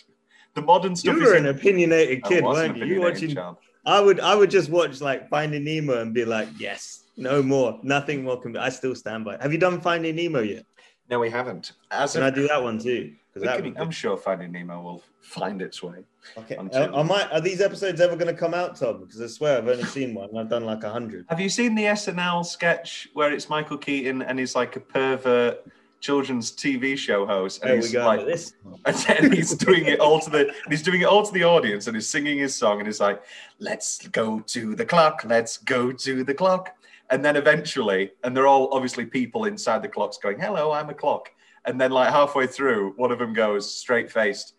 The 0.56 0.62
modern 0.62 0.92
You 0.92 0.98
stuff 0.98 1.16
were 1.16 1.36
is 1.36 1.42
an 1.42 1.48
opinionated 1.48 2.24
kid, 2.24 2.44
weren't 2.44 2.78
you? 2.78 2.86
You 2.86 3.02
watching? 3.02 3.34
child. 3.34 3.58
I 3.86 4.00
would 4.00 4.20
I 4.20 4.36
would 4.36 4.50
just 4.50 4.70
watch 4.70 5.02
like 5.02 5.30
Finding 5.30 5.64
Nemo 5.64 6.02
and 6.02 6.14
be 6.14 6.26
like, 6.26 6.48
yes, 6.58 7.03
no 7.18 7.44
more, 7.44 7.80
nothing 7.84 8.24
more 8.24 8.40
can 8.42 8.54
be. 8.54 8.60
I 8.60 8.70
still 8.70 8.96
stand 8.96 9.26
by. 9.26 9.38
Have 9.42 9.52
you 9.52 9.60
done 9.60 9.80
Finding 9.82 10.16
Nemo 10.16 10.42
yet? 10.42 10.66
No, 11.10 11.20
we 11.20 11.30
haven't. 11.30 11.74
As 11.92 12.14
Can 12.14 12.24
a- 12.24 12.28
I 12.28 12.30
do 12.30 12.48
that 12.48 12.62
one 12.62 12.80
too? 12.80 13.14
Because 13.34 13.62
can- 13.62 13.78
I'm 13.78 13.92
sure 13.92 14.16
Finding 14.16 14.52
Nemo 14.52 14.82
will 14.82 15.04
find 15.22 15.62
its 15.62 15.82
way. 15.82 16.04
Okay. 16.38 16.56
Uh, 16.56 16.68
two. 16.88 16.96
I 16.96 17.04
might, 17.04 17.32
are 17.32 17.42
these 17.42 17.62
episodes 17.62 18.00
ever 18.00 18.16
going 18.16 18.34
to 18.34 18.40
come 18.40 18.54
out, 18.54 18.76
Tom? 18.76 19.02
Because 19.02 19.20
I 19.22 19.28
swear 19.28 19.58
I've 19.58 19.68
only 19.68 19.84
seen 19.86 20.14
one. 20.14 20.36
I've 20.38 20.50
done 20.50 20.66
like 20.66 20.84
a 20.84 20.90
hundred. 20.90 21.26
Have 21.30 21.40
you 21.40 21.50
seen 21.50 21.76
the 21.76 21.84
SNL 21.84 22.46
sketch 22.46 23.10
where 23.14 23.32
it's 23.34 23.50
Michael 23.50 23.78
Keaton 23.78 24.22
and 24.22 24.38
he's 24.40 24.56
like 24.56 24.76
a 24.76 24.80
pervert 24.80 25.66
children's 26.00 26.52
TV 26.52 26.96
show 26.98 27.26
host? 27.26 27.62
And 27.64 27.70
There 27.72 27.78
we 27.78 27.84
he's 27.84 27.96
like, 27.96 28.26
this. 28.26 28.54
And 28.86 28.96
then 28.96 29.32
he's 29.32 29.56
doing 29.56 29.86
it 29.88 30.00
all 30.00 30.20
to 30.20 30.30
the 30.30 30.40
and 30.48 30.70
he's 30.70 30.84
doing 30.84 31.02
it 31.02 31.06
all 31.06 31.24
to 31.26 31.32
the 31.34 31.44
audience 31.44 31.88
and 31.88 31.96
he's 31.96 32.10
singing 32.10 32.38
his 32.38 32.56
song 32.56 32.78
and 32.80 32.88
he's 32.88 33.00
like, 33.00 33.22
let's 33.60 34.08
go 34.10 34.40
to 34.42 34.76
the 34.76 34.86
clock, 34.86 35.24
let's 35.26 35.58
go 35.58 35.92
to 35.92 36.24
the 36.24 36.34
clock. 36.34 36.76
And 37.14 37.24
then 37.24 37.36
eventually, 37.36 38.10
and 38.24 38.36
they're 38.36 38.48
all 38.48 38.74
obviously 38.74 39.06
people 39.06 39.46
inside 39.46 39.84
the 39.84 39.88
clocks 39.88 40.18
going, 40.18 40.40
Hello, 40.40 40.72
I'm 40.72 40.90
a 40.90 40.96
clock. 40.96 41.30
And 41.64 41.80
then 41.80 41.92
like 41.92 42.10
halfway 42.10 42.48
through, 42.48 42.94
one 42.96 43.12
of 43.12 43.20
them 43.20 43.34
goes 43.34 43.72
straight 43.72 44.12
faced, 44.12 44.56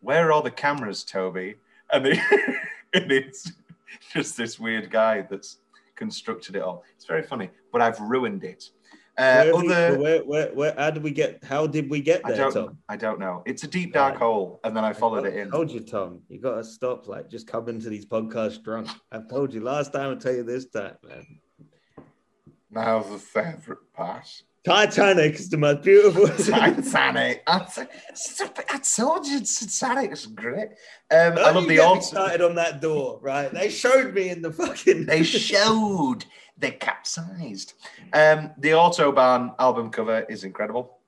Where 0.00 0.26
are 0.26 0.32
all 0.32 0.42
the 0.42 0.50
cameras, 0.50 1.04
Toby? 1.04 1.54
And, 1.92 2.06
and 2.92 3.12
it's 3.12 3.52
just 4.12 4.36
this 4.36 4.58
weird 4.58 4.90
guy 4.90 5.28
that's 5.30 5.58
constructed 5.94 6.56
it 6.56 6.62
all. 6.62 6.82
It's 6.96 7.06
very 7.06 7.22
funny, 7.22 7.50
but 7.70 7.82
I've 7.82 8.00
ruined 8.00 8.42
it. 8.42 8.70
Uh, 9.18 9.50
where, 9.50 9.56
we- 9.56 9.68
where, 10.02 10.20
where, 10.24 10.48
where, 10.54 10.74
how 10.78 10.90
did 10.90 11.02
we 11.02 11.10
get? 11.10 11.42
How 11.42 11.66
did 11.66 11.90
we 11.90 12.00
get 12.00 12.20
I 12.24 12.28
there, 12.30 12.38
don't, 12.38 12.54
Tom? 12.54 12.78
I 12.88 12.96
don't 12.96 13.18
know. 13.18 13.42
It's 13.46 13.64
a 13.64 13.66
deep 13.66 13.92
dark 13.92 14.12
Right. 14.14 14.22
hole, 14.22 14.60
and 14.62 14.76
then 14.76 14.84
I 14.84 14.92
followed 14.92 15.26
it 15.26 15.34
in. 15.34 15.48
I 15.48 15.50
told 15.50 15.70
you, 15.72 15.80
Tom. 15.80 16.20
You 16.28 16.40
got 16.40 16.54
to 16.54 16.64
stop. 16.64 17.08
Like, 17.08 17.28
just 17.28 17.46
coming 17.48 17.80
to 17.80 17.88
these 17.88 18.06
podcasts 18.06 18.62
drunk. 18.62 18.88
I've 19.10 19.28
told 19.28 19.52
you 19.52 19.60
last 19.60 19.92
time. 19.92 20.10
I'll 20.10 20.16
tell 20.16 20.34
you 20.34 20.44
this 20.44 20.66
time, 20.66 20.94
man. 21.02 21.26
Now 22.70 23.00
the 23.02 23.18
favorite 23.18 23.92
part. 23.94 24.26
Titanic 24.64 25.34
is 25.36 25.48
the 25.48 25.56
most 25.56 25.82
beautiful. 25.82 26.28
Titanic. 26.44 27.42
I. 27.46 27.66
I 28.70 28.78
told 28.78 29.26
you 29.26 29.40
Titanic 29.40 30.12
is 30.12 30.26
great. 30.26 30.68
Um, 31.10 31.38
I 31.38 31.50
love 31.52 31.66
the 31.66 31.80
auto. 31.80 32.00
started 32.00 32.42
on 32.42 32.54
that 32.56 32.80
door, 32.82 33.18
right? 33.22 33.50
They 33.52 33.70
showed 33.70 34.12
me 34.14 34.28
in 34.28 34.42
the 34.42 34.52
fucking. 34.52 35.06
They 35.06 35.22
showed 35.24 36.24
they 36.58 36.72
capsized. 36.72 37.74
Um, 38.12 38.50
the 38.58 38.70
Autobahn 38.70 39.54
album 39.58 39.90
cover 39.90 40.26
is 40.28 40.44
incredible. 40.44 40.98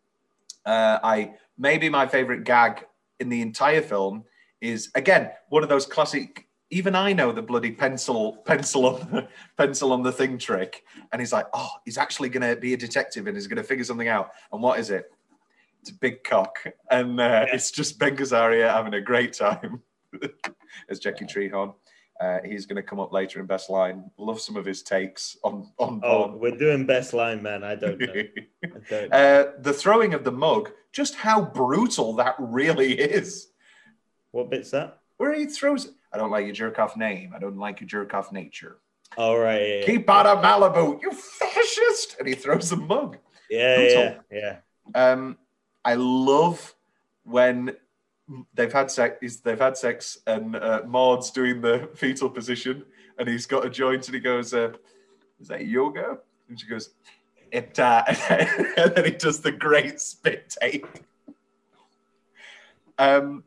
Uh, 0.65 0.99
I 1.03 1.35
maybe 1.59 1.89
my 1.89 2.07
favorite 2.07 2.45
gag 2.45 2.87
in 3.19 3.29
the 3.29 3.43
entire 3.43 3.83
film 3.83 4.25
is 4.61 4.91
again 4.95 5.31
one 5.49 5.63
of 5.63 5.69
those 5.69 5.87
classic. 5.87 6.47
Even 6.73 6.95
I 6.95 7.13
know 7.13 7.33
the 7.33 7.43
bloody 7.43 7.73
pencil, 7.73 8.37
pencil 8.47 8.87
on, 8.87 9.11
the, 9.11 9.29
pencil 9.59 9.93
on 9.93 10.05
the 10.05 10.13
thing 10.13 10.39
trick, 10.39 10.85
and 11.13 11.21
he's 11.21 11.33
like, 11.33 11.47
"Oh, 11.53 11.71
he's 11.85 11.99
actually 11.99 12.29
going 12.29 12.49
to 12.49 12.61
be 12.61 12.75
a 12.75 12.77
detective 12.77 13.27
and 13.27 13.37
he's 13.37 13.49
going 13.49 13.57
to 13.57 13.65
figure 13.65 13.85
something 13.85 14.07
out." 14.07 14.31
And 14.53 14.63
what 14.63 14.79
is 14.79 14.91
it? 14.91 15.11
It's 15.81 15.91
a 15.91 15.95
Big 15.95 16.23
Cock, 16.23 16.65
and 16.91 17.21
uh, 17.21 17.47
it's 17.53 17.73
just 17.73 17.99
Ben 17.99 18.17
Gazzara 18.17 18.71
having 18.71 18.95
a 18.95 19.01
great 19.01 19.33
time 19.33 19.83
as 20.89 21.01
Jackie 21.01 21.25
Treehorn. 21.25 21.75
Uh, 22.21 22.39
he's 22.45 22.67
going 22.67 22.77
to 22.77 22.83
come 22.83 23.01
up 23.01 23.13
later 23.13 23.41
in 23.41 23.47
Best 23.47 23.71
Line. 23.71 24.11
Love 24.19 24.41
some 24.41 24.57
of 24.57 24.67
his 24.67 24.83
takes 24.83 25.39
on 25.43 25.73
on 25.79 26.03
Oh, 26.05 26.37
we're 26.37 26.57
doing 26.57 26.85
best 26.85 27.15
line, 27.15 27.43
man. 27.43 27.65
I 27.65 27.75
don't 27.75 27.99
know. 27.99 28.13
I 28.65 28.69
don't. 28.91 29.13
uh, 29.13 29.47
the 29.61 29.73
throwing 29.73 30.13
of 30.13 30.23
the 30.23 30.31
mug, 30.33 30.71
just 30.93 31.15
how 31.15 31.41
brutal 31.41 32.13
that 32.17 32.35
really 32.39 32.93
is. 32.93 33.49
what 34.33 34.51
bit's 34.51 34.71
that? 34.73 34.99
Where 35.17 35.35
he 35.35 35.47
throws, 35.47 35.93
I 36.13 36.19
don't 36.19 36.31
like 36.31 36.45
your 36.45 36.55
jerk 36.55 36.79
off 36.79 36.95
name. 36.97 37.33
I 37.35 37.39
don't 37.39 37.57
like 37.59 37.81
your 37.81 37.89
jerk 37.89 38.13
off 38.13 38.33
nature. 38.33 38.79
All 39.17 39.39
right. 39.39 39.61
Yeah, 39.61 39.75
yeah. 39.77 39.87
Keep 39.87 40.11
out 40.11 40.27
of 40.27 40.39
Malibu, 40.45 41.01
you 41.03 41.13
fascist! 41.13 42.17
And 42.19 42.29
he 42.29 42.35
throws 42.35 42.69
the 42.71 42.77
mug. 42.77 43.17
yeah, 43.49 43.81
yeah, 43.81 44.15
yeah. 44.31 44.57
Um, 44.95 45.39
I 45.85 45.95
love 45.95 46.75
when 47.25 47.77
they've 48.55 48.73
had 48.73 48.91
sex. 48.91 49.37
They've 49.37 49.59
had 49.59 49.77
sex, 49.77 50.19
and 50.27 50.57
uh, 50.57 50.83
Maud's 50.87 51.31
doing 51.31 51.61
the 51.61 51.89
fetal 51.95 52.31
position, 52.31 52.85
and 53.19 53.29
he's 53.29 53.47
got 53.47 53.65
a 53.65 53.71
joint, 53.71 54.07
and 54.07 54.15
he 54.15 54.21
goes, 54.21 54.55
uh, 54.55 54.73
"Is 55.41 55.49
that 55.49 55.67
yoga?" 55.67 56.19
And 56.49 56.61
she 56.61 56.67
goes, 56.67 56.91
"It." 57.51 57.79
Uh, 57.79 58.05
and 58.29 58.95
then 58.95 59.05
he 59.05 59.13
does 59.13 59.41
the 59.41 59.53
great 59.53 60.01
spit 60.01 60.55
take. 60.61 60.87
Um, 62.99 63.45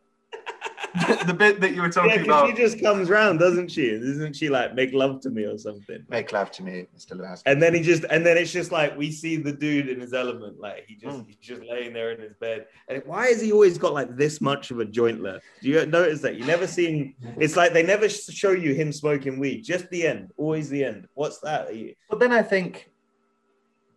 the, 0.95 1.24
the 1.28 1.34
bit 1.34 1.59
that 1.61 1.74
you 1.74 1.82
were 1.82 1.89
talking 1.89 2.11
because 2.11 2.26
about. 2.28 2.49
she 2.49 2.53
just 2.55 2.80
comes 2.80 3.09
round, 3.09 3.39
doesn't 3.39 3.70
she? 3.70 3.88
Isn't 3.88 4.36
she 4.36 4.49
like 4.49 4.76
make 4.76 4.93
love 4.93 5.22
to 5.22 5.30
me 5.30 5.43
or 5.43 5.57
something? 5.57 6.05
Make 6.09 6.32
love 6.32 6.51
to 6.51 6.64
me, 6.64 6.86
Mr. 6.95 7.14
Lebowski. 7.20 7.41
And 7.47 7.61
then 7.61 7.74
he 7.74 7.82
just, 7.82 8.03
and 8.11 8.26
then 8.26 8.38
it's 8.38 8.51
just 8.51 8.72
like 8.72 8.95
we 8.97 9.11
see 9.11 9.38
the 9.38 9.51
dude 9.51 9.89
in 9.89 9.99
his 9.99 10.14
element, 10.14 10.59
like 10.59 10.86
he 10.88 10.95
Mm. 10.95 10.99
just, 11.01 11.26
he's 11.28 11.36
just 11.38 11.61
laying 11.64 11.93
there 11.93 12.11
in 12.11 12.22
his 12.22 12.34
bed. 12.39 12.68
And 12.88 13.01
why 13.05 13.28
has 13.28 13.41
he 13.41 13.51
always 13.51 13.78
got 13.78 13.93
like 13.93 14.16
this 14.16 14.39
much 14.41 14.70
of 14.72 14.80
a 14.80 14.86
joint 14.86 15.22
left? 15.22 15.43
Do 15.61 15.70
you 15.70 15.86
notice 15.86 16.22
that? 16.22 16.36
You 16.36 16.45
never 16.45 16.68
seen. 16.68 17.16
It's 17.38 17.55
like 17.55 17.74
they 17.74 17.84
never 17.84 18.07
show 18.07 18.51
you 18.51 18.74
him 18.74 18.91
smoking 18.91 19.39
weed. 19.39 19.61
Just 19.64 19.89
the 19.89 20.05
end, 20.05 20.32
always 20.38 20.70
the 20.70 20.84
end. 20.84 21.07
What's 21.16 21.39
that? 21.39 21.72
He- 21.74 21.95
But 22.09 22.20
then 22.20 22.32
I 22.32 22.43
think, 22.43 22.91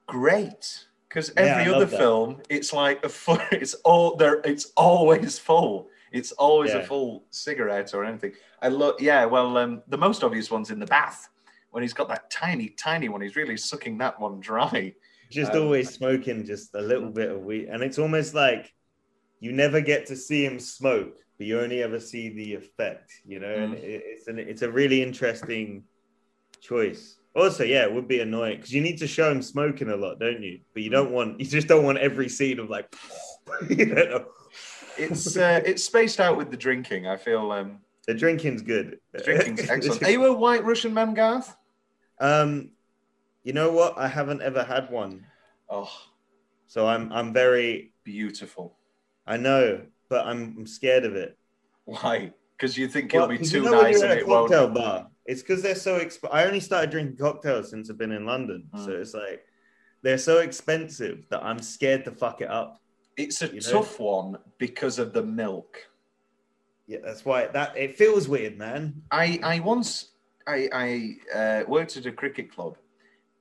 great, 0.07 0.85
because 1.09 1.33
every 1.37 1.73
I 1.73 1.75
other 1.77 1.87
film, 1.87 2.41
it's 2.49 2.73
like 2.73 3.05
a 3.05 3.09
full, 3.09 3.39
it's 3.53 3.75
all 3.85 4.17
there. 4.17 4.41
It's 4.45 4.73
always 4.77 5.39
full. 5.39 5.89
It's 6.17 6.33
always 6.33 6.73
a 6.75 6.83
full 6.83 7.27
cigarette 7.31 7.95
or 7.95 8.05
anything. 8.05 8.33
I 8.63 8.69
look, 8.69 9.01
yeah. 9.01 9.25
Well, 9.25 9.57
um, 9.59 9.83
the 9.89 9.99
most 9.99 10.25
obvious 10.25 10.51
one's 10.51 10.71
in 10.71 10.79
the 10.79 10.87
bath 10.87 11.29
when 11.71 11.83
he's 11.83 11.93
got 11.93 12.09
that 12.09 12.31
tiny, 12.31 12.71
tiny 12.71 13.09
one. 13.09 13.21
He's 13.21 13.37
really 13.37 13.57
sucking 13.57 13.99
that 13.99 14.19
one 14.19 14.41
dry. 14.41 14.95
Just 15.31 15.53
Um, 15.53 15.63
always 15.63 15.91
smoking 15.91 16.45
just 16.45 16.75
a 16.75 16.81
little 16.81 17.11
bit 17.11 17.31
of 17.31 17.41
weed, 17.43 17.69
and 17.69 17.83
it's 17.83 17.99
almost 17.99 18.35
like 18.35 18.73
you 19.41 19.53
never 19.53 19.81
get 19.81 20.07
to 20.07 20.17
see 20.17 20.45
him 20.45 20.59
smoke, 20.59 21.17
but 21.37 21.47
you 21.47 21.61
only 21.61 21.83
ever 21.83 22.01
see 22.01 22.31
the 22.31 22.55
effect, 22.55 23.13
you 23.27 23.39
know. 23.41 23.53
And 23.53 23.75
Mm. 23.75 23.83
it, 23.83 24.03
it's 24.07 24.29
an 24.29 24.39
it's 24.39 24.63
a 24.63 24.71
really 24.71 25.03
interesting 25.03 25.85
choice. 26.61 27.19
Also, 27.35 27.65
yeah, 27.65 27.85
it 27.85 27.93
would 27.93 28.09
be 28.09 28.21
annoying 28.21 28.57
because 28.57 28.73
you 28.73 28.81
need 28.81 28.99
to 28.99 29.07
show 29.07 29.31
him 29.31 29.43
smoking 29.43 29.91
a 29.91 29.97
lot, 29.97 30.19
don't 30.19 30.43
you? 30.43 30.61
But 30.73 30.83
you 30.85 30.91
Mm. 30.91 30.93
don't 30.99 31.13
want 31.13 31.41
you 31.41 31.47
just 31.47 31.69
don't 31.69 31.85
want 31.85 31.99
every 31.99 32.29
scene 32.29 32.59
of 32.59 32.71
like, 32.71 32.87
you 33.69 33.87
know, 33.87 34.25
It's 34.99 35.37
uh, 35.37 35.61
it's 35.65 35.85
spaced 35.85 36.21
out 36.21 36.37
with 36.37 36.51
the 36.51 36.57
drinking. 36.57 37.07
I 37.07 37.17
feel 37.17 37.51
um, 37.53 37.79
the 38.07 38.15
drinking's 38.15 38.63
good. 38.63 38.99
the 39.13 39.23
drinking's 39.23 39.69
excellent. 39.71 40.03
Are 40.03 40.11
you 40.11 40.25
a 40.27 40.33
White 40.33 40.65
Russian 40.65 40.95
man, 40.95 41.15
Garth? 41.15 41.55
um, 42.21 42.71
you 43.45 43.53
know 43.53 43.71
what? 43.71 43.97
I 43.99 44.09
haven't 44.09 44.43
ever 44.43 44.65
had 44.65 44.91
one, 44.91 45.25
Oh, 45.69 45.91
so 46.67 46.87
I'm 46.87 47.13
I'm 47.13 47.33
very 47.33 47.93
beautiful. 48.05 48.77
I 49.27 49.37
know, 49.37 49.83
but 50.09 50.27
I'm, 50.27 50.55
I'm 50.59 50.67
scared 50.67 51.05
of 51.05 51.15
it. 51.17 51.37
Why? 51.85 52.33
Because 52.57 52.79
you 52.79 52.89
think 52.89 53.13
Well, 53.13 53.25
it'll 53.25 53.37
be 53.39 53.45
too 53.45 53.59
you 53.59 53.65
know 53.65 53.83
nice 53.83 54.01
you're 54.01 54.11
and 54.11 54.19
it 54.21 54.27
won't. 54.27 54.49
cocktail 54.51 54.69
bar. 54.69 55.09
It's 55.27 55.43
because 55.43 55.63
they're 55.63 55.75
so. 55.75 55.99
Exp- 55.99 56.29
I 56.33 56.45
only 56.47 56.61
started 56.61 56.91
drinking 56.91 57.17
cocktails 57.19 57.71
since 57.71 57.91
I've 57.91 57.99
been 57.99 58.13
in 58.13 58.25
London, 58.25 58.69
Mm. 58.75 58.85
so 58.85 58.91
it's 58.93 59.15
like 59.15 59.45
they're 60.03 60.19
so 60.19 60.39
expensive 60.39 61.27
that 61.31 61.43
I'm 61.45 61.59
scared 61.61 62.05
to 62.07 62.13
fuck 62.13 62.41
it 62.41 62.49
up. 62.51 62.81
It's 63.17 63.43
a 63.43 63.47
you 63.47 63.61
know? 63.61 63.73
tough 63.73 63.99
one 63.99 64.39
because 64.59 64.99
of 64.99 65.13
the 65.13 65.23
milk. 65.23 65.79
Yeah, 66.87 66.99
that's 67.05 67.25
why 67.25 67.47
that 67.49 67.77
it 67.77 67.97
feels 67.97 68.29
weird, 68.29 68.59
man. 68.59 69.03
I 69.11 69.41
I 69.43 69.61
once 69.61 70.11
I 70.47 70.69
I 70.73 71.37
uh, 71.37 71.65
worked 71.67 71.97
at 71.97 72.07
a 72.07 72.13
cricket 72.13 72.53
club, 72.53 72.77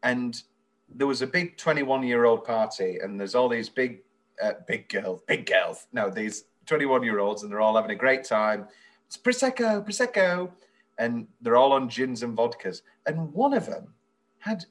and 0.04 0.42
there 0.90 1.08
was 1.08 1.22
a 1.22 1.28
big 1.28 1.58
twenty-one 1.58 2.04
year 2.04 2.26
old 2.26 2.44
party, 2.44 3.00
and 3.02 3.20
there's 3.20 3.36
all 3.36 3.50
these 3.50 3.70
big 3.70 4.02
uh, 4.42 4.54
big 4.68 4.90
girls, 4.90 5.22
big 5.28 5.46
girls. 5.46 5.88
No, 5.94 6.10
these 6.10 6.46
twenty-one 6.66 7.04
year 7.04 7.20
olds, 7.20 7.44
and 7.44 7.52
they're 7.52 7.62
all 7.62 7.76
having 7.76 7.92
a 7.92 7.96
great 7.96 8.24
time. 8.24 8.68
It's 9.06 9.18
prosecco, 9.18 9.86
prosecco, 9.86 10.50
and 10.98 11.28
they're 11.42 11.56
all 11.56 11.74
on 11.74 11.88
gins 11.90 12.24
and 12.24 12.36
vodkas. 12.36 12.82
And 13.06 13.32
one 13.34 13.54
of 13.54 13.68
them 13.68 13.94
had 14.40 14.66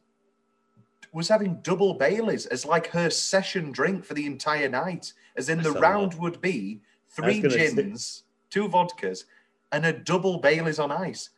was 1.15 1.29
having 1.29 1.61
double 1.63 1.95
Baileys 1.95 2.45
as 2.47 2.67
like 2.67 2.89
her 2.89 3.09
session 3.09 3.71
drink 3.71 4.05
for 4.05 4.15
the 4.15 4.27
entire 4.27 4.69
night, 4.69 5.13
as 5.37 5.49
in 5.49 5.63
the 5.63 5.71
round 5.73 6.15
lot. 6.15 6.21
would 6.21 6.41
be 6.41 6.81
three 7.09 7.41
gonna 7.41 7.55
say- 7.55 7.75
gins, 7.75 8.25
two 8.51 8.69
vodkas, 8.69 9.25
and 9.73 9.87
a 9.87 9.93
double 9.93 10.39
Baileys 10.39 10.79
on 10.79 10.91
ice. 10.91 11.31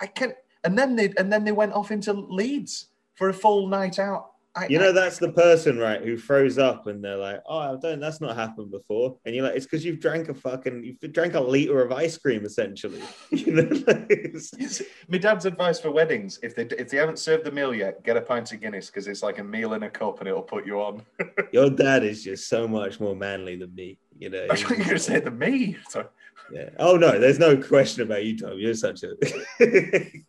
I 0.00 0.06
can 0.06 0.34
and 0.62 0.78
then 0.78 0.94
they 0.94 1.12
and 1.16 1.32
then 1.32 1.44
they 1.44 1.52
went 1.52 1.72
off 1.72 1.90
into 1.90 2.12
Leeds 2.12 2.88
for 3.14 3.30
a 3.30 3.34
full 3.34 3.66
night 3.66 3.98
out. 3.98 4.32
I, 4.58 4.66
You 4.68 4.78
know 4.78 4.88
I- 4.90 4.92
that's 4.92 5.18
the 5.18 5.32
person, 5.32 5.78
right, 5.78 6.02
who 6.02 6.16
throws 6.18 6.58
up 6.58 6.86
and 6.86 7.02
they're 7.02 7.16
like, 7.16 7.40
"Oh, 7.46 7.58
I 7.58 7.76
don't. 7.80 8.00
That's 8.00 8.20
not 8.20 8.36
happened 8.36 8.70
before." 8.70 9.16
And 9.24 9.34
you're 9.34 9.44
like, 9.44 9.56
"It's 9.56 9.66
because 9.66 9.84
you've 9.84 10.00
drank 10.00 10.28
a 10.28 10.34
fucking, 10.34 10.84
you've 10.84 11.12
drank 11.12 11.34
a 11.34 11.40
liter 11.40 11.80
of 11.82 11.92
ice 11.92 12.16
cream, 12.18 12.44
essentially." 12.44 13.00
You 13.30 13.52
know, 13.52 13.68
It's- 14.10 14.52
It's- 14.54 14.82
my 15.08 15.18
dad's 15.18 15.46
advice 15.46 15.78
for 15.80 15.90
weddings: 15.90 16.38
if 16.42 16.54
they 16.56 16.64
if 16.82 16.88
they 16.90 16.96
haven't 16.96 17.18
served 17.18 17.44
the 17.44 17.52
meal 17.52 17.74
yet, 17.74 18.02
get 18.04 18.16
a 18.16 18.20
pint 18.20 18.52
of 18.52 18.60
Guinness 18.60 18.86
because 18.86 19.06
it's 19.06 19.22
like 19.22 19.38
a 19.38 19.44
meal 19.44 19.74
in 19.74 19.82
a 19.84 19.90
cup 19.90 20.18
and 20.20 20.28
it'll 20.28 20.42
put 20.42 20.66
you 20.66 20.80
on. 20.80 21.02
your 21.52 21.70
dad 21.70 22.04
is 22.04 22.24
just 22.24 22.48
so 22.48 22.66
much 22.66 23.00
more 23.00 23.14
manly 23.16 23.56
than 23.56 23.74
me. 23.74 23.98
You 24.18 24.30
know, 24.30 24.46
I 24.50 24.56
thought 24.56 24.70
you 24.70 24.78
were 24.78 24.84
going 24.84 24.96
to 24.96 24.98
say 24.98 25.20
the 25.20 25.30
me. 25.30 25.76
So 25.88 26.06
Yeah. 26.52 26.70
Oh 26.78 26.96
no, 26.96 27.18
there's 27.18 27.38
no 27.38 27.56
question 27.56 28.02
about 28.02 28.24
you, 28.24 28.38
Tom. 28.38 28.58
You're 28.58 28.74
such 28.74 29.02
a. 29.02 29.14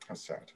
that's 0.07 0.25
sad. 0.25 0.51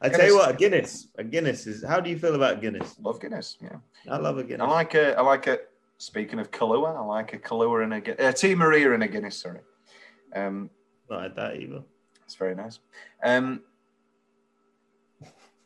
I 0.00 0.08
tell 0.08 0.26
you 0.26 0.36
what, 0.36 0.50
a 0.50 0.54
Guinness. 0.54 1.08
A 1.16 1.24
Guinness 1.24 1.66
is. 1.66 1.84
How 1.84 2.00
do 2.00 2.10
you 2.10 2.18
feel 2.18 2.34
about 2.34 2.60
Guinness? 2.60 2.96
Love 3.00 3.20
Guinness. 3.20 3.56
Yeah, 3.60 3.76
I 4.10 4.18
love 4.18 4.38
a 4.38 4.44
Guinness. 4.44 4.66
I 4.66 4.70
like 4.70 4.94
a 4.94 5.18
I 5.18 5.22
like 5.22 5.46
a. 5.46 5.58
Speaking 6.00 6.38
of 6.38 6.50
Kahlua, 6.52 6.96
I 6.96 7.04
like 7.04 7.32
a 7.32 7.38
Kahlua 7.38 7.82
and 7.82 7.94
a 7.94 8.00
Gu- 8.00 8.22
uh, 8.22 8.32
Tia 8.32 8.54
Maria 8.54 8.92
and 8.92 9.02
a 9.02 9.08
Guinness. 9.08 9.40
Sorry, 9.40 9.60
um, 10.34 10.70
Not 11.10 11.22
had 11.22 11.36
that 11.36 11.56
either. 11.56 11.82
It's 12.24 12.36
very 12.36 12.54
nice. 12.54 12.78
Um, 13.24 13.62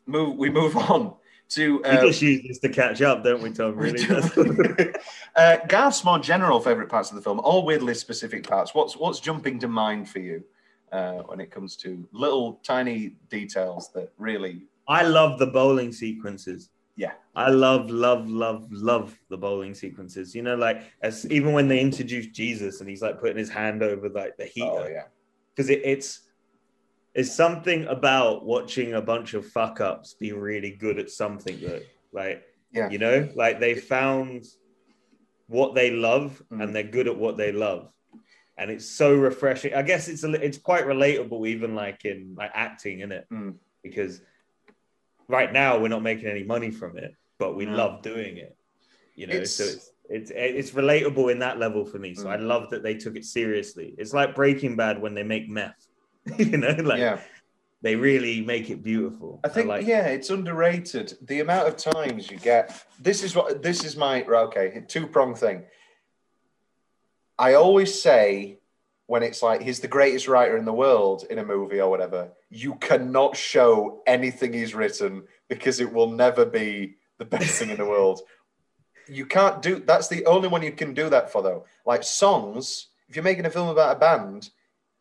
move. 0.07 0.37
We 0.37 0.49
move 0.49 0.75
on 0.77 1.15
to 1.55 1.77
We 1.77 1.83
uh, 1.83 2.01
just 2.01 2.21
use 2.21 2.43
this 2.47 2.59
to 2.59 2.69
catch 2.69 3.01
up, 3.01 3.23
don't 3.23 3.41
we, 3.41 3.51
Tom? 3.51 3.75
Really? 3.77 4.03
That's- 4.03 4.37
uh, 5.35 5.57
Garth's 5.67 6.03
more 6.03 6.19
general 6.19 6.59
favorite 6.59 6.89
parts 6.89 7.09
of 7.09 7.15
the 7.15 7.21
film, 7.21 7.39
all 7.39 7.65
weirdly 7.65 7.93
specific 7.93 8.47
parts. 8.47 8.73
What's 8.73 8.95
what's 8.97 9.19
jumping 9.19 9.59
to 9.59 9.67
mind 9.67 10.09
for 10.09 10.19
you 10.19 10.43
uh, 10.91 11.19
when 11.25 11.39
it 11.39 11.51
comes 11.51 11.75
to 11.77 12.07
little 12.11 12.59
tiny 12.63 13.15
details 13.29 13.91
that 13.93 14.11
really? 14.17 14.63
I 14.87 15.03
love 15.03 15.39
the 15.39 15.47
bowling 15.47 15.91
sequences. 15.91 16.69
Yeah. 16.95 17.13
I 17.35 17.49
love, 17.49 17.89
love, 17.89 18.29
love, 18.29 18.71
love 18.71 19.17
the 19.29 19.37
bowling 19.37 19.73
sequences. 19.73 20.35
You 20.35 20.43
know, 20.43 20.55
like 20.55 20.83
as 21.01 21.25
even 21.31 21.53
when 21.53 21.67
they 21.67 21.79
introduce 21.79 22.27
Jesus 22.27 22.79
and 22.79 22.89
he's 22.89 23.01
like 23.01 23.19
putting 23.19 23.37
his 23.37 23.49
hand 23.49 23.81
over 23.81 24.09
like 24.09 24.37
the 24.37 24.45
heater. 24.45 24.67
Oh 24.69 24.87
yeah. 24.87 25.05
because 25.55 25.69
it, 25.69 25.81
it's 25.83 26.21
it's 27.15 27.33
something 27.35 27.85
about 27.85 28.45
watching 28.45 28.93
a 28.93 29.01
bunch 29.01 29.33
of 29.33 29.45
fuck 29.47 29.79
ups 29.81 30.15
be 30.15 30.31
really 30.31 30.71
good 30.71 30.97
at 30.99 31.09
something 31.09 31.59
that 31.61 31.83
like 32.11 32.43
Yeah. 32.71 32.89
you 32.89 32.97
know 32.97 33.29
like 33.35 33.59
they 33.59 33.75
found 33.75 34.45
what 35.47 35.75
they 35.75 35.91
love 35.91 36.41
Mm. 36.51 36.63
and 36.63 36.75
they're 36.75 36.83
good 36.83 37.07
at 37.07 37.17
what 37.17 37.37
they 37.37 37.51
love 37.51 37.91
and 38.57 38.71
it's 38.71 38.85
so 38.85 39.13
refreshing 39.15 39.73
i 39.73 39.81
guess 39.81 40.07
it's 40.07 40.23
a, 40.23 40.31
it's 40.43 40.57
quite 40.57 40.85
relatable 40.85 41.47
even 41.47 41.75
like 41.75 42.05
in 42.05 42.33
like 42.37 42.51
acting 42.53 42.99
in 43.01 43.11
it 43.11 43.25
Mm. 43.31 43.55
because 43.83 44.21
right 45.27 45.51
now 45.53 45.79
we're 45.79 45.87
not 45.89 46.03
making 46.03 46.27
any 46.27 46.43
money 46.43 46.71
from 46.71 46.97
it 46.97 47.13
but 47.39 47.55
we 47.55 47.65
No. 47.65 47.75
love 47.75 48.01
doing 48.01 48.37
it 48.37 48.55
you 49.15 49.27
know 49.27 49.43
so 49.43 49.63
It's- 49.63 49.89
it's 50.09 50.31
it's 50.31 50.31
it's 50.35 50.71
relatable 50.71 51.31
in 51.31 51.39
that 51.39 51.59
level 51.59 51.85
for 51.85 51.97
me 51.99 52.13
so 52.15 52.25
Mm. 52.25 52.31
i 52.31 52.35
love 52.37 52.69
that 52.71 52.83
they 52.83 52.95
took 52.95 53.15
it 53.15 53.25
seriously 53.25 53.93
it's 53.97 54.13
like 54.13 54.35
breaking 54.35 54.75
bad 54.75 54.99
when 55.01 55.13
they 55.13 55.23
make 55.23 55.47
meth 55.49 55.87
you 56.37 56.57
know 56.57 56.75
like 56.83 56.99
yeah. 56.99 57.19
they 57.81 57.95
really 57.95 58.41
make 58.41 58.69
it 58.69 58.83
beautiful 58.83 59.39
I 59.43 59.49
think 59.49 59.67
like 59.67 59.85
yeah, 59.85 60.07
it's 60.07 60.29
underrated. 60.29 61.17
The 61.21 61.41
amount 61.41 61.67
of 61.67 61.77
times 61.77 62.31
you 62.31 62.37
get 62.37 62.85
this 62.99 63.23
is 63.23 63.35
what 63.35 63.61
this 63.61 63.83
is 63.83 63.95
my 63.95 64.23
okay 64.23 64.83
two 64.87 65.07
prong 65.07 65.35
thing. 65.35 65.63
I 67.37 67.55
always 67.55 68.01
say 68.01 68.59
when 69.07 69.23
it's 69.23 69.43
like 69.43 69.61
he's 69.61 69.79
the 69.79 69.87
greatest 69.87 70.27
writer 70.27 70.57
in 70.57 70.65
the 70.65 70.73
world 70.73 71.25
in 71.29 71.39
a 71.39 71.45
movie 71.45 71.81
or 71.81 71.89
whatever, 71.89 72.31
you 72.49 72.75
cannot 72.75 73.35
show 73.35 74.01
anything 74.07 74.53
he's 74.53 74.73
written 74.73 75.23
because 75.49 75.79
it 75.79 75.91
will 75.91 76.09
never 76.09 76.45
be 76.45 76.95
the 77.17 77.25
best 77.25 77.59
thing 77.59 77.69
in 77.69 77.77
the 77.77 77.85
world. 77.85 78.21
you 79.07 79.25
can't 79.25 79.61
do. 79.61 79.79
That's 79.79 80.07
the 80.07 80.25
only 80.25 80.47
one 80.47 80.63
you 80.63 80.71
can 80.71 80.93
do 80.93 81.09
that 81.09 81.31
for, 81.31 81.41
though. 81.41 81.65
Like 81.85 82.03
songs, 82.03 82.87
if 83.09 83.15
you're 83.15 83.23
making 83.23 83.45
a 83.45 83.49
film 83.49 83.67
about 83.67 83.97
a 83.97 83.99
band, 83.99 84.49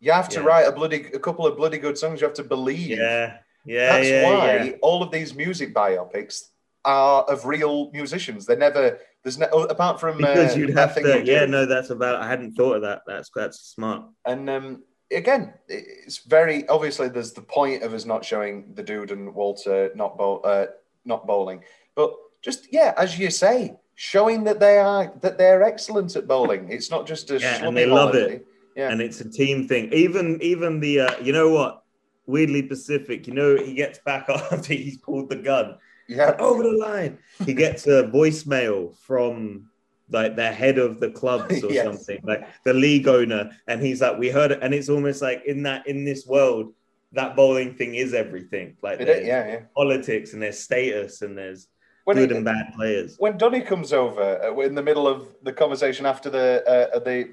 you 0.03 0.11
have 0.11 0.29
to 0.31 0.41
Yeah. 0.41 0.47
write 0.47 0.67
a 0.67 0.73
bloody 0.73 1.07
a 1.15 1.19
couple 1.27 1.47
of 1.47 1.57
bloody 1.57 1.79
good 1.79 1.97
songs. 1.97 2.21
You 2.21 2.27
have 2.27 2.35
to 2.43 2.43
believe. 2.57 2.99
Yeah, 2.99 3.39
yeah, 3.65 3.93
That's 3.93 4.09
yeah, 4.09 4.25
why 4.27 4.57
yeah. 4.65 4.73
all 4.83 5.01
of 5.03 5.11
these 5.13 5.33
music 5.35 5.73
biopics 5.73 6.49
are 6.85 7.23
of 7.23 7.47
real 7.47 7.91
musicians. 7.93 8.45
They're 8.45 8.57
never. 8.69 8.99
There's 9.23 9.39
no 9.39 9.47
apart 9.47 10.01
from 10.01 10.17
Because 10.19 10.57
uh, 10.57 10.59
you'd 10.59 10.77
have 10.77 10.97
to. 10.97 11.23
Yeah, 11.25 11.45
no, 11.45 11.67
that's 11.67 11.91
about. 11.91 12.17
I 12.21 12.27
hadn't 12.27 12.55
thought 12.55 12.77
of 12.77 12.83
that. 12.83 13.03
That's 13.07 13.31
that's 13.35 13.61
smart. 13.61 14.03
And 14.27 14.51
um, 14.51 14.83
again, 15.13 15.55
it's 15.69 16.19
very 16.19 16.69
obviously 16.69 17.09
there's 17.09 17.33
the 17.33 17.43
point 17.59 17.85
of 17.85 17.95
us 17.95 18.05
not 18.05 18.25
showing 18.25 18.75
the 18.75 18.83
dude 18.83 19.13
and 19.13 19.33
Walter 19.33 19.93
not 19.95 20.19
bowl, 20.19 20.41
uh, 20.43 20.67
not 21.05 21.29
bowling, 21.29 21.63
but 21.95 22.13
just 22.43 22.73
yeah, 22.73 22.93
as 22.99 23.17
you 23.17 23.31
say, 23.31 23.77
showing 23.95 24.43
that 24.45 24.59
they 24.59 24.79
are 24.79 25.13
that 25.21 25.39
they're 25.39 25.63
excellent 25.63 26.17
at 26.17 26.27
bowling. 26.27 26.73
It's 26.73 26.91
not 26.91 27.07
just 27.07 27.31
a 27.31 27.39
Yeah, 27.39 27.65
and 27.65 27.77
they 27.77 27.87
love 27.87 28.17
it. 28.17 28.45
Yeah, 28.77 28.91
and 28.91 29.01
it's 29.01 29.21
a 29.21 29.29
team 29.29 29.69
thing. 29.69 29.93
Even 29.93 30.39
even 30.43 30.81
the 30.81 31.01
uh, 31.01 31.19
you 31.21 31.33
know 31.33 31.51
what, 31.51 31.83
weirdly 32.27 32.63
Pacific. 32.63 33.27
You 33.27 33.35
know 33.35 33.57
he 33.57 33.75
gets 33.75 33.99
back 34.01 34.29
after 34.53 34.75
he's 34.75 34.99
pulled 34.99 35.29
the 35.31 35.37
gun 35.37 35.77
yeah, 36.09 36.37
over 36.39 36.63
the 36.63 36.73
line. 36.73 37.19
He 37.47 37.55
gets 37.55 37.87
a 37.87 38.05
voicemail 38.05 38.97
from 38.99 39.69
like 40.11 40.37
the 40.37 40.51
head 40.53 40.79
of 40.79 41.01
the 41.01 41.11
clubs 41.11 41.63
or 41.65 41.73
Yes. 41.73 41.85
something, 41.85 42.21
like 42.25 42.47
the 42.65 42.75
league 42.75 43.09
owner, 43.09 43.51
and 43.67 43.81
he's 43.83 44.01
like, 44.03 44.19
"We 44.19 44.31
heard 44.31 44.53
it," 44.53 44.59
and 44.63 44.75
it's 44.75 44.89
almost 44.89 45.23
like 45.23 45.43
in 45.47 45.63
that 45.65 45.87
in 45.87 46.05
this 46.05 46.27
world, 46.27 46.75
that 47.13 47.37
bowling 47.37 47.75
thing 47.75 47.95
is 47.95 48.15
everything. 48.15 48.77
Like 48.83 49.01
It- 49.01 49.07
there's 49.07 49.27
yeah, 49.27 49.47
yeah. 49.47 49.61
politics 49.77 50.33
and 50.33 50.43
there's 50.43 50.59
status 50.59 51.23
and 51.23 51.37
there's 51.37 51.69
When 52.05 52.17
good 52.17 52.33
it- 52.33 52.37
and 52.37 52.45
bad 52.45 52.73
players. 52.75 53.17
when 53.19 53.39
Donny 53.39 53.61
comes 53.61 53.93
over 53.93 54.43
uh, 54.43 54.59
in 54.61 54.75
the 54.75 54.83
middle 54.83 55.07
of 55.07 55.35
the 55.43 55.53
conversation 55.53 56.05
after 56.07 56.29
the 56.31 56.49
uh, 56.67 56.99
the 56.99 57.31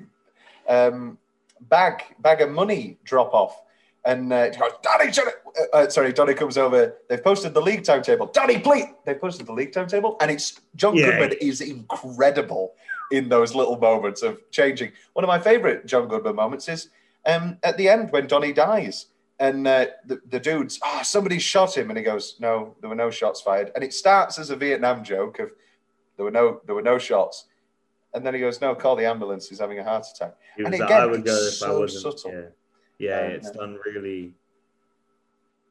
um, 0.67 1.17
bag 1.61 2.03
bag 2.19 2.41
of 2.41 2.51
money 2.51 2.97
drop 3.03 3.33
off, 3.33 3.61
and 4.05 4.31
uh, 4.31 4.49
goes, 4.49 4.71
Donny, 4.81 5.11
shut. 5.11 5.27
Uh, 5.27 5.77
uh, 5.77 5.89
sorry, 5.89 6.13
Donny 6.13 6.33
comes 6.33 6.57
over. 6.57 6.95
They've 7.09 7.23
posted 7.23 7.53
the 7.53 7.61
league 7.61 7.83
timetable. 7.83 8.27
Donny, 8.27 8.59
please. 8.59 8.85
They've 9.05 9.19
posted 9.19 9.45
the 9.45 9.53
league 9.53 9.73
timetable, 9.73 10.17
and 10.21 10.31
it's 10.31 10.59
John 10.75 10.95
Yeah. 10.95 11.11
Goodman 11.11 11.37
is 11.41 11.61
incredible 11.61 12.73
in 13.11 13.29
those 13.29 13.55
little 13.55 13.77
moments 13.77 14.21
of 14.21 14.39
changing. 14.51 14.91
One 15.13 15.23
of 15.23 15.27
my 15.27 15.39
favorite 15.39 15.85
John 15.85 16.07
Goodman 16.07 16.35
moments 16.35 16.69
is 16.69 16.89
um, 17.25 17.57
at 17.63 17.77
the 17.77 17.89
end 17.89 18.11
when 18.11 18.27
Donny 18.27 18.53
dies. 18.53 19.07
And 19.41 19.65
uh, 19.65 19.85
the, 20.05 20.19
the 20.31 20.39
dude's, 20.39 20.79
ah, 20.83 21.01
somebody 21.01 21.39
shot 21.39 21.77
him. 21.77 21.89
And 21.89 21.97
he 21.97 22.03
goes, 22.03 22.35
no, 22.41 22.75
there 22.81 22.89
were 22.89 22.95
no 22.95 23.09
shots 23.09 23.39
fired. 23.39 23.71
And 23.73 23.85
it 23.85 23.93
starts 23.93 24.37
as 24.37 24.49
a 24.49 24.55
Vietnam 24.57 25.01
joke 25.01 25.39
of 25.39 25.51
there 26.17 26.25
were 26.25 26.31
no 26.31 26.59
there 26.65 26.75
were 26.75 26.81
no 26.81 26.97
shots. 26.97 27.45
And 28.13 28.25
then 28.25 28.33
he 28.33 28.39
goes, 28.39 28.59
no, 28.59 28.73
call 28.75 28.95
the 28.95 29.05
ambulance. 29.05 29.47
He's 29.47 29.59
having 29.59 29.77
a 29.79 29.83
heart 29.83 30.05
attack. 30.13 30.35
He 30.57 30.63
And 30.63 30.71
like, 30.73 30.81
again, 30.81 31.01
I 31.01 31.05
would 31.05 31.23
go 31.23 31.35
if 31.35 31.47
I 31.47 31.67
so 31.67 31.79
wasn't. 31.79 32.21
subtle. 32.21 32.31
Yeah, 32.33 32.47
yeah, 32.97 33.19
Um, 33.27 33.31
it's 33.33 33.51
done 33.51 33.79
really 33.85 34.33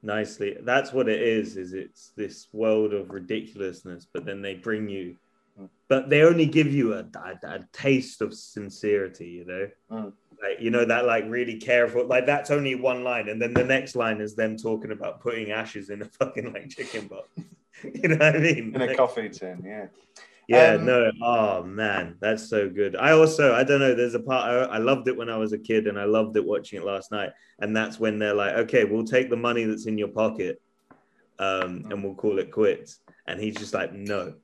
nicely. 0.03 0.57
That's 0.63 0.93
what 0.93 1.09
it 1.09 1.21
is. 1.21 1.57
Is 1.57 1.73
it's 1.75 2.13
this 2.17 2.47
world 2.53 2.93
of 2.95 3.11
ridiculousness, 3.11 4.07
but 4.13 4.25
then 4.25 4.43
they 4.43 4.55
bring 4.55 4.89
you, 4.89 5.17
Mm. 5.61 5.69
but 5.89 6.09
they 6.09 6.23
only 6.23 6.47
give 6.47 6.73
you 6.73 6.95
a, 6.95 7.01
a, 7.17 7.39
a 7.43 7.69
taste 7.73 8.23
of 8.23 8.33
sincerity. 8.33 9.27
You 9.29 9.45
know, 9.45 9.69
Mm. 9.91 10.13
like 10.41 10.61
you 10.61 10.71
know 10.71 10.85
that 10.85 11.05
like 11.07 11.25
really 11.29 11.57
careful. 11.57 12.07
Like 12.07 12.27
that's 12.27 12.53
only 12.53 12.77
one 12.77 13.03
line, 13.03 13.29
and 13.29 13.43
then 13.43 13.53
the 13.55 13.65
next 13.65 13.97
line 13.97 14.21
is 14.21 14.37
them 14.37 14.57
talking 14.57 14.93
about 14.93 15.21
putting 15.21 15.51
ashes 15.51 15.91
in 15.91 16.03
a 16.03 16.05
fucking 16.05 16.53
like 16.53 16.69
chicken 16.71 17.09
box. 17.09 17.29
you 17.83 18.09
know 18.09 18.17
what 18.17 18.37
I 18.37 18.39
mean? 18.39 18.75
In 18.75 18.83
a 18.83 18.95
coffee 18.95 19.29
tin, 19.29 19.63
yeah. 19.67 19.87
Yeah, 20.49 20.73
Um, 20.73 20.87
no. 20.87 21.13
Oh 21.23 21.63
man, 21.63 22.17
that's 22.21 22.49
so 22.49 22.71
good. 22.71 22.97
I 22.97 23.13
also, 23.13 23.55
I 23.55 23.65
don't 23.65 23.81
know. 23.81 23.95
There's 23.95 24.15
a 24.15 24.21
part 24.21 24.49
I, 24.49 24.77
I 24.77 24.79
loved 24.79 25.07
it 25.07 25.17
when 25.17 25.29
I 25.29 25.37
was 25.37 25.53
a 25.53 25.59
kid, 25.59 25.87
and 25.87 25.99
I 25.99 26.05
loved 26.05 26.37
it 26.39 26.45
watching 26.45 26.81
it 26.81 26.87
last 26.87 27.13
night. 27.13 27.31
And 27.61 27.77
that's 27.77 28.01
when 28.01 28.19
they're 28.19 28.35
like, 28.35 28.55
"Okay, 28.55 28.85
we'll 28.85 29.05
take 29.05 29.29
the 29.29 29.37
money 29.37 29.65
that's 29.65 29.87
in 29.87 29.99
your 29.99 30.09
pocket, 30.09 30.61
um, 31.39 31.85
and 31.91 32.03
we'll 32.03 32.15
call 32.15 32.39
it 32.39 32.51
quits." 32.51 33.01
And 33.27 33.39
he's 33.39 33.57
just 33.57 33.75
like, 33.75 33.93
"No." 33.93 34.35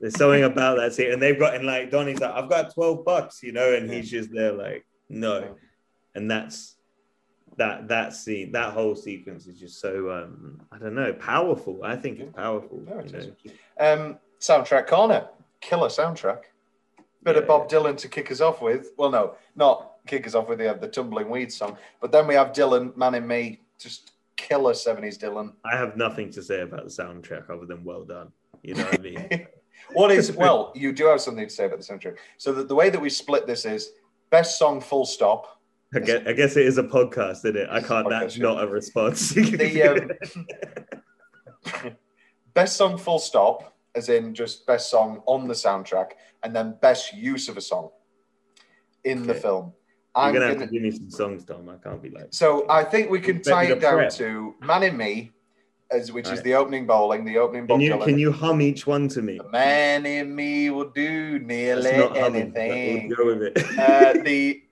There's 0.00 0.18
something 0.18 0.42
about 0.42 0.78
that 0.78 0.94
scene, 0.94 1.12
and 1.12 1.22
they've 1.22 1.38
got 1.38 1.54
and 1.54 1.64
like 1.64 1.92
Donny's 1.92 2.18
like, 2.18 2.34
"I've 2.34 2.50
got 2.50 2.74
twelve 2.74 3.04
bucks," 3.04 3.40
you 3.40 3.52
know, 3.52 3.72
and 3.72 3.88
he's 3.90 4.10
just 4.10 4.32
there 4.32 4.52
like, 4.52 4.84
"No," 5.08 5.56
and 6.16 6.28
that's 6.28 6.76
that 7.56 7.88
that 7.88 8.14
scene, 8.14 8.50
that 8.52 8.72
whole 8.72 8.96
sequence 8.96 9.46
is 9.46 9.60
just 9.60 9.80
so 9.80 10.10
um, 10.10 10.60
I 10.72 10.78
don't 10.78 10.94
know, 10.96 11.12
powerful. 11.12 11.80
I 11.84 11.94
think 11.94 12.18
it's 12.18 12.34
powerful. 12.34 12.82
No, 12.84 12.98
it 12.98 13.36
you 13.44 13.52
know? 13.78 13.92
Um, 13.92 14.18
soundtrack 14.44 14.86
corner, 14.86 15.28
killer 15.60 15.88
soundtrack. 15.88 16.42
Bit 17.22 17.36
of 17.36 17.46
Bob 17.46 17.70
Dylan 17.70 17.96
to 17.96 18.08
kick 18.08 18.30
us 18.30 18.42
off 18.42 18.60
with. 18.60 18.90
Well, 18.98 19.10
no, 19.10 19.36
not 19.56 19.92
kick 20.06 20.26
us 20.26 20.34
off 20.34 20.46
with. 20.48 20.58
They 20.58 20.66
have 20.66 20.82
the 20.82 20.88
Tumbling 20.88 21.30
Weeds 21.30 21.54
song, 21.54 21.78
but 22.00 22.12
then 22.12 22.26
we 22.26 22.34
have 22.34 22.52
Dylan, 22.52 22.94
Man 22.96 23.14
in 23.14 23.26
Me, 23.26 23.60
just 23.78 24.12
killer 24.36 24.74
seventies 24.74 25.16
Dylan. 25.16 25.54
I 25.64 25.76
have 25.76 25.96
nothing 25.96 26.30
to 26.32 26.42
say 26.42 26.60
about 26.60 26.84
the 26.84 26.90
soundtrack 26.90 27.48
other 27.48 27.64
than 27.64 27.82
well 27.82 28.04
done. 28.04 28.30
You 28.62 28.74
know 28.74 28.84
what 28.84 29.00
I 29.00 29.02
mean? 29.02 29.46
What 29.92 30.12
is 30.12 30.32
well? 30.32 30.72
You 30.74 30.92
do 30.92 31.06
have 31.06 31.20
something 31.20 31.46
to 31.46 31.52
say 31.52 31.66
about 31.66 31.78
the 31.78 31.84
soundtrack. 31.84 32.16
So 32.38 32.52
the, 32.52 32.64
the 32.64 32.74
way 32.74 32.90
that 32.90 33.00
we 33.00 33.10
split 33.10 33.46
this 33.46 33.66
is 33.66 33.90
best 34.30 34.56
song, 34.56 34.80
full 34.80 35.04
stop. 35.04 35.60
I 35.94 35.98
guess, 35.98 36.22
I 36.26 36.32
guess 36.32 36.56
it 36.56 36.64
is 36.64 36.78
a 36.78 36.84
podcast, 36.84 37.38
isn't 37.38 37.56
it? 37.56 37.68
I 37.70 37.80
can't. 37.80 38.08
That's 38.08 38.38
not 38.38 38.62
a 38.62 38.66
response. 38.66 39.30
The 39.30 40.10
um, 41.74 41.92
best 42.54 42.76
song, 42.76 42.96
full 42.96 43.18
stop, 43.18 43.73
as 43.94 44.08
in 44.08 44.34
just 44.34 44.66
best 44.66 44.90
song 44.90 45.22
on 45.26 45.46
the 45.48 45.54
soundtrack, 45.54 46.10
and 46.42 46.54
then 46.54 46.76
best 46.80 47.14
use 47.14 47.48
of 47.48 47.56
a 47.56 47.60
song 47.60 47.90
in 49.04 49.26
the 49.26 49.32
Okay. 49.32 49.40
film. 49.40 49.72
You're 50.16 50.24
I'm 50.24 50.32
gonna 50.34 50.46
have 50.46 50.58
gonna- 50.58 50.70
give 50.70 50.82
me 50.82 50.90
some 50.90 51.10
songs, 51.10 51.44
Tom. 51.44 51.68
I 51.68 51.76
can't 51.82 52.00
be 52.02 52.10
like. 52.10 52.28
So 52.30 52.66
I 52.68 52.84
think 52.84 53.10
we 53.10 53.20
can 53.20 53.42
tie 53.42 53.64
it 53.64 53.80
down 53.80 53.98
prep. 53.98 54.12
to 54.12 54.54
"Man 54.60 54.82
in 54.84 54.96
Me," 54.96 55.32
as 55.90 56.12
which 56.12 56.28
is 56.28 56.40
the 56.42 56.54
opening 56.54 56.86
bowling, 56.86 57.24
the 57.24 57.38
opening 57.38 57.66
Can 57.66 57.80
you 57.80 57.98
can 57.98 58.18
you 58.18 58.30
hum 58.32 58.60
each 58.60 58.86
one 58.86 59.08
to 59.08 59.22
me? 59.22 59.40
Man 59.50 60.06
in 60.06 60.34
Me 60.34 60.70
will 60.70 60.90
do 60.90 61.38
nearly 61.40 61.96
not 61.96 62.16
humming, 62.16 62.52
anything. 62.56 63.08
we'll 63.08 63.16
go 63.16 63.26
with 63.26 63.42
it. 63.42 63.78
uh, 63.78 64.12
the 64.22 64.62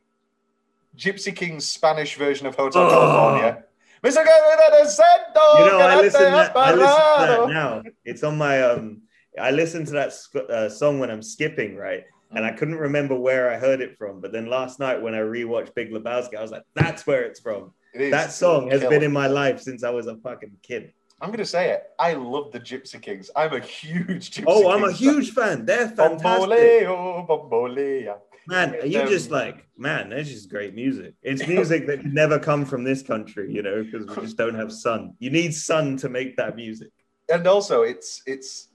Gypsy 0.97 1.35
King's 1.35 1.67
Spanish 1.67 2.17
version 2.17 2.47
of 2.47 2.55
Hotel 2.55 2.83
Oh. 2.83 2.91
California. 2.91 3.65
Mr. 4.05 4.17
You 4.19 4.25
know, 4.25 5.79
I 5.79 5.97
listen, 6.01 6.21
to 6.21 6.27
that, 6.27 6.57
I 6.57 6.75
listen 6.75 6.81
to 6.83 7.43
that 7.45 7.49
now. 7.49 7.83
It's 8.05 8.23
on 8.25 8.37
my 8.37 8.61
um. 8.63 9.02
I 9.41 9.51
listen 9.51 9.85
to 9.87 9.93
that 9.93 10.13
sc- 10.13 10.37
uh, 10.49 10.69
song 10.69 10.99
when 10.99 11.11
I'm 11.11 11.23
skipping, 11.23 11.77
right? 11.77 12.05
And 12.35 12.45
I 12.45 12.53
couldn't 12.53 12.77
remember 12.77 13.15
where 13.15 13.51
I 13.51 13.59
heard 13.59 13.81
it 13.81 13.97
from. 13.99 14.21
But 14.21 14.33
then 14.33 14.47
last 14.47 14.79
night 14.79 15.01
when 15.01 15.15
I 15.15 15.19
rewatched 15.19 15.75
Big 15.75 15.91
Lebowski, 15.91 16.35
I 16.37 16.43
was 16.43 16.51
like, 16.51 16.65
"That's 16.75 17.07
where 17.07 17.23
it's 17.23 17.41
from." 17.41 17.73
It 17.95 18.11
That 18.11 18.33
song 18.33 18.71
has 18.71 18.81
been 18.83 19.03
in 19.03 19.13
my 19.13 19.27
life 19.27 19.61
since 19.61 19.85
I 19.85 19.91
was 19.91 20.07
a 20.07 20.17
fucking 20.17 20.53
kid. 20.63 20.93
I'm 21.21 21.29
going 21.29 21.39
to 21.39 21.47
say 21.47 21.71
it. 21.71 21.85
I 22.01 22.15
love 22.15 22.51
the 22.51 22.59
Gypsy 22.59 23.01
Kings. 23.01 23.31
I'm 23.37 23.53
a 23.53 23.61
huge 23.61 24.31
Gypsy 24.33 24.45
Oh, 24.47 24.71
I'm 24.71 24.83
a 24.83 24.91
huge 24.91 25.33
fan. 25.33 25.65
They're 25.67 25.89
fan. 25.89 26.19
fantastic. 26.19 26.49
Bomboleo, 26.51 27.29
bombolea. 27.29 28.17
Man, 28.49 28.75
you 28.91 29.01
Um, 29.03 29.09
just 29.09 29.31
like, 29.31 29.65
man, 29.77 30.09
that's 30.09 30.29
just 30.29 30.51
great 30.51 30.75
music. 30.75 31.15
It's 31.23 31.47
music 31.47 31.87
that 31.87 32.01
could 32.01 32.13
never 32.13 32.39
come 32.41 32.65
from 32.65 32.83
this 32.83 33.01
country, 33.03 33.53
you 33.53 33.63
know, 33.63 33.85
because 33.85 34.05
we 34.07 34.23
just 34.23 34.37
don't 34.37 34.55
have 34.57 34.73
sun. 34.73 35.15
You 35.21 35.31
need 35.31 35.55
sun 35.55 35.97
to 35.99 36.09
make 36.09 36.37
that 36.39 36.57
music. 36.57 36.91
and 37.33 37.47
also 37.47 37.83
it's 37.83 38.21
it's 38.27 38.69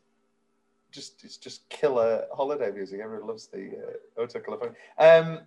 just 0.91 1.23
it's 1.23 1.37
just 1.37 1.67
killer 1.69 2.25
holiday 2.33 2.71
music. 2.71 2.99
Everyone 3.03 3.27
loves 3.27 3.47
the 3.47 3.71
uh, 4.17 4.27
California. 4.39 4.75
Um, 4.97 5.41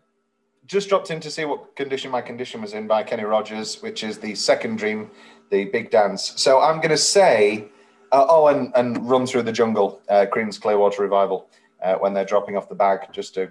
just 0.66 0.88
dropped 0.88 1.10
in 1.10 1.20
to 1.20 1.30
see 1.30 1.44
what 1.44 1.74
condition 1.74 2.10
my 2.10 2.20
condition 2.20 2.60
was 2.60 2.74
in 2.74 2.86
by 2.86 3.02
Kenny 3.02 3.24
Rogers, 3.24 3.82
which 3.82 4.04
is 4.04 4.18
the 4.18 4.34
second 4.34 4.76
dream, 4.76 5.10
the 5.50 5.64
big 5.66 5.90
dance. 5.90 6.34
So 6.36 6.60
I'm 6.60 6.76
going 6.76 6.90
to 6.90 6.98
say, 6.98 7.68
uh, 8.12 8.26
oh, 8.28 8.48
and 8.48 8.72
and 8.76 9.08
run 9.08 9.26
through 9.26 9.42
the 9.42 9.52
jungle, 9.52 10.00
uh, 10.08 10.26
Creedence 10.30 10.60
Clearwater 10.60 11.02
Revival, 11.02 11.48
uh, 11.82 11.94
when 11.96 12.12
they're 12.14 12.24
dropping 12.24 12.56
off 12.56 12.68
the 12.68 12.74
bag, 12.74 13.00
just 13.12 13.36
a 13.36 13.50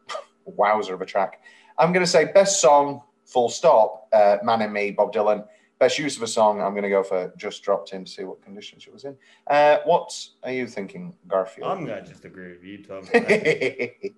wowzer 0.44 0.94
of 0.94 1.00
a 1.00 1.06
track. 1.06 1.40
I'm 1.78 1.92
going 1.92 2.04
to 2.04 2.10
say 2.10 2.26
best 2.26 2.60
song, 2.60 3.02
full 3.24 3.48
stop, 3.48 4.08
uh, 4.12 4.36
Man 4.42 4.62
in 4.62 4.72
Me, 4.72 4.90
Bob 4.90 5.12
Dylan. 5.12 5.46
Best 5.82 5.98
use 5.98 6.16
of 6.16 6.22
a 6.22 6.28
song, 6.28 6.62
I'm 6.62 6.74
going 6.74 6.84
to 6.84 6.88
go 6.88 7.02
for 7.02 7.32
Just 7.36 7.64
Dropped 7.64 7.92
In 7.92 8.04
to 8.04 8.12
see 8.12 8.22
what 8.22 8.40
condition 8.40 8.78
she 8.78 8.92
was 8.92 9.02
in. 9.02 9.16
Uh, 9.48 9.78
what 9.84 10.16
are 10.44 10.52
you 10.52 10.68
thinking, 10.68 11.12
Garfield? 11.26 11.68
I'm 11.68 11.84
going 11.84 12.04
to 12.04 12.08
just 12.08 12.24
agree 12.24 12.52
with 12.52 12.62
you, 12.62 12.84
Tom. 12.84 13.02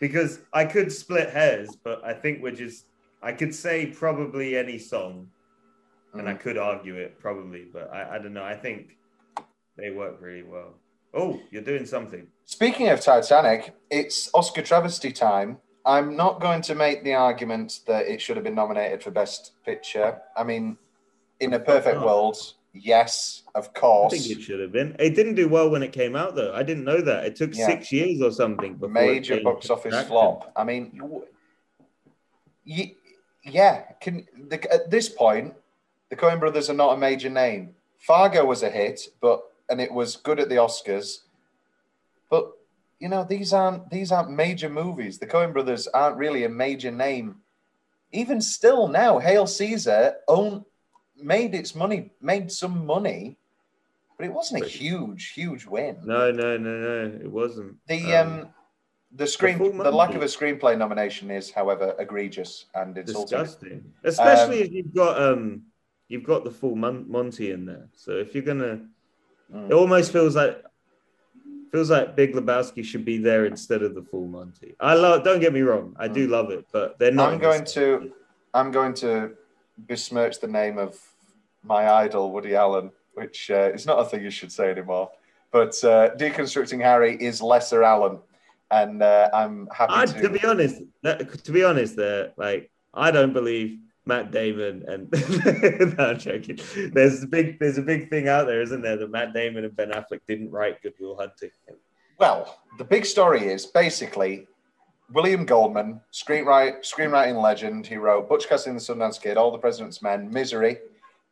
because 0.00 0.40
I 0.52 0.66
could 0.66 0.92
split 0.92 1.30
hairs, 1.30 1.70
but 1.82 2.04
I 2.04 2.12
think 2.12 2.42
we're 2.42 2.50
just, 2.50 2.84
I 3.22 3.32
could 3.32 3.54
say 3.54 3.86
probably 3.86 4.54
any 4.54 4.78
song, 4.78 5.28
and 6.12 6.28
I 6.28 6.34
could 6.34 6.58
argue 6.58 6.96
it 6.96 7.18
probably, 7.18 7.64
but 7.72 7.90
I, 7.90 8.16
I 8.16 8.18
don't 8.18 8.34
know. 8.34 8.44
I 8.44 8.54
think 8.54 8.98
they 9.78 9.88
work 9.88 10.20
really 10.20 10.42
well. 10.42 10.74
Oh, 11.14 11.40
you're 11.50 11.62
doing 11.62 11.86
something. 11.86 12.26
Speaking 12.44 12.90
of 12.90 13.00
Titanic, 13.00 13.74
it's 13.90 14.28
Oscar 14.34 14.60
travesty 14.60 15.10
time. 15.10 15.56
I'm 15.86 16.16
not 16.16 16.40
going 16.40 16.62
to 16.62 16.74
make 16.74 17.04
the 17.04 17.14
argument 17.14 17.80
that 17.86 18.06
it 18.06 18.20
should 18.20 18.36
have 18.36 18.44
been 18.44 18.54
nominated 18.54 19.02
for 19.02 19.10
Best 19.10 19.52
Picture. 19.64 20.20
I 20.36 20.44
mean, 20.44 20.76
in 21.40 21.54
a 21.54 21.58
perfect 21.60 21.96
not? 21.96 22.06
world, 22.06 22.36
Yes, 22.72 23.42
of 23.56 23.74
course. 23.74 24.14
I 24.14 24.18
think 24.18 24.38
it 24.38 24.42
should 24.42 24.60
have 24.60 24.70
been. 24.70 24.94
It 25.00 25.16
didn't 25.16 25.34
do 25.34 25.48
well 25.48 25.70
when 25.70 25.82
it 25.82 25.92
came 25.92 26.14
out, 26.14 26.36
though. 26.36 26.54
I 26.54 26.62
didn't 26.62 26.84
know 26.84 27.00
that. 27.00 27.24
It 27.24 27.34
took 27.34 27.52
Yeah. 27.54 27.66
six 27.66 27.90
years 27.90 28.22
or 28.22 28.30
something. 28.30 28.74
before 28.74 28.88
Major 28.90 29.40
box 29.40 29.70
office 29.70 30.06
flop. 30.06 30.52
I 30.54 30.62
mean, 30.62 30.92
you- 30.94 31.26
you, 32.64 32.94
yeah. 33.42 33.82
Can 34.00 34.26
the, 34.48 34.72
at 34.72 34.88
this 34.90 35.08
point, 35.08 35.54
the 36.10 36.16
Coen 36.16 36.38
Brothers 36.38 36.70
are 36.70 36.74
not 36.74 36.94
a 36.94 36.96
major 36.96 37.28
name. 37.28 37.74
Fargo 37.98 38.44
was 38.44 38.62
a 38.62 38.70
hit, 38.70 39.08
but 39.20 39.42
and 39.68 39.80
it 39.80 39.92
was 39.92 40.16
good 40.16 40.38
at 40.38 40.48
the 40.48 40.56
Oscars. 40.56 41.22
But 42.28 42.52
you 43.00 43.08
know, 43.08 43.24
these 43.24 43.52
aren't 43.52 43.90
these 43.90 44.12
aren't 44.12 44.30
major 44.30 44.68
movies. 44.68 45.18
The 45.18 45.26
Coen 45.26 45.52
Brothers 45.52 45.88
aren't 45.88 46.16
really 46.18 46.44
a 46.44 46.48
major 46.48 46.90
name. 46.90 47.36
Even 48.12 48.40
still 48.40 48.86
now, 48.88 49.18
Hail 49.18 49.46
Caesar 49.46 50.16
own 50.28 50.64
made 51.16 51.54
its 51.54 51.74
money, 51.74 52.10
made 52.20 52.52
some 52.52 52.84
money, 52.84 53.38
but 54.16 54.26
it 54.26 54.32
wasn't 54.32 54.62
a 54.62 54.68
huge, 54.68 55.32
huge 55.32 55.64
win. 55.64 55.96
No, 56.04 56.30
no, 56.30 56.56
no, 56.58 56.78
no. 56.78 57.18
It 57.24 57.30
wasn't. 57.30 57.76
The 57.86 58.14
um, 58.16 58.48
the 59.12 59.26
screen 59.26 59.58
full 59.58 59.72
the, 59.72 59.90
lack 59.90 60.14
of 60.14 60.22
a 60.22 60.26
screenplay 60.26 60.76
nomination 60.76 61.30
is, 61.30 61.50
however, 61.50 61.94
egregious 61.98 62.66
and 62.74 62.96
insulting. 62.96 63.38
disgusting. 63.38 63.92
Especially 64.04 64.60
Um, 64.60 64.66
if 64.66 64.72
you've 64.72 64.94
got 64.94 65.20
um, 65.22 65.62
you've 66.08 66.24
got 66.24 66.44
the 66.44 66.50
full 66.50 66.76
Mon- 66.76 67.10
Monty 67.10 67.50
in 67.50 67.64
there. 67.64 67.88
So 67.94 68.12
if 68.12 68.34
you're 68.34 68.44
gonna, 68.44 68.82
Mm. 69.52 69.68
it 69.68 69.72
almost 69.74 70.12
feels 70.12 70.36
like 70.36 70.62
feels 71.70 71.90
like 71.90 72.16
Big 72.16 72.34
Lebowski 72.34 72.84
should 72.84 73.04
be 73.04 73.18
there 73.18 73.46
instead 73.46 73.82
of 73.82 73.94
the 73.94 74.02
full 74.02 74.26
Monty. 74.26 74.74
I 74.80 74.94
love. 74.94 75.24
Don't 75.24 75.40
get 75.40 75.52
me 75.52 75.60
wrong. 75.60 75.94
I 75.98 76.08
do 76.08 76.26
love 76.26 76.50
it, 76.50 76.66
but 76.72 76.98
they're 76.98 77.12
not. 77.12 77.30
Mm. 77.30 77.32
I'm 77.34 77.38
going 77.38 77.64
to 77.64 78.12
I'm 78.54 78.70
going 78.70 78.94
to 78.94 79.32
besmirch 79.78 80.40
the 80.40 80.48
name 80.48 80.78
of 80.78 80.98
my 81.62 81.88
idol 81.90 82.32
Woody 82.32 82.54
Allen, 82.54 82.90
which 83.14 83.50
uh, 83.50 83.70
is 83.72 83.86
not 83.86 83.98
a 83.98 84.04
thing 84.04 84.22
you 84.22 84.30
should 84.30 84.52
say 84.52 84.70
anymore. 84.70 85.10
But 85.52 85.72
uh, 85.84 86.14
deconstructing 86.16 86.80
Harry 86.80 87.16
is 87.16 87.42
lesser 87.42 87.82
Allen, 87.82 88.18
and 88.70 89.02
uh, 89.02 89.28
I'm 89.32 89.68
happy 89.74 89.92
I, 89.94 90.06
to. 90.06 90.22
to 90.22 90.28
be 90.28 90.44
honest, 90.44 90.82
to 91.04 91.52
be 91.52 91.64
honest, 91.64 91.96
there, 91.96 92.32
like 92.36 92.70
I 92.94 93.10
don't 93.10 93.32
believe 93.32 93.78
Matt 94.06 94.30
Damon 94.30 94.84
and 94.88 95.10
no, 95.98 96.04
I'm 96.04 96.18
joking. 96.18 96.58
There's 96.92 97.22
a 97.22 97.26
big, 97.26 97.58
there's 97.58 97.78
a 97.78 97.82
big 97.82 98.10
thing 98.10 98.28
out 98.28 98.46
there, 98.46 98.60
isn't 98.62 98.82
there, 98.82 98.96
that 98.96 99.10
Matt 99.10 99.34
Damon 99.34 99.64
and 99.64 99.76
Ben 99.76 99.90
Affleck 99.90 100.20
didn't 100.26 100.50
write 100.50 100.82
Good 100.82 100.94
Will 100.98 101.16
Hunting. 101.16 101.50
Well, 102.18 102.58
the 102.78 102.84
big 102.84 103.06
story 103.06 103.46
is 103.46 103.66
basically 103.66 104.46
William 105.12 105.44
Goldman, 105.44 106.00
screenwrite, 106.12 106.80
screenwriting 106.80 107.40
legend. 107.42 107.86
He 107.86 107.96
wrote 107.96 108.28
Butch 108.28 108.48
Cassidy 108.48 108.70
and 108.70 108.80
the 108.80 108.82
Sundance 108.82 109.20
Kid, 109.20 109.36
All 109.36 109.50
the 109.50 109.58
President's 109.58 110.02
Men, 110.02 110.30
Misery, 110.30 110.78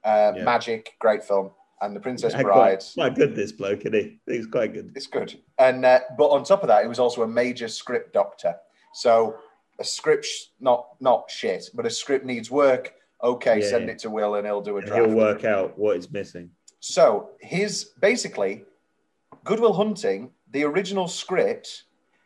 uh, 0.05 0.33
Yeah. 0.37 0.45
Magic, 0.45 0.95
great 0.99 1.23
film, 1.25 1.51
and 1.81 1.95
The 1.95 2.01
Princess 2.01 2.33
Yeah, 2.33 2.43
Bride. 2.43 2.79
Quite, 2.95 2.95
quite 2.95 3.15
good, 3.15 3.37
this 3.37 3.53
bloke, 3.53 3.81
isn't 3.87 3.95
he? 3.95 4.19
He's 4.27 4.47
quite 4.47 4.73
good. 4.75 4.93
It's 4.95 5.07
good. 5.07 5.39
And 5.59 5.85
uh, 5.85 6.01
but 6.17 6.29
on 6.29 6.45
top 6.45 6.63
of 6.63 6.69
that, 6.69 6.83
he 6.83 6.89
was 6.89 6.99
also 6.99 7.23
a 7.23 7.29
major 7.29 7.69
script 7.69 8.13
doctor. 8.13 8.57
So 8.95 9.37
a 9.79 9.85
script's 9.85 10.51
not 10.61 10.87
not 11.01 11.31
shit, 11.31 11.71
but 11.75 11.87
a 11.87 11.91
script 11.91 12.25
needs 12.25 12.51
work. 12.51 12.95
Okay, 13.23 13.61
Yeah, 13.61 13.69
send 13.69 13.87
yeah. 13.87 13.93
it 13.93 13.99
to 14.01 14.11
Will, 14.11 14.37
and 14.37 14.47
he'll 14.47 14.61
do 14.61 14.77
a 14.79 14.83
draft. 14.83 15.07
he'll 15.07 15.17
work 15.17 15.45
out 15.45 15.77
what 15.79 15.97
is 15.97 16.11
missing. 16.11 16.51
So 16.81 17.31
his 17.41 17.91
basically 18.01 18.65
Goodwill 19.45 19.73
Hunting, 19.73 20.31
the 20.51 20.65
original 20.65 21.09
script 21.09 21.85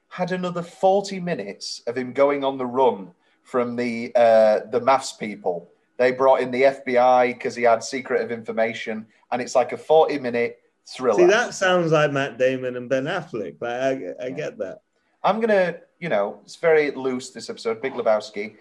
had 0.08 0.32
another 0.32 0.62
40 0.62 1.20
minutes 1.20 1.82
of 1.86 1.96
him 1.96 2.12
going 2.12 2.44
on 2.44 2.58
the 2.58 2.66
run 2.66 3.12
from 3.42 3.76
the 3.76 4.12
uh, 4.14 4.60
the 4.70 4.80
maths 4.80 5.12
people. 5.12 5.70
They 5.98 6.12
brought 6.12 6.40
in 6.40 6.50
the 6.50 6.62
FBI 6.62 7.28
because 7.34 7.54
he 7.54 7.62
had 7.62 7.82
secret 7.82 8.22
of 8.22 8.30
information, 8.30 9.06
and 9.30 9.40
it's 9.40 9.54
like 9.54 9.72
a 9.72 9.78
40 9.78 10.18
minute 10.18 10.58
thriller. 10.86 11.18
See, 11.18 11.26
that 11.26 11.54
sounds 11.54 11.92
like 11.92 12.12
Matt 12.12 12.38
Damon 12.38 12.76
and 12.76 12.88
Ben 12.88 13.04
Affleck. 13.04 13.56
Like, 13.60 14.16
I, 14.20 14.26
I 14.26 14.30
get 14.30 14.58
that. 14.58 14.82
I'm 15.24 15.40
gonna, 15.40 15.76
you 16.00 16.08
know, 16.08 16.40
it's 16.44 16.56
very 16.56 16.90
loose 16.90 17.30
this 17.30 17.48
episode, 17.48 17.80
Big 17.80 17.94
Lebowski, 17.94 18.56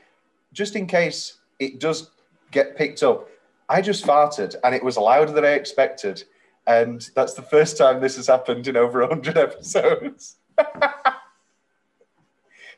just 0.54 0.76
in 0.76 0.86
case 0.86 1.38
it 1.60 1.80
does 1.80 2.12
get 2.52 2.76
picked 2.76 3.04
up. 3.04 3.30
I 3.70 3.82
just 3.82 4.06
farted 4.06 4.56
and 4.64 4.76
it 4.76 4.84
was 4.84 4.98
louder 4.98 5.32
than 5.32 5.46
I 5.46 5.52
expected. 5.52 6.24
And 6.68 7.10
that's 7.16 7.34
the 7.34 7.42
first 7.42 7.78
time 7.78 8.02
this 8.02 8.18
has 8.18 8.28
happened 8.28 8.68
in 8.68 8.76
over 8.76 9.00
100 9.00 9.38
episodes. 9.38 10.36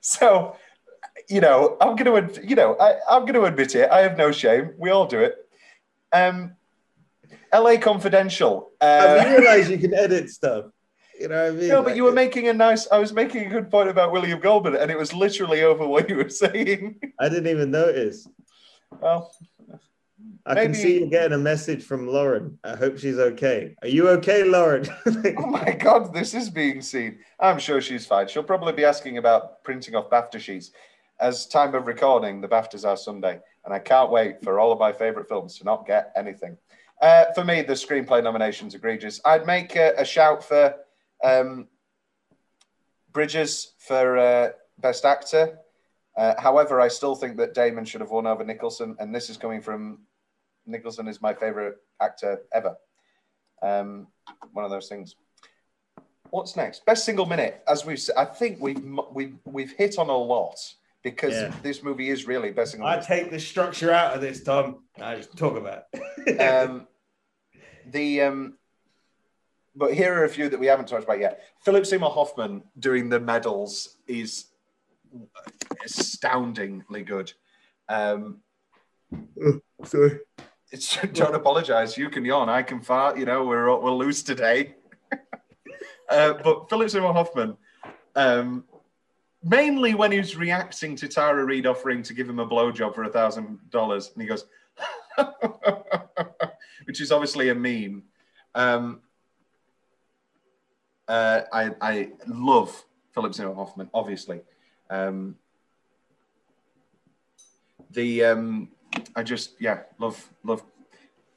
so, 0.02 0.56
you 1.28 1.42
know, 1.42 1.78
I'm 1.82 1.96
going 1.96 2.30
to, 2.30 2.48
you 2.48 2.56
know, 2.56 2.78
I, 2.80 3.00
I'm 3.10 3.22
going 3.24 3.34
to 3.34 3.46
admit 3.46 3.76
it. 3.76 3.90
I 3.90 4.02
have 4.02 4.18
no 4.18 4.32
shame. 4.32 4.74
We 4.78 4.92
all 4.92 5.08
do 5.08 5.20
it. 5.20 5.36
Um, 6.14 6.56
LA 7.54 7.78
Confidential. 7.78 8.72
Uh, 8.80 9.20
I 9.20 9.36
realize 9.36 9.70
you 9.70 9.80
can 9.80 9.94
edit 9.94 10.30
stuff. 10.30 10.66
You 11.24 11.30
know 11.30 11.42
what 11.42 11.54
I 11.54 11.56
mean? 11.56 11.68
no, 11.70 11.82
but 11.82 11.88
Like, 11.88 11.96
you 11.96 12.04
were 12.04 12.12
making 12.12 12.50
a 12.50 12.54
nice. 12.54 12.86
I 12.92 12.98
was 12.98 13.14
making 13.14 13.46
a 13.46 13.50
good 13.50 13.72
point 13.72 13.88
about 13.88 14.12
William 14.12 14.42
Goldman, 14.42 14.76
and 14.76 14.92
it 14.92 14.98
was 14.98 15.14
literally 15.14 15.64
over 15.64 15.88
what 15.88 16.10
you 16.10 16.18
were 16.18 16.28
saying. 16.44 17.00
I 17.18 17.30
didn't 17.30 17.48
even 17.48 17.72
notice. 17.72 18.28
Well, 19.00 19.32
I 20.46 20.56
can 20.56 20.74
see 20.74 21.00
you 21.00 21.06
getting 21.10 21.32
a 21.32 21.38
message 21.38 21.82
from 21.82 22.08
Lauren. 22.10 22.60
I 22.66 22.76
hope 22.76 22.98
she's 22.98 23.20
okay. 23.20 23.74
Are 23.82 23.88
you 23.88 24.10
okay, 24.10 24.44
Lauren? 24.44 24.86
oh 25.38 25.46
my 25.48 25.72
God, 25.72 26.14
this 26.14 26.34
is 26.34 26.50
being 26.50 26.82
seen. 26.82 27.20
I'm 27.40 27.58
sure 27.58 27.80
she's 27.80 28.06
fine. 28.06 28.28
She'll 28.28 28.44
probably 28.44 28.74
be 28.74 28.84
asking 28.84 29.18
about 29.18 29.64
printing 29.64 29.96
off 29.96 30.10
BAFTA 30.10 30.42
sheets. 30.42 30.72
As 31.22 31.46
time 31.46 31.74
of 31.74 31.88
recording, 31.88 32.42
the 32.42 32.50
BAFTAs 32.50 32.86
are 32.86 32.98
Sunday, 32.98 33.40
and 33.64 33.74
I 33.74 33.80
can't 33.80 34.12
wait 34.12 34.44
for 34.44 34.60
all 34.60 34.74
of 34.74 34.80
my 34.80 34.92
favorite 34.92 35.30
films 35.30 35.58
to 35.60 35.64
not 35.64 35.88
get 35.88 36.12
anything. 36.18 36.58
Uh, 37.02 37.26
for 37.34 37.46
me, 37.46 37.62
the 37.62 37.74
screenplay 37.74 38.22
nominations 38.22 38.76
are 38.76 38.78
egregious. 38.80 39.22
I'd 39.24 39.48
make 39.48 39.78
a, 39.78 39.94
a 39.98 40.04
shout 40.04 40.44
for 40.44 40.76
um, 41.24 41.68
Bridges 43.12 43.74
for 43.78 44.18
uh, 44.18 44.50
best 44.80 45.06
actor. 45.06 45.60
Uh, 46.18 46.34
however, 46.40 46.82
I 46.82 46.88
still 46.88 47.16
think 47.16 47.38
that 47.38 47.54
Damon 47.54 47.86
should 47.86 48.02
have 48.02 48.10
won 48.12 48.26
over 48.28 48.44
Nicholson, 48.44 48.96
and 49.00 49.14
this 49.14 49.30
is 49.30 49.38
coming 49.38 49.62
from 49.62 50.00
Nicholson 50.66 51.08
is 51.08 51.22
my 51.22 51.34
favorite 51.34 51.76
actor 52.02 52.42
ever. 52.54 52.76
Um, 53.62 54.08
one 54.52 54.66
of 54.66 54.72
those 54.72 54.90
things. 54.90 55.16
What's 56.32 56.56
next? 56.56 56.86
Best 56.86 57.06
single 57.06 57.26
minute. 57.28 57.64
As 57.68 57.86
we've, 57.86 58.02
I 58.18 58.26
think 58.26 58.60
we've 58.60 58.84
we've 59.12 59.36
we've 59.46 59.72
hit 59.74 60.00
on 60.00 60.10
a 60.10 60.18
lot 60.18 60.58
because 61.04 61.34
Yeah. 61.34 61.54
this 61.62 61.84
movie 61.84 62.10
is 62.10 62.26
really 62.26 62.50
best 62.52 62.72
single 62.72 62.88
I 62.88 62.94
minute. 62.96 63.06
take 63.08 63.30
the 63.32 63.40
structure 63.40 63.92
out 63.92 64.16
of 64.16 64.22
this, 64.22 64.42
Tom. 64.44 64.84
I 65.00 65.16
just 65.18 65.36
talk 65.38 65.56
about. 65.58 65.84
um, 66.40 66.88
the 67.92 68.22
um, 68.22 68.58
but 69.76 69.94
here 69.94 70.14
are 70.14 70.26
a 70.26 70.30
few 70.30 70.50
that 70.50 70.60
we 70.60 70.68
haven't 70.68 70.88
talked 70.88 71.04
about 71.04 71.20
yet. 71.20 71.42
Philip 71.64 71.86
Seymour 71.86 72.12
Hoffman 72.12 72.64
doing 72.80 73.10
the 73.10 73.20
medals 73.20 73.98
is 74.08 74.46
astoundingly 75.84 77.04
good. 77.04 77.34
Um, 77.90 78.38
Sorry. 79.84 80.20
it's 80.72 80.98
don't 81.14 81.36
apologize. 81.36 81.98
You 81.98 82.10
can 82.10 82.26
yawn. 82.26 82.50
I 82.50 82.64
can 82.64 82.82
fart. 82.82 83.18
You 83.18 83.26
know 83.26 83.46
we're 83.46 83.80
we're 83.80 83.92
loose 83.92 84.24
today. 84.24 84.76
uh, 86.10 86.34
but 86.44 86.70
Philip 86.70 86.90
Seymour 86.90 87.14
Hoffman, 87.14 87.58
um, 88.16 88.66
mainly 89.44 89.94
when 89.94 90.12
he's 90.12 90.36
reacting 90.36 90.96
to 90.98 91.08
Tara 91.08 91.44
Reid 91.46 91.66
offering 91.66 92.04
to 92.04 92.14
give 92.14 92.30
him 92.30 92.40
a 92.40 92.48
blowjob 92.48 92.96
for 92.96 93.04
a 93.04 93.10
thousand 93.10 93.60
dollars, 93.70 94.12
and 94.14 94.22
he 94.22 94.28
goes, 94.28 94.46
which 96.86 97.02
is 97.02 97.12
obviously 97.12 97.50
a 97.50 97.56
meme. 97.56 98.04
Um, 98.56 99.02
uh, 101.08 101.42
I 101.52 101.72
I 101.82 102.12
love 102.28 102.86
Philip 103.12 103.34
Seymour 103.34 103.56
Hoffman, 103.56 103.90
obviously. 103.94 104.42
Um, 104.90 105.36
the 107.92 108.24
um, 108.26 108.70
I 109.16 109.24
just 109.24 109.56
yeah 109.60 109.82
love 110.00 110.30
love 110.44 110.64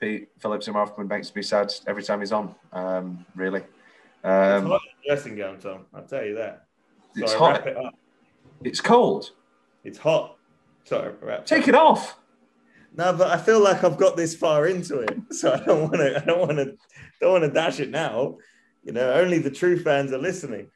Pete 0.00 0.28
Philip 0.38 0.62
Seymour 0.62 0.86
Hoffman 0.86 1.08
makes 1.08 1.34
me 1.34 1.42
sad 1.42 1.72
every 1.86 2.02
time 2.02 2.20
he's 2.20 2.32
on. 2.32 2.54
Um, 2.72 3.24
really, 3.34 3.60
It's 3.60 4.24
um, 4.24 4.66
hot 4.66 4.80
dressing 5.06 5.36
gown, 5.36 5.58
Tom. 5.58 5.86
I'll 5.94 6.04
tell 6.04 6.24
you 6.24 6.34
that. 6.36 6.66
It's 7.14 7.32
hot. 7.32 7.66
it 7.66 7.76
it's 8.62 8.80
cold. 8.80 9.30
It's 9.84 9.98
hot. 9.98 10.36
Sorry, 10.84 11.12
wrap 11.20 11.46
Take 11.46 11.68
it 11.68 11.74
off. 11.74 12.18
No, 12.94 13.12
but 13.12 13.28
I 13.28 13.36
feel 13.36 13.60
like 13.60 13.84
I've 13.84 13.98
got 13.98 14.16
this 14.16 14.34
far 14.34 14.66
into 14.66 15.00
it, 15.00 15.16
so 15.32 15.52
I 15.52 15.64
don't 15.64 15.82
want 15.82 15.96
to. 15.96 16.22
I 16.22 16.24
don't 16.24 16.38
want 16.38 16.58
to. 16.58 16.76
Don't 17.20 17.32
want 17.32 17.44
to 17.44 17.50
dash 17.50 17.80
it 17.80 17.90
now. 17.90 18.36
You 18.86 18.92
know, 18.92 19.12
only 19.14 19.38
the 19.40 19.50
true 19.50 19.76
fans 19.82 20.12
are 20.12 20.18
listening. 20.18 20.68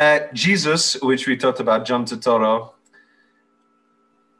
Uh, 0.00 0.18
Jesus, 0.32 1.00
which 1.00 1.28
we 1.28 1.36
talked 1.36 1.60
about, 1.60 1.86
John 1.86 2.04
Turturro. 2.04 2.72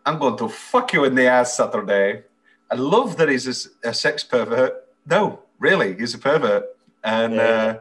I'm 0.04 0.18
going 0.18 0.36
to 0.38 0.48
fuck 0.48 0.92
you 0.92 1.04
in 1.04 1.14
the 1.14 1.26
ass 1.28 1.56
Saturday. 1.56 2.24
I 2.68 2.74
love 2.74 3.16
that 3.18 3.28
he's 3.28 3.68
a 3.84 3.94
sex 3.94 4.24
pervert. 4.24 4.74
No, 5.08 5.40
really, 5.60 5.94
he's 5.96 6.14
a 6.14 6.18
pervert. 6.18 6.64
And 7.04 7.34
Yeah. 7.34 7.42
uh, 7.42 7.78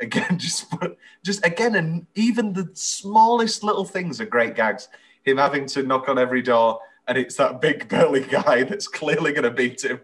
again, 0.00 0.38
just 0.38 0.72
just 1.24 1.44
again, 1.44 1.74
and 1.74 2.06
even 2.14 2.52
the 2.52 2.70
smallest 2.74 3.64
little 3.64 3.84
things 3.84 4.20
are 4.20 4.26
great 4.26 4.54
gags. 4.54 4.88
Him 5.24 5.38
having 5.38 5.66
to 5.66 5.82
knock 5.82 6.08
on 6.08 6.16
every 6.16 6.42
door, 6.42 6.78
and 7.08 7.18
it's 7.18 7.34
that 7.36 7.60
big 7.60 7.88
burly 7.88 8.20
guy 8.38 8.62
that's 8.62 8.86
clearly 8.86 9.32
going 9.32 9.42
to 9.42 9.50
beat 9.50 9.82
him. 9.82 9.98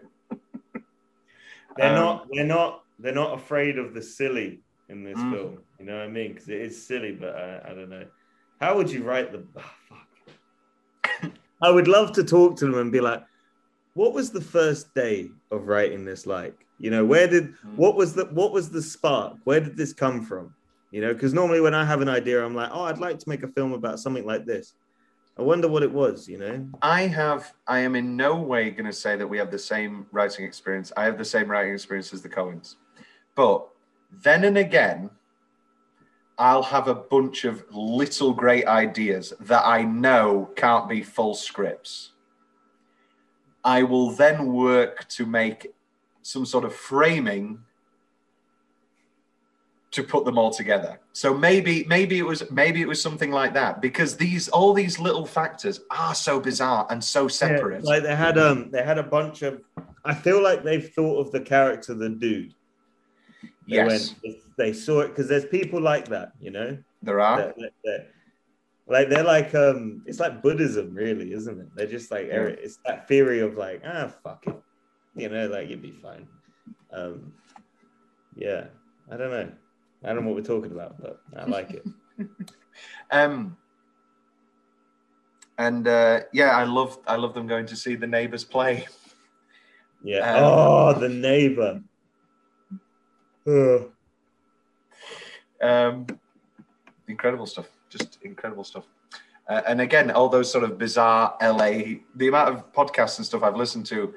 They're 1.77 1.87
Um, 1.89 1.95
not. 1.95 2.27
They're 2.33 2.43
not. 2.45 2.82
They're 3.03 3.13
not 3.13 3.33
afraid 3.37 3.77
of 3.77 3.93
the 3.93 4.01
silly 4.01 4.61
in 4.87 5.03
this 5.03 5.19
Mm. 5.19 5.31
film. 5.33 5.57
You 5.77 5.85
know 5.85 5.97
what 5.97 6.05
I 6.05 6.07
mean? 6.07 6.33
Because 6.33 6.47
it 6.47 6.61
is 6.61 6.87
silly, 6.87 7.11
but 7.11 7.35
I, 7.35 7.61
I 7.65 7.73
don't 7.75 7.89
know. 7.89 8.05
How 8.61 8.77
would 8.77 8.89
you 8.89 9.03
write 9.03 9.31
the? 9.33 9.43
Oh, 9.61 9.71
fuck. 9.89 11.31
I 11.61 11.69
would 11.69 11.87
love 11.87 12.13
to 12.13 12.23
talk 12.23 12.57
to 12.57 12.65
them 12.65 12.75
and 12.75 12.91
be 12.91 13.01
like, 13.01 13.23
"What 13.93 14.13
was 14.13 14.31
the 14.31 14.41
first 14.41 14.93
day 14.95 15.29
of 15.51 15.67
writing 15.67 16.05
this 16.05 16.25
like? 16.25 16.65
You 16.79 16.91
know, 16.91 17.05
where 17.05 17.27
did 17.27 17.53
what 17.75 17.95
was 17.95 18.13
the 18.13 18.25
what 18.25 18.51
was 18.53 18.69
the 18.69 18.81
spark? 18.81 19.37
Where 19.43 19.59
did 19.59 19.77
this 19.77 19.93
come 19.93 20.21
from? 20.23 20.53
You 20.91 21.01
know, 21.01 21.13
because 21.13 21.33
normally 21.33 21.59
when 21.61 21.73
I 21.73 21.83
have 21.85 22.01
an 22.01 22.09
idea, 22.09 22.43
I'm 22.45 22.55
like, 22.55 22.69
oh, 22.73 22.83
I'd 22.83 22.97
like 22.99 23.19
to 23.19 23.29
make 23.29 23.43
a 23.43 23.47
film 23.49 23.73
about 23.73 23.99
something 23.99 24.25
like 24.25 24.45
this. 24.45 24.73
I 25.37 25.41
wonder 25.41 25.67
what 25.67 25.83
it 25.83 25.91
was. 25.91 26.27
You 26.27 26.37
know, 26.37 26.67
I 26.81 27.01
have. 27.03 27.53
I 27.67 27.79
am 27.79 27.95
in 27.95 28.15
no 28.15 28.35
way 28.35 28.69
going 28.69 28.85
to 28.85 28.93
say 28.93 29.15
that 29.17 29.27
we 29.27 29.37
have 29.37 29.51
the 29.51 29.59
same 29.59 30.05
writing 30.11 30.45
experience. 30.45 30.91
I 30.95 31.05
have 31.05 31.17
the 31.17 31.25
same 31.25 31.49
writing 31.49 31.73
experience 31.73 32.13
as 32.13 32.21
the 32.21 32.29
Coens, 32.29 32.75
but 33.35 33.67
then 34.11 34.43
and 34.43 34.57
again, 34.57 35.09
I'll 36.37 36.63
have 36.63 36.87
a 36.87 36.95
bunch 36.95 37.45
of 37.45 37.63
little 37.71 38.33
great 38.33 38.65
ideas 38.65 39.33
that 39.39 39.65
I 39.65 39.83
know 39.83 40.49
can't 40.55 40.89
be 40.89 41.03
full 41.03 41.35
scripts. 41.35 42.11
I 43.63 43.83
will 43.83 44.11
then 44.11 44.47
work 44.47 45.07
to 45.09 45.25
make 45.25 45.67
some 46.21 46.45
sort 46.45 46.65
of 46.65 46.73
framing 46.73 47.59
to 49.91 50.03
put 50.03 50.25
them 50.25 50.39
all 50.39 50.49
together. 50.49 50.99
So 51.13 51.35
maybe 51.35 51.85
maybe 51.87 52.17
it 52.17 52.25
was 52.25 52.49
maybe 52.51 52.81
it 52.81 52.87
was 52.87 52.99
something 52.99 53.31
like 53.31 53.53
that 53.53 53.79
because 53.79 54.17
these 54.17 54.49
all 54.49 54.73
these 54.73 54.99
little 54.99 55.25
factors 55.25 55.81
are 55.91 56.15
so 56.15 56.39
bizarre 56.39 56.87
and 56.89 57.03
so 57.03 57.27
separate. 57.27 57.83
Yeah, 57.83 57.89
like 57.89 58.03
they 58.03 58.15
had 58.15 58.39
um 58.39 58.71
they 58.71 58.81
had 58.83 58.97
a 58.97 59.03
bunch 59.03 59.43
of. 59.43 59.61
I 60.03 60.15
feel 60.15 60.41
like 60.41 60.63
they've 60.63 60.89
thought 60.93 61.19
of 61.19 61.31
the 61.31 61.39
character, 61.39 61.93
the 61.93 62.09
dude. 62.09 62.55
They 63.67 63.75
yes, 63.75 64.15
went- 64.23 64.37
they 64.57 64.73
saw 64.73 64.99
it 65.01 65.09
because 65.09 65.27
there's 65.27 65.45
people 65.45 65.81
like 65.81 66.07
that, 66.09 66.33
you 66.39 66.51
know. 66.51 66.77
there 67.01 67.19
are. 67.19 67.37
that- 67.37 67.55
that- 67.57 67.73
that- 67.83 68.07
like 68.85 69.07
they're 69.09 69.23
like 69.23 69.55
um, 69.55 70.03
it's 70.05 70.19
like 70.19 70.41
Buddhism, 70.41 70.93
really, 70.93 71.31
isn't 71.33 71.57
it? 71.59 71.67
They're 71.75 71.87
just 71.87 72.11
like 72.11 72.27
Yeah. 72.27 72.43
it's 72.47 72.77
that 72.85 73.07
theory 73.07 73.39
of 73.39 73.55
like 73.55 73.81
ah 73.85 74.07
fuck 74.23 74.45
it, 74.45 74.55
you 75.15 75.29
know, 75.29 75.47
like 75.47 75.69
you'd 75.69 75.81
be 75.81 75.91
fine. 75.93 76.27
Um, 76.91 77.33
yeah, 78.35 78.65
I 79.09 79.15
don't 79.15 79.31
know. 79.31 79.49
I 80.03 80.07
don't 80.13 80.23
know 80.23 80.27
what 80.31 80.35
we're 80.35 80.41
talking 80.55 80.73
about, 80.73 81.01
but 81.01 81.21
I 81.35 81.45
like 81.45 81.71
it. 81.71 81.85
Um, 83.11 83.55
and 85.57 85.87
uh, 85.87 86.21
yeah, 86.33 86.57
I 86.57 86.63
love 86.63 86.97
I 87.07 87.15
love 87.15 87.33
them 87.33 87.47
going 87.47 87.67
to 87.67 87.75
see 87.75 87.95
the 87.95 88.07
neighbors 88.07 88.43
play. 88.43 88.85
Yeah. 90.03 90.19
Um, 90.35 90.43
oh, 90.43 90.93
the 90.99 91.07
neighbor. 91.09 91.81
Ugh. 93.47 93.91
Um, 95.61 96.07
incredible 97.07 97.45
stuff, 97.45 97.67
just 97.89 98.19
incredible 98.23 98.63
stuff. 98.63 98.85
Uh, 99.47 99.61
and 99.67 99.81
again, 99.81 100.11
all 100.11 100.29
those 100.29 100.51
sort 100.51 100.63
of 100.63 100.77
bizarre 100.77 101.35
LA, 101.41 101.99
the 102.15 102.27
amount 102.27 102.53
of 102.53 102.71
podcasts 102.73 103.17
and 103.17 103.25
stuff 103.25 103.43
I've 103.43 103.55
listened 103.55 103.85
to 103.87 104.13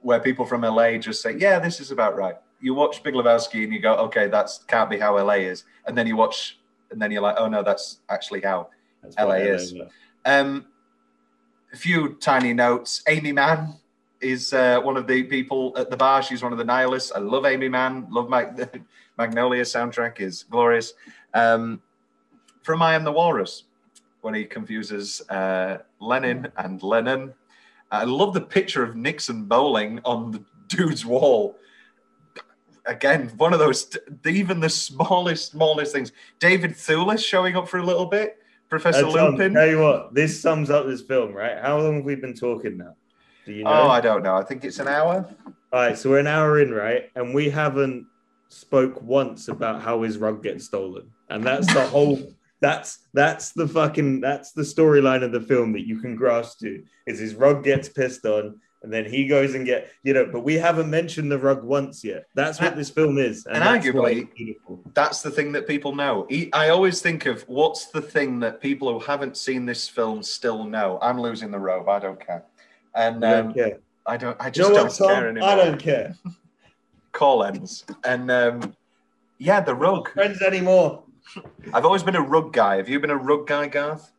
where 0.00 0.20
people 0.20 0.44
from 0.44 0.62
LA 0.62 0.98
just 0.98 1.22
say, 1.22 1.36
"Yeah, 1.36 1.58
this 1.58 1.80
is 1.80 1.90
about 1.90 2.16
right." 2.16 2.36
You 2.60 2.74
watch 2.74 3.02
Big 3.02 3.14
Lebowski 3.14 3.64
and 3.64 3.72
you 3.72 3.80
go, 3.80 3.94
"Okay, 3.94 4.28
that's 4.28 4.58
can't 4.64 4.90
be 4.90 4.98
how 4.98 5.18
LA 5.18 5.34
is," 5.34 5.64
and 5.86 5.96
then 5.96 6.06
you 6.06 6.16
watch, 6.16 6.58
and 6.90 7.00
then 7.00 7.10
you're 7.10 7.22
like, 7.22 7.36
"Oh 7.38 7.48
no, 7.48 7.62
that's 7.62 8.00
actually 8.08 8.42
how." 8.42 8.68
That's 9.02 9.16
LA 9.18 9.36
is." 9.36 9.72
was. 9.72 9.90
Um, 10.24 10.66
a 11.72 11.76
few 11.76 12.14
tiny 12.14 12.52
notes. 12.52 13.02
Aimee 13.08 13.32
Mann 13.32 13.74
is 14.20 14.52
uh, 14.52 14.80
one 14.80 14.96
of 14.96 15.06
the 15.06 15.22
people 15.24 15.74
at 15.76 15.90
the 15.90 15.96
bar. 15.96 16.22
She's 16.22 16.42
one 16.42 16.52
of 16.52 16.58
the 16.58 16.64
nihilists. 16.64 17.12
I 17.12 17.18
love 17.18 17.44
Aimee 17.44 17.68
Mann. 17.68 18.06
Love 18.10 18.28
Mag- 18.28 18.82
Magnolia 19.18 19.62
soundtrack 19.62 20.20
is 20.20 20.42
glorious. 20.44 20.94
Um, 21.34 21.80
from 22.62 22.82
I 22.82 22.94
Am 22.94 23.04
the 23.04 23.12
Walrus, 23.12 23.64
when 24.22 24.34
he 24.34 24.44
confuses 24.44 25.22
uh, 25.30 25.78
Lenin 26.00 26.48
and 26.56 26.82
Lennon. 26.82 27.32
I 27.90 28.04
love 28.04 28.34
the 28.34 28.40
picture 28.40 28.82
of 28.82 28.96
Nixon 28.96 29.44
bowling 29.44 30.00
on 30.04 30.32
the 30.32 30.42
dude's 30.68 31.06
wall. 31.06 31.56
Again, 32.86 33.32
one 33.36 33.52
of 33.52 33.58
those, 33.58 33.96
even 34.24 34.60
the 34.60 34.68
smallest, 34.68 35.52
smallest 35.52 35.92
things. 35.92 36.12
David 36.38 36.72
Thewlis 36.72 37.24
showing 37.24 37.56
up 37.56 37.68
for 37.68 37.78
a 37.78 37.82
little 37.84 38.06
bit. 38.06 38.38
Professor 38.68 39.06
Uh, 39.06 39.12
Tom, 39.12 39.32
Lupin. 39.32 39.54
tell 39.54 39.66
you 39.66 39.80
what, 39.80 40.14
this 40.14 40.40
sums 40.40 40.70
up 40.70 40.86
this 40.86 41.02
film, 41.02 41.32
right? 41.32 41.58
How 41.60 41.78
long 41.78 41.96
have 41.96 42.04
we 42.04 42.16
been 42.16 42.34
talking 42.34 42.76
now? 42.76 42.94
Do 43.46 43.52
you 43.52 43.64
oh, 43.64 43.70
know? 43.70 43.82
Oh, 43.82 43.88
I 43.88 44.00
don't 44.00 44.24
know. 44.24 44.34
I 44.34 44.42
think 44.42 44.64
it's 44.64 44.80
an 44.80 44.88
hour. 44.88 45.24
All 45.72 45.80
right, 45.80 45.96
so 45.96 46.10
we're 46.10 46.18
an 46.18 46.26
hour 46.26 46.60
in, 46.60 46.72
right? 46.72 47.10
And 47.14 47.32
we 47.32 47.48
haven't 47.48 48.06
spoke 48.48 49.00
once 49.00 49.48
about 49.48 49.80
how 49.80 50.02
his 50.02 50.18
rug 50.18 50.42
gets 50.42 50.64
stolen, 50.64 51.10
and 51.30 51.44
that's 51.44 51.72
the 51.72 51.86
whole. 51.86 52.18
That's 52.62 53.00
that's 53.12 53.52
the 53.52 53.68
fucking 53.68 54.22
that's 54.22 54.52
the 54.52 54.62
storyline 54.62 55.22
of 55.22 55.30
the 55.30 55.42
film 55.42 55.74
that 55.74 55.86
you 55.86 56.00
can 56.00 56.16
grasp 56.16 56.60
to 56.60 56.82
is 57.06 57.18
his 57.18 57.34
rug 57.34 57.62
gets 57.62 57.86
pissed 57.86 58.24
on, 58.24 58.58
and 58.82 58.90
then 58.90 59.04
he 59.04 59.26
goes 59.26 59.54
and 59.54 59.66
get 59.66 59.90
you 60.04 60.14
know. 60.14 60.24
But 60.24 60.40
we 60.40 60.54
haven't 60.54 60.88
mentioned 60.88 61.30
the 61.30 61.38
rug 61.38 61.62
once 61.62 62.02
yet. 62.02 62.24
That's 62.34 62.58
what 62.58 62.74
this 62.74 62.88
film 62.88 63.18
is, 63.18 63.44
And 63.44 63.56
that's 63.56 63.86
arguably- 63.86 64.56
That's 64.94 65.20
the 65.20 65.30
thing 65.30 65.52
that 65.52 65.68
people 65.68 65.94
know. 65.94 66.26
i 66.54 66.70
always 66.70 67.02
think 67.02 67.26
of 67.26 67.42
what's 67.42 67.88
the 67.90 68.00
thing 68.00 68.40
that 68.40 68.62
people 68.62 68.90
who 68.90 69.04
haven't 69.04 69.36
seen 69.36 69.66
this 69.66 69.86
film 69.86 70.22
still 70.22 70.64
know. 70.64 70.98
I'm 71.02 71.20
losing 71.20 71.50
the 71.50 71.58
robe. 71.58 71.90
I 71.90 71.98
don't 71.98 72.18
care. 72.18 72.46
And 72.96 73.24
I 73.24 73.30
don't 73.34 73.46
um, 73.48 73.54
care. 73.54 73.78
I 74.06 74.16
don't. 74.16 74.36
I 74.40 74.46
You 74.46 74.52
just 74.52 74.70
know 74.70 74.76
don't 74.76 75.00
what, 75.00 75.08
care 75.10 75.28
anymore. 75.28 75.48
I 75.48 75.54
don't 75.56 75.78
care. 75.78 76.14
Call 77.12 77.44
ends. 77.44 77.84
And 78.04 78.30
um, 78.30 78.74
yeah, 79.38 79.60
the 79.60 79.74
rug. 79.74 80.10
Friends 80.12 80.40
anymore. 80.42 81.04
I've 81.72 81.84
always 81.84 82.02
been 82.02 82.16
a 82.16 82.20
rug 82.22 82.52
guy. 82.52 82.76
Have 82.76 82.88
you 82.88 83.00
been 83.00 83.10
a 83.10 83.16
rug 83.16 83.46
guy, 83.46 83.68
Garth? 83.68 84.12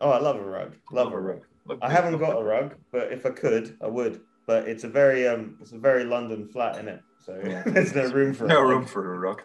Oh, 0.00 0.10
I 0.10 0.18
love 0.18 0.36
a 0.36 0.42
rug. 0.42 0.76
Love 0.92 1.12
a 1.12 1.18
rug. 1.20 1.40
I 1.82 1.90
haven't 1.90 2.18
got 2.18 2.38
a 2.40 2.42
rug, 2.42 2.74
but 2.92 3.12
if 3.12 3.24
I 3.26 3.30
could, 3.30 3.76
I 3.82 3.86
would. 3.86 4.20
But 4.46 4.68
it's 4.68 4.84
a 4.84 4.88
very 4.88 5.26
um, 5.28 5.56
it's 5.60 5.72
a 5.72 5.78
very 5.78 6.04
London 6.04 6.48
flat 6.48 6.78
in 6.78 6.88
it, 6.88 7.00
so 7.24 7.40
Yeah. 7.44 7.62
there's 7.66 7.94
no 7.94 8.10
room 8.10 8.34
for 8.34 8.46
no 8.46 8.60
a 8.60 8.62
rug. 8.62 8.68
No 8.70 8.76
room 8.78 8.84
for 8.86 9.14
a 9.14 9.18
rug. 9.18 9.42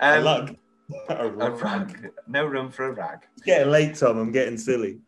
a 0.00 0.18
Um, 0.18 0.24
rug. 0.24 0.56
A 1.08 1.14
A 1.26 1.30
rug. 1.30 1.60
rug. 1.62 2.08
No 2.28 2.44
room 2.46 2.70
for 2.70 2.86
a 2.86 2.92
rag. 2.92 3.18
It's 3.36 3.44
getting 3.44 3.72
late, 3.72 3.96
Tom. 3.96 4.18
I'm 4.18 4.30
getting 4.30 4.56
silly. 4.56 4.98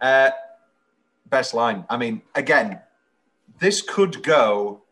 Uh, 0.00 0.30
best 1.30 1.54
line. 1.54 1.84
I 1.88 1.96
mean, 1.96 2.22
again, 2.34 2.80
this 3.58 3.82
could 3.82 4.22
go 4.22 4.82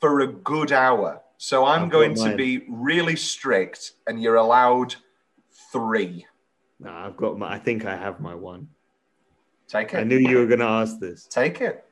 for 0.00 0.20
a 0.20 0.26
good 0.26 0.72
hour. 0.72 1.22
So 1.36 1.64
I'm 1.64 1.84
I've 1.84 1.90
going 1.90 2.14
to 2.16 2.36
be 2.36 2.64
really 2.68 3.16
strict, 3.16 3.92
and 4.06 4.22
you're 4.22 4.36
allowed 4.36 4.94
three. 5.72 6.26
No, 6.80 6.90
I've 6.90 7.16
got 7.16 7.38
my. 7.38 7.54
I 7.54 7.58
think 7.58 7.84
I 7.84 7.96
have 7.96 8.20
my 8.20 8.34
one. 8.34 8.68
Take 9.68 9.94
it. 9.94 9.98
I 9.98 10.04
knew 10.04 10.18
you 10.18 10.38
were 10.38 10.46
going 10.46 10.60
to 10.60 10.66
ask 10.66 10.98
this. 11.00 11.26
Take 11.26 11.60
it. 11.60 11.84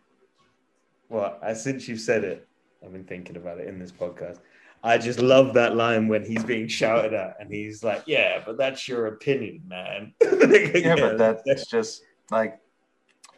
Well, 1.09 1.39
uh, 1.43 1.55
since 1.55 1.89
you've 1.89 2.01
said 2.01 2.25
it, 2.25 2.47
I've 2.85 2.93
been 2.93 3.05
thinking 3.05 3.37
about 3.37 3.59
it 3.59 3.69
in 3.69 3.79
this 3.79 3.93
podcast. 3.93 4.39
I 4.85 4.99
just 4.99 5.21
love 5.21 5.55
that 5.55 5.77
line 5.77 6.09
when 6.09 6.25
he's 6.25 6.43
being 6.43 6.67
shouted 6.67 7.15
at, 7.15 7.37
and 7.39 7.53
he's 7.53 7.85
like, 7.85 8.03
"Yeah, 8.07 8.43
but 8.45 8.57
that's 8.57 8.89
your 8.89 9.07
opinion, 9.07 9.63
man." 9.67 10.15
Yeah, 10.75 10.97
but 10.97 11.45
that's 11.45 11.67
just 11.67 12.03
like 12.31 12.59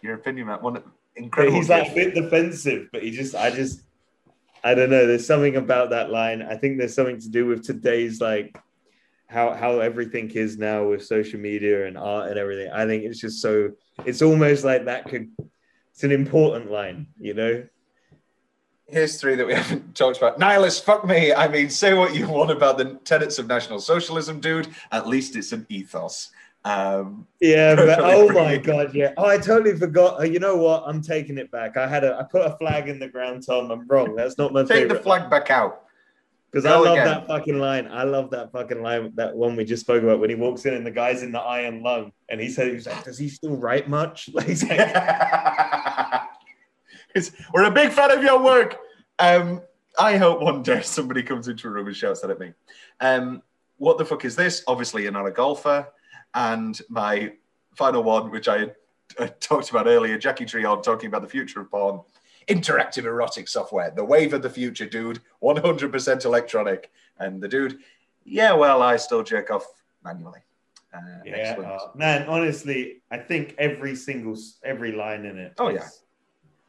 your 0.04 0.14
opinion, 0.14 0.46
man. 0.46 0.58
One 0.58 0.82
incredible. 1.16 1.56
he's 1.56 1.68
like 1.68 1.90
a 1.90 1.94
bit 1.94 2.14
defensive, 2.14 2.88
but 2.92 3.02
he 3.02 3.10
just, 3.10 3.34
I 3.34 3.50
just, 3.50 3.80
I 4.62 4.74
don't 4.74 4.90
know. 4.90 5.06
There's 5.06 5.26
something 5.26 5.56
about 5.56 5.90
that 5.90 6.10
line. 6.10 6.42
I 6.42 6.56
think 6.56 6.78
there's 6.78 6.94
something 6.94 7.20
to 7.20 7.28
do 7.28 7.46
with 7.46 7.64
today's 7.64 8.20
like 8.20 8.56
how 9.26 9.52
how 9.52 9.80
everything 9.80 10.30
is 10.30 10.58
now 10.58 10.88
with 10.88 11.04
social 11.04 11.40
media 11.40 11.86
and 11.86 11.98
art 11.98 12.30
and 12.30 12.38
everything. 12.38 12.70
I 12.72 12.86
think 12.86 13.04
it's 13.04 13.20
just 13.20 13.40
so. 13.40 13.72
It's 14.04 14.22
almost 14.22 14.64
like 14.64 14.84
that 14.84 15.08
could. 15.08 15.30
It's 15.90 16.04
an 16.04 16.12
important 16.12 16.70
line, 16.70 17.08
you 17.18 17.34
know. 17.34 17.66
Here's 18.86 19.20
three 19.20 19.34
that 19.36 19.46
we 19.46 19.54
haven't 19.54 19.94
talked 19.96 20.18
about. 20.18 20.38
Nihilist, 20.38 20.84
fuck 20.84 21.06
me. 21.06 21.32
I 21.32 21.48
mean, 21.48 21.70
say 21.70 21.94
what 21.94 22.14
you 22.14 22.28
want 22.28 22.50
about 22.50 22.78
the 22.78 22.98
tenets 23.04 23.38
of 23.38 23.46
National 23.46 23.80
Socialism, 23.80 24.40
dude. 24.40 24.68
At 24.92 25.08
least 25.08 25.36
it's 25.36 25.52
an 25.52 25.66
ethos. 25.68 26.30
Um, 26.64 27.26
Yeah, 27.40 27.74
but 27.76 27.98
oh 28.00 28.28
my 28.30 28.56
god, 28.70 28.94
yeah. 28.94 29.12
Oh, 29.16 29.26
I 29.26 29.38
totally 29.38 29.76
forgot. 29.76 30.20
Uh, 30.20 30.24
You 30.24 30.38
know 30.38 30.56
what? 30.56 30.84
I'm 30.86 31.02
taking 31.02 31.38
it 31.38 31.50
back. 31.50 31.76
I 31.76 31.86
had 31.86 32.04
a, 32.04 32.16
I 32.18 32.22
put 32.24 32.42
a 32.46 32.56
flag 32.56 32.88
in 32.88 32.98
the 32.98 33.08
ground, 33.08 33.44
Tom. 33.46 33.70
I'm 33.70 33.86
wrong. 33.86 34.16
That's 34.16 34.38
not 34.38 34.52
my 34.52 34.62
take 34.62 34.70
favorite. 34.70 34.96
the 34.96 35.02
flag 35.02 35.30
back 35.30 35.50
out. 35.50 35.82
Because 36.50 36.66
I 36.66 36.76
love 36.76 36.92
again. 36.92 37.06
that 37.06 37.26
fucking 37.26 37.58
line. 37.58 37.88
I 37.88 38.04
love 38.04 38.30
that 38.30 38.52
fucking 38.52 38.80
line. 38.80 39.12
That 39.16 39.34
one 39.34 39.56
we 39.56 39.64
just 39.64 39.80
spoke 39.82 40.04
about 40.04 40.20
when 40.20 40.30
he 40.30 40.36
walks 40.36 40.64
in 40.66 40.74
and 40.74 40.86
the 40.86 40.90
guy's 40.92 41.24
in 41.24 41.32
the 41.32 41.40
iron 41.40 41.82
lung, 41.82 42.12
and 42.28 42.40
he 42.40 42.48
said, 42.48 42.72
"He's 42.72 42.86
like, 42.86 43.02
does 43.02 43.18
he 43.18 43.28
still 43.28 43.56
write 43.56 43.88
much?" 43.88 44.30
Like, 44.32 44.46
he's 44.46 44.62
like, 44.62 44.78
We're 47.52 47.64
a 47.64 47.70
big 47.72 47.90
fan 47.90 48.12
of 48.16 48.22
your 48.22 48.40
work. 48.40 48.76
Um, 49.18 49.62
I 49.98 50.16
hope 50.16 50.40
one 50.40 50.62
day 50.62 50.80
somebody 50.82 51.24
comes 51.24 51.48
into 51.48 51.66
a 51.66 51.70
room 51.72 51.88
and 51.88 51.96
shouts 51.96 52.20
that 52.20 52.30
at 52.30 52.38
me. 52.38 52.52
Um, 53.00 53.42
what 53.78 53.98
the 53.98 54.04
fuck 54.04 54.24
is 54.24 54.36
this? 54.36 54.62
Obviously, 54.68 55.02
you're 55.02 55.12
not 55.12 55.26
a 55.26 55.32
golfer. 55.32 55.88
And 56.34 56.80
my 56.88 57.32
final 57.76 58.02
one, 58.02 58.30
which 58.30 58.48
I 58.48 58.70
uh, 59.18 59.28
talked 59.40 59.70
about 59.70 59.86
earlier, 59.86 60.18
Jackie 60.18 60.44
Treehorn 60.44 60.82
talking 60.82 61.08
about 61.08 61.22
the 61.22 61.28
future 61.28 61.60
of 61.60 61.70
porn. 61.70 62.00
interactive 62.48 63.04
erotic 63.04 63.48
software, 63.48 63.90
the 63.90 64.04
wave 64.04 64.34
of 64.34 64.42
the 64.42 64.50
future, 64.50 64.86
dude. 64.86 65.20
100% 65.42 66.24
electronic. 66.24 66.90
And 67.18 67.40
the 67.42 67.48
dude, 67.48 67.78
yeah, 68.24 68.52
well, 68.52 68.82
I 68.82 68.96
still 68.96 69.22
jerk 69.22 69.50
off 69.50 69.64
manually. 70.04 70.40
Uh, 70.92 70.98
Yeah, 71.24 71.56
uh, 71.58 71.90
man. 71.94 72.28
Honestly, 72.28 73.02
I 73.10 73.18
think 73.18 73.54
every 73.58 73.96
single 73.96 74.36
every 74.62 74.92
line 74.92 75.24
in 75.24 75.38
it. 75.38 75.54
Oh, 75.58 75.68
yeah. 75.68 75.88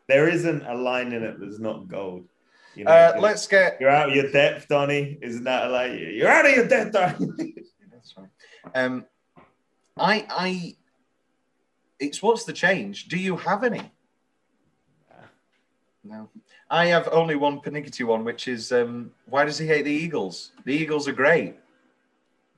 there 0.08 0.28
isn't 0.30 0.64
a 0.66 0.74
line 0.76 1.12
in 1.14 1.24
it 1.24 1.40
that's 1.40 1.60
not 1.60 1.88
gold. 1.88 2.28
You 2.76 2.86
know, 2.86 2.92
Uh, 2.92 3.18
let's 3.20 3.46
get. 3.48 3.78
you're 3.80 3.90
out 3.90 4.10
of 4.10 4.16
your 4.16 4.32
depth, 4.32 4.68
Donny. 4.68 5.18
Isn't 5.22 5.44
that 5.46 5.68
a 5.68 5.70
like 5.70 5.92
you're 6.00 6.28
out 6.30 6.46
of 6.46 6.56
your 6.56 6.68
depth, 6.68 6.92
Donny? 6.94 7.56
That's 7.92 8.16
right. 8.18 8.30
Um, 8.74 9.06
I, 9.98 10.26
I, 10.30 10.76
it's 12.00 12.22
what's 12.22 12.44
the 12.44 12.54
change? 12.54 13.08
Do 13.08 13.18
you 13.18 13.38
have 13.38 13.64
any? 13.64 13.92
No. 16.04 16.30
I 16.70 16.86
have 16.88 17.08
only 17.12 17.36
one 17.36 17.62
pernickety 17.62 18.04
one, 18.04 18.24
which 18.24 18.48
is 18.48 18.72
um, 18.72 19.12
why 19.28 19.46
does 19.46 19.58
he 19.58 19.66
hate 19.66 19.86
the 19.86 19.92
Eagles? 19.92 20.52
The 20.66 20.74
Eagles 20.74 21.08
are 21.08 21.14
great. 21.14 21.56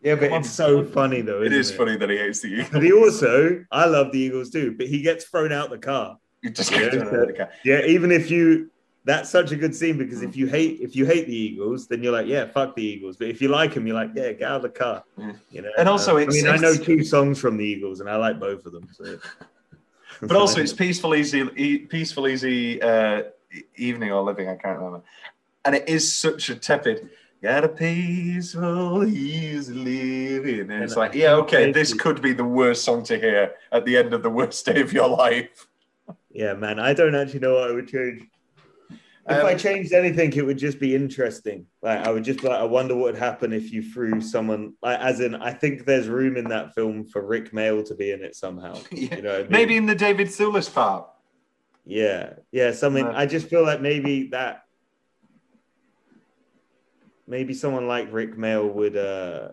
yeah, 0.02 0.16
but 0.16 0.26
Come 0.26 0.34
on. 0.34 0.40
it's 0.42 0.50
so 0.50 0.84
funny 0.84 1.22
though. 1.22 1.42
It 1.42 1.54
isn't 1.54 1.60
is 1.74 1.78
funny 1.78 1.96
that 1.98 2.10
he 2.10 2.18
hates 2.18 2.42
the 2.42 2.50
Eagles. 2.50 2.70
But 2.72 2.84
he 2.84 2.92
also, 2.92 3.64
I 3.72 3.86
love 3.86 4.12
the 4.12 4.20
Eagles 4.20 4.50
too, 4.50 4.74
but 4.78 4.88
he 4.88 5.02
gets 5.02 5.26
thrown 5.26 5.52
out 5.54 5.70
the 5.70 5.78
car. 5.78 6.18
You 6.42 6.50
just 6.50 6.72
Yeah, 6.72 6.80
get 6.82 6.92
to 6.92 7.00
so- 7.06 7.26
the 7.26 7.34
car. 7.34 7.50
Yeah, 7.64 7.82
even 7.86 8.12
if 8.12 8.30
you, 8.32 8.70
that's 9.08 9.30
such 9.30 9.52
a 9.52 9.56
good 9.56 9.74
scene 9.74 9.98
because 9.98 10.22
if 10.22 10.36
you 10.36 10.48
hate, 10.48 10.80
if 10.82 10.96
you 10.96 11.06
hate 11.06 11.26
the 11.28 11.36
Eagles, 11.36 11.88
then 11.88 12.04
you're 12.04 12.12
like, 12.12 12.28
yeah, 12.28 12.46
fuck 12.46 12.76
the 12.76 12.84
Eagles. 12.84 13.16
But 13.18 13.30
if 13.30 13.42
you 13.42 13.48
like 13.48 13.74
them, 13.74 13.88
you're 13.88 13.96
like, 13.96 14.12
yeah, 14.14 14.34
get 14.34 14.44
out 14.52 14.58
of 14.58 14.62
the 14.64 14.70
car. 14.84 15.04
Yeah. 15.18 15.32
You 15.50 15.62
know. 15.64 15.72
And 15.78 15.88
also 15.88 16.16
Uh, 16.16 16.20
it's- 16.20 16.36
I 16.38 16.42
mean, 16.42 16.54
I 16.54 16.58
know 16.58 16.76
two 16.76 17.04
songs 17.04 17.40
from 17.40 17.56
the 17.58 17.64
Eagles, 17.66 18.02
and 18.02 18.10
I 18.10 18.18
like 18.18 18.38
both 18.40 18.66
of 18.66 18.74
them. 18.74 18.88
So. 18.92 19.18
But 20.22 20.36
also, 20.36 20.60
it's 20.62 20.74
peaceful, 20.74 21.14
easy, 21.14 21.40
e- 21.56 21.80
peaceful, 21.96 22.28
easy 22.28 22.82
uh, 22.82 23.24
evening 23.76 24.12
or 24.12 24.24
living. 24.24 24.50
I 24.50 24.56
can't 24.56 24.78
remember. 24.80 25.02
And 25.64 25.76
it 25.76 25.88
is 25.88 26.12
such 26.12 26.50
a 26.50 26.56
tepid. 26.56 27.10
Got 27.44 27.64
a 27.66 27.70
peaceful, 27.70 29.06
easy 29.08 29.74
living. 29.74 30.72
And 30.72 30.84
it's 30.84 30.96
like, 30.96 31.14
yeah, 31.14 31.34
okay, 31.44 31.72
this 31.72 31.94
could 31.94 32.20
be 32.22 32.34
the 32.34 32.44
worst 32.44 32.84
song 32.84 33.04
to 33.04 33.20
hear 33.20 33.54
at 33.72 33.86
the 33.86 33.96
end 33.96 34.12
of 34.14 34.24
the 34.24 34.30
worst 34.30 34.66
day 34.66 34.82
of 34.82 34.92
your 34.92 35.08
life. 35.08 35.68
Yeah, 36.32 36.54
man, 36.54 36.80
I 36.80 36.94
don't 36.94 37.14
actually 37.16 37.42
know 37.42 37.54
what 37.56 37.70
I 37.70 37.74
would 37.74 37.88
change. 37.88 38.24
If 39.30 39.40
Um, 39.42 39.46
I 39.46 39.56
changed 39.56 39.92
anything, 39.92 40.32
it 40.34 40.46
would 40.46 40.58
just 40.58 40.80
be 40.80 40.96
interesting. 40.96 41.66
Like 41.82 42.00
I 42.08 42.12
would 42.12 42.24
just 42.24 42.44
like, 42.44 42.60
I 42.60 42.64
wonder 42.64 42.96
what 42.96 43.14
would 43.14 43.18
happen 43.22 43.52
if 43.52 43.74
you 43.74 43.84
threw 43.84 44.22
someone 44.22 44.74
like 44.82 45.00
as 45.00 45.20
in 45.20 45.36
I 45.36 45.52
think 45.52 45.86
there's 45.86 46.08
room 46.08 46.38
in 46.38 46.46
that 46.46 46.74
film 46.74 47.06
for 47.06 47.26
Rik 47.26 47.52
Mayall 47.52 47.86
to 47.88 47.96
be 47.96 48.12
in 48.12 48.24
it 48.24 48.36
somehow. 48.36 48.76
Yeah. 48.92 49.16
You 49.18 49.22
know 49.22 49.36
I 49.36 49.42
mean? 49.44 49.48
Maybe 49.50 49.76
in 49.76 49.86
the 49.86 49.96
David 49.96 50.28
Thewlis 50.28 50.74
part. 50.74 51.10
Yeah, 51.86 52.34
yeah. 52.52 52.72
Something. 52.72 53.06
Uh, 53.06 53.14
I 53.16 53.26
just 53.26 53.48
feel 53.48 53.64
like 53.64 53.82
maybe 53.82 54.28
that, 54.30 54.64
maybe 57.28 57.54
someone 57.54 57.88
like 57.88 58.12
Rik 58.14 58.38
Mayall 58.38 58.74
would 58.74 58.96
uh 58.96 59.50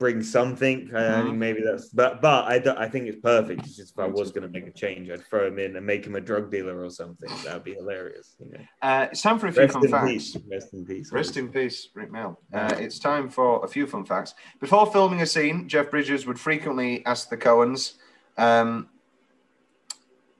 bring 0.00 0.22
something. 0.22 0.90
I 0.94 0.98
Mhm. 0.98 1.22
think 1.24 1.36
maybe 1.36 1.60
that's, 1.62 1.90
but 1.90 2.20
but 2.22 2.44
I 2.46 2.84
I 2.84 2.88
think 2.88 3.06
it's 3.06 3.20
perfect. 3.20 3.60
It's 3.66 3.76
just 3.76 3.92
if 3.92 3.98
I 3.98 4.06
was 4.06 4.32
going 4.32 4.42
to 4.42 4.48
make 4.48 4.66
a 4.66 4.72
change, 4.72 5.10
I'd 5.10 5.22
throw 5.26 5.46
him 5.46 5.58
in 5.58 5.76
and 5.76 5.86
make 5.86 6.04
him 6.06 6.16
a 6.16 6.20
drug 6.20 6.50
dealer 6.50 6.82
or 6.82 6.88
something. 6.90 7.28
That'd 7.44 7.62
be 7.64 7.74
hilarious. 7.74 8.34
You 8.40 8.46
know. 8.50 8.60
Uh, 8.82 9.06
it's 9.12 9.20
time 9.20 9.38
for 9.38 9.46
a 9.48 9.52
few 9.52 9.60
Rest 9.62 9.74
fun 9.74 9.84
in 9.84 9.90
facts. 9.90 10.10
peace. 10.10 10.36
Rest 10.50 10.72
in 10.72 10.86
peace. 10.86 11.12
Rest 11.12 11.36
in 11.36 11.48
peace, 11.50 11.88
Rik 11.94 12.10
Mayall. 12.10 12.36
Uh, 12.52 12.74
it's 12.78 12.98
time 12.98 13.28
for 13.28 13.62
a 13.62 13.68
few 13.68 13.86
fun 13.86 14.04
facts. 14.06 14.34
Before 14.58 14.90
filming 14.90 15.20
a 15.20 15.26
scene, 15.26 15.68
Jeff 15.68 15.90
Bridges 15.90 16.26
would 16.26 16.40
frequently 16.40 17.04
ask 17.04 17.28
the 17.28 17.36
Coens, 17.36 17.98
um, 18.38 18.88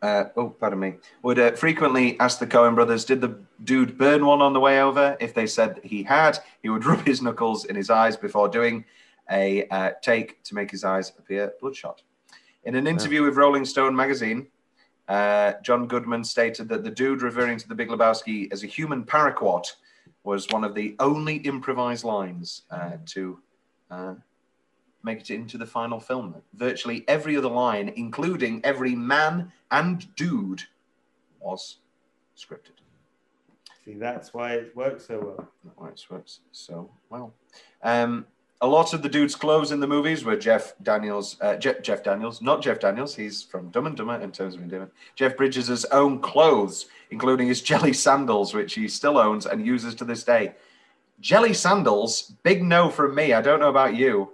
uh, 0.00 0.24
oh, 0.38 0.48
pardon 0.48 0.80
me, 0.80 0.94
would 1.22 1.38
uh, 1.38 1.50
frequently 1.52 2.18
ask 2.18 2.38
the 2.38 2.46
Coen 2.46 2.74
brothers, 2.74 3.04
did 3.04 3.20
the 3.20 3.38
dude 3.62 3.98
burn 3.98 4.24
one 4.24 4.40
on 4.40 4.54
the 4.54 4.60
way 4.60 4.80
over? 4.80 5.18
If 5.20 5.34
they 5.34 5.46
said 5.46 5.80
he 5.84 6.02
had, 6.02 6.38
he 6.62 6.70
would 6.70 6.84
rub 6.90 7.04
his 7.06 7.20
knuckles 7.20 7.66
in 7.66 7.76
his 7.76 7.90
eyes 7.90 8.16
before 8.16 8.48
doing 8.48 8.86
a 9.30 9.66
uh, 9.68 9.92
take 10.02 10.42
to 10.44 10.54
make 10.54 10.70
his 10.70 10.84
eyes 10.84 11.12
appear 11.18 11.52
bloodshot. 11.60 12.02
In 12.64 12.74
an 12.74 12.86
interview 12.86 13.22
with 13.22 13.36
Rolling 13.36 13.64
Stone 13.64 13.96
magazine, 13.96 14.46
uh, 15.08 15.54
John 15.62 15.86
Goodman 15.86 16.22
stated 16.24 16.68
that 16.68 16.84
the 16.84 16.90
dude 16.90 17.22
referring 17.22 17.58
to 17.58 17.68
the 17.68 17.74
Big 17.74 17.88
Lebowski 17.88 18.52
as 18.52 18.62
a 18.62 18.66
human 18.66 19.04
paraquat 19.04 19.66
was 20.24 20.46
one 20.50 20.64
of 20.64 20.74
the 20.74 20.94
only 20.98 21.36
improvised 21.36 22.04
lines 22.04 22.62
uh, 22.70 22.92
to 23.06 23.38
uh, 23.90 24.14
make 25.02 25.20
it 25.20 25.30
into 25.30 25.58
the 25.58 25.66
final 25.66 25.98
film. 25.98 26.34
Virtually 26.54 27.04
every 27.08 27.36
other 27.36 27.48
line, 27.48 27.92
including 27.96 28.60
every 28.64 28.94
man 28.94 29.50
and 29.70 30.14
dude, 30.16 30.62
was 31.40 31.78
scripted. 32.36 32.78
See, 33.84 33.94
that's 33.94 34.34
why 34.34 34.52
it 34.52 34.76
works 34.76 35.06
so 35.06 35.18
well. 35.18 35.48
That's 35.64 35.76
why 35.78 35.88
it 35.88 36.04
works 36.10 36.40
so 36.52 36.90
well. 37.08 37.32
Um, 37.82 38.26
a 38.62 38.66
lot 38.66 38.92
of 38.92 39.02
the 39.02 39.08
dude's 39.08 39.34
clothes 39.34 39.72
in 39.72 39.80
the 39.80 39.86
movies 39.86 40.24
were 40.24 40.36
Jeff 40.36 40.74
Daniels, 40.82 41.36
uh, 41.40 41.56
Je- 41.56 41.80
Jeff 41.82 42.02
Daniels, 42.02 42.42
not 42.42 42.60
Jeff 42.60 42.78
Daniels. 42.78 43.14
He's 43.14 43.42
from 43.42 43.70
Dumb 43.70 43.86
and 43.86 43.96
Dumber 43.96 44.20
in 44.20 44.32
terms 44.32 44.54
of 44.54 44.60
endearment. 44.62 44.92
Jeff 45.16 45.36
Bridges' 45.36 45.86
own 45.86 46.20
clothes, 46.20 46.86
including 47.10 47.48
his 47.48 47.62
jelly 47.62 47.92
sandals, 47.94 48.52
which 48.52 48.74
he 48.74 48.86
still 48.86 49.16
owns 49.16 49.46
and 49.46 49.64
uses 49.66 49.94
to 49.96 50.04
this 50.04 50.24
day. 50.24 50.54
Jelly 51.20 51.54
sandals, 51.54 52.32
big 52.42 52.62
no 52.62 52.90
from 52.90 53.14
me. 53.14 53.32
I 53.32 53.40
don't 53.42 53.60
know 53.60 53.70
about 53.70 53.94
you. 53.96 54.32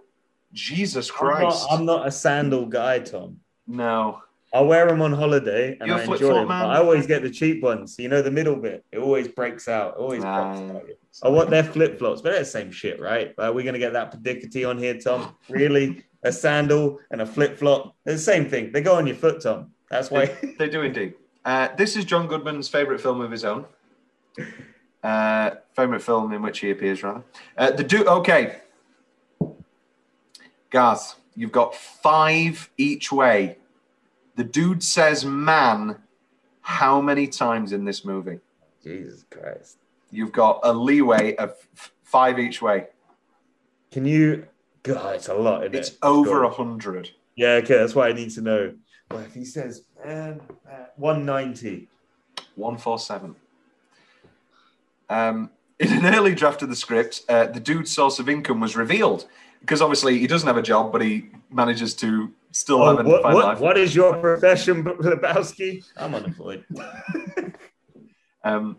Jesus 0.52 1.10
I'm 1.10 1.26
not, 1.26 1.36
Christ. 1.36 1.66
I'm 1.70 1.84
not 1.84 2.06
a 2.06 2.10
sandal 2.10 2.66
guy, 2.66 3.00
Tom. 3.00 3.40
no. 3.66 4.22
I 4.56 4.60
wear 4.62 4.86
them 4.86 5.02
on 5.02 5.12
holiday 5.12 5.76
and 5.80 5.88
You're 5.88 5.98
a 5.98 6.00
I 6.00 6.04
enjoy 6.04 6.34
them. 6.34 6.48
man? 6.48 6.64
But 6.64 6.70
I 6.70 6.78
always 6.78 7.06
get 7.06 7.22
the 7.22 7.30
cheap 7.30 7.62
ones. 7.62 7.96
You 7.98 8.08
know, 8.08 8.22
the 8.22 8.30
middle 8.30 8.56
bit. 8.56 8.84
It 8.92 8.98
always 8.98 9.28
breaks 9.28 9.68
out. 9.68 9.96
Always 9.96 10.22
Nah. 10.22 10.54
pops 10.54 10.60
out. 10.70 10.86
I 11.22 11.28
want 11.28 11.50
their 11.50 11.64
flip 11.64 11.98
flops, 11.98 12.20
but 12.22 12.30
they're 12.30 12.40
the 12.40 12.44
same 12.44 12.70
shit, 12.70 13.00
right? 13.00 13.34
Are 13.38 13.52
we 13.52 13.62
gonna 13.64 13.78
get 13.78 13.92
that 13.94 14.12
predicity 14.12 14.68
on 14.68 14.78
here, 14.78 14.98
Tom? 14.98 15.34
Really? 15.48 16.04
a 16.22 16.32
sandal 16.32 16.98
and 17.12 17.20
a 17.22 17.26
flip 17.26 17.56
flop? 17.56 17.94
They're 18.04 18.14
the 18.14 18.20
same 18.20 18.48
thing. 18.48 18.72
They 18.72 18.80
go 18.80 18.96
on 18.96 19.06
your 19.06 19.14
foot, 19.14 19.40
Tom. 19.42 19.70
That's 19.90 20.10
why. 20.10 20.34
They 20.58 20.68
do 20.68 20.82
indeed. 20.82 21.14
Uh, 21.44 21.68
this 21.76 21.94
is 21.96 22.04
John 22.04 22.26
Goodman's 22.26 22.68
favorite 22.68 23.00
film 23.00 23.20
of 23.20 23.30
his 23.30 23.44
own. 23.44 23.66
Uh, 25.04 25.50
favorite 25.76 26.02
film 26.02 26.32
in 26.32 26.42
which 26.42 26.58
he 26.58 26.70
appears, 26.70 27.00
rather. 27.04 27.22
Uh, 27.56 27.70
the 27.70 27.84
do 27.84 28.04
okay. 28.08 28.56
Garth, 30.70 31.14
you've 31.36 31.52
got 31.52 31.76
five 31.76 32.68
each 32.76 33.12
way. 33.12 33.58
The 34.36 34.44
dude 34.44 34.82
says 34.82 35.24
"man" 35.24 35.96
how 36.60 37.00
many 37.00 37.26
times 37.26 37.72
in 37.72 37.84
this 37.84 38.04
movie? 38.04 38.40
Jesus 38.82 39.24
Christ. 39.30 39.78
You've 40.10 40.32
got 40.32 40.60
a 40.62 40.72
leeway 40.72 41.34
of 41.36 41.50
f- 41.74 41.92
five 42.04 42.38
each 42.38 42.60
way. 42.62 42.86
Can 43.90 44.04
you? 44.04 44.46
God, 44.82 45.16
it's 45.16 45.28
a 45.28 45.34
lot. 45.34 45.64
Isn't 45.64 45.74
It's 45.74 45.90
it? 45.90 45.98
over 46.02 46.44
a 46.44 46.50
hundred. 46.50 47.10
Yeah, 47.34 47.54
okay. 47.62 47.78
That's 47.78 47.94
what 47.94 48.08
I 48.08 48.12
need 48.12 48.30
to 48.30 48.40
know. 48.40 48.74
Well, 49.10 49.20
if 49.20 49.34
he 49.34 49.44
says 49.44 49.82
man, 50.04 50.40
uh, 50.70 50.86
190. 50.96 51.88
147. 52.56 53.36
Um, 55.08 55.50
in 55.78 55.92
an 55.92 56.14
early 56.14 56.34
draft 56.34 56.62
of 56.62 56.68
the 56.68 56.76
script, 56.76 57.22
uh, 57.28 57.46
the 57.46 57.60
dude's 57.60 57.90
source 57.90 58.18
of 58.18 58.28
income 58.28 58.60
was 58.60 58.76
revealed 58.76 59.26
because 59.60 59.82
obviously 59.82 60.18
he 60.18 60.26
doesn't 60.26 60.46
have 60.46 60.56
a 60.56 60.62
job, 60.62 60.90
but 60.92 61.02
he 61.02 61.28
manages 61.50 61.94
to 61.94 62.32
still 62.56 62.82
Oh, 62.82 62.96
have 62.96 63.06
a 63.06 63.08
what, 63.08 63.22
what, 63.22 63.34
life. 63.44 63.60
what 63.60 63.76
is 63.78 63.94
your 63.94 64.16
profession, 64.18 64.82
Lebowski? 64.84 65.84
I'm 65.96 66.14
unemployed. 66.14 66.64
Um, 68.44 68.76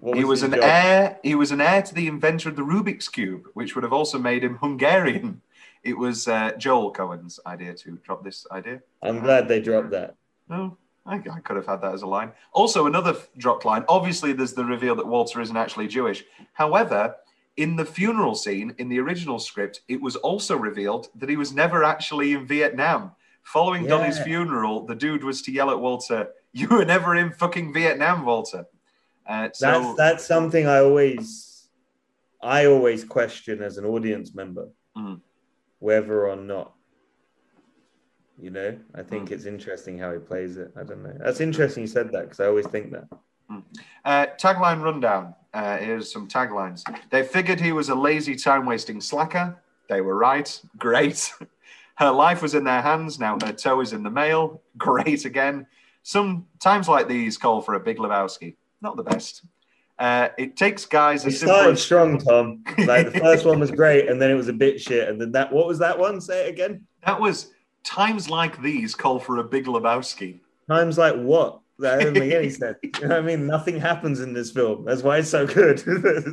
What 0.00 0.18
he 0.18 0.24
was 0.24 0.42
an 0.42 0.50
job? 0.50 0.60
heir. 0.62 1.18
He 1.22 1.34
was 1.34 1.52
an 1.52 1.60
heir 1.62 1.80
to 1.80 1.94
the 1.94 2.06
inventor 2.06 2.50
of 2.50 2.56
the 2.56 2.62
Rubik's 2.62 3.08
cube, 3.08 3.44
which 3.54 3.74
would 3.74 3.82
have 3.82 3.94
also 3.94 4.18
made 4.18 4.44
him 4.44 4.56
Hungarian. 4.58 5.40
It 5.82 5.96
was 5.96 6.28
uh, 6.28 6.52
Joel 6.58 6.90
Coen's 6.92 7.40
idea 7.46 7.72
to 7.74 7.98
drop 8.04 8.22
this 8.24 8.46
idea. 8.52 8.82
I'm 9.02 9.20
glad 9.20 9.48
they 9.48 9.60
dropped 9.62 9.90
that. 9.92 10.16
No, 10.50 10.76
I, 11.06 11.14
I 11.16 11.40
could 11.40 11.56
have 11.56 11.64
had 11.66 11.80
that 11.80 11.94
as 11.94 12.02
a 12.02 12.06
line. 12.06 12.32
Also, 12.52 12.86
another 12.86 13.16
dropped 13.38 13.64
line. 13.64 13.84
Obviously, 13.88 14.34
there's 14.34 14.52
the 14.52 14.64
reveal 14.66 14.94
that 14.96 15.06
Walter 15.06 15.40
isn't 15.40 15.56
actually 15.56 15.88
Jewish. 15.88 16.24
However, 16.52 17.14
in 17.58 17.74
the 17.74 17.84
funeral 17.84 18.36
scene 18.36 18.72
in 18.78 18.88
the 18.88 19.00
original 19.00 19.38
script, 19.40 19.82
it 19.88 20.00
was 20.00 20.14
also 20.16 20.56
revealed 20.56 21.08
that 21.16 21.28
he 21.28 21.36
was 21.36 21.52
never 21.52 21.82
actually 21.82 22.32
in 22.32 22.46
Vietnam. 22.46 23.10
Following 23.42 23.84
Donny's 23.86 24.18
funeral, 24.20 24.86
the 24.86 24.94
dude 24.94 25.24
was 25.24 25.42
to 25.42 25.50
yell 25.52 25.70
at 25.70 25.80
Walter, 25.80 26.28
"You 26.52 26.68
were 26.68 26.84
never 26.84 27.16
in 27.16 27.32
fucking 27.32 27.72
Vietnam, 27.74 28.24
Walter." 28.24 28.64
Uh, 29.26 29.48
so 29.52 29.66
That's 29.66 29.96
that's 29.96 30.24
something 30.26 30.66
I 30.66 30.78
always 30.78 31.68
I 32.40 32.66
always 32.66 33.02
question 33.04 33.60
as 33.62 33.76
an 33.76 33.84
audience 33.84 34.32
member, 34.34 34.68
Mhm. 34.96 35.20
whether 35.80 36.28
or 36.28 36.36
not. 36.36 36.74
You 38.40 38.50
know, 38.50 38.78
I 38.94 39.02
Mm. 39.02 39.08
think 39.08 39.30
it's 39.32 39.46
interesting 39.46 39.98
how 39.98 40.12
he 40.12 40.20
plays 40.20 40.56
it. 40.58 40.70
I 40.76 40.84
don't 40.84 41.02
know. 41.02 41.16
That's 41.18 41.40
interesting 41.40 41.82
you 41.82 41.88
said 41.88 42.12
that 42.12 42.22
because 42.26 42.38
I 42.38 42.46
always 42.46 42.68
think 42.68 42.92
that. 42.92 43.08
Uh, 44.04 44.26
tagline 44.38 44.80
rundown. 44.82 45.34
Uh, 45.54 45.78
here's 45.78 46.12
some 46.12 46.28
taglines. 46.28 46.82
They 47.10 47.22
figured 47.22 47.60
he 47.60 47.72
was 47.72 47.88
a 47.88 47.94
lazy, 47.94 48.36
time 48.36 48.66
wasting 48.66 49.00
slacker. 49.00 49.56
They 49.88 50.00
were 50.00 50.16
right. 50.16 50.60
Great. 50.76 51.32
Her 51.96 52.10
life 52.10 52.42
was 52.42 52.54
in 52.54 52.62
their 52.62 52.80
hands. 52.80 53.18
Now 53.18 53.38
her 53.42 53.52
toe 53.52 53.80
is 53.80 53.92
in 53.92 54.04
the 54.04 54.10
mail. 54.10 54.62
Great 54.78 55.24
again. 55.24 55.66
Some 56.04 56.46
times 56.60 56.88
like 56.88 57.08
these 57.08 57.36
call 57.36 57.60
for 57.60 57.74
a 57.74 57.80
big 57.80 57.98
Lebowski. 57.98 58.54
Not 58.80 58.96
the 58.96 59.02
best. 59.02 59.42
Uh, 59.98 60.28
it 60.38 60.56
takes 60.56 60.86
guys 60.86 61.22
simple 61.22 61.38
started 61.38 61.72
as 61.72 61.82
strong, 61.88 62.18
Tom. 62.18 62.62
Like 62.86 63.12
the 63.12 63.18
first 63.18 63.44
one 63.44 63.58
was 63.58 63.72
great, 63.72 64.08
and 64.08 64.22
then 64.22 64.30
it 64.30 64.34
was 64.34 64.46
a 64.46 64.52
bit 64.52 64.80
shit, 64.80 65.08
and 65.08 65.20
then 65.20 65.32
that. 65.32 65.52
What 65.52 65.66
was 65.66 65.80
that 65.80 65.98
one? 65.98 66.20
Say 66.20 66.46
it 66.46 66.50
again. 66.50 66.86
that 67.04 67.20
was 67.20 67.50
times 67.82 68.30
like 68.30 68.62
these 68.62 68.94
call 68.94 69.18
for 69.18 69.38
a 69.38 69.44
big 69.44 69.64
Lebowski. 69.64 70.38
Times 70.68 70.98
like 70.98 71.16
what? 71.16 71.58
That 71.80 71.98
doesn't 72.00 72.14
make 72.18 72.32
any 72.32 72.50
sense. 72.50 72.76
You 72.82 73.08
know 73.08 73.18
I 73.18 73.20
mean? 73.20 73.46
Nothing 73.46 73.78
happens 73.78 74.20
in 74.20 74.32
this 74.32 74.50
film. 74.50 74.84
That's 74.84 75.02
why 75.02 75.18
it's 75.18 75.30
so 75.30 75.46
good. 75.46 75.82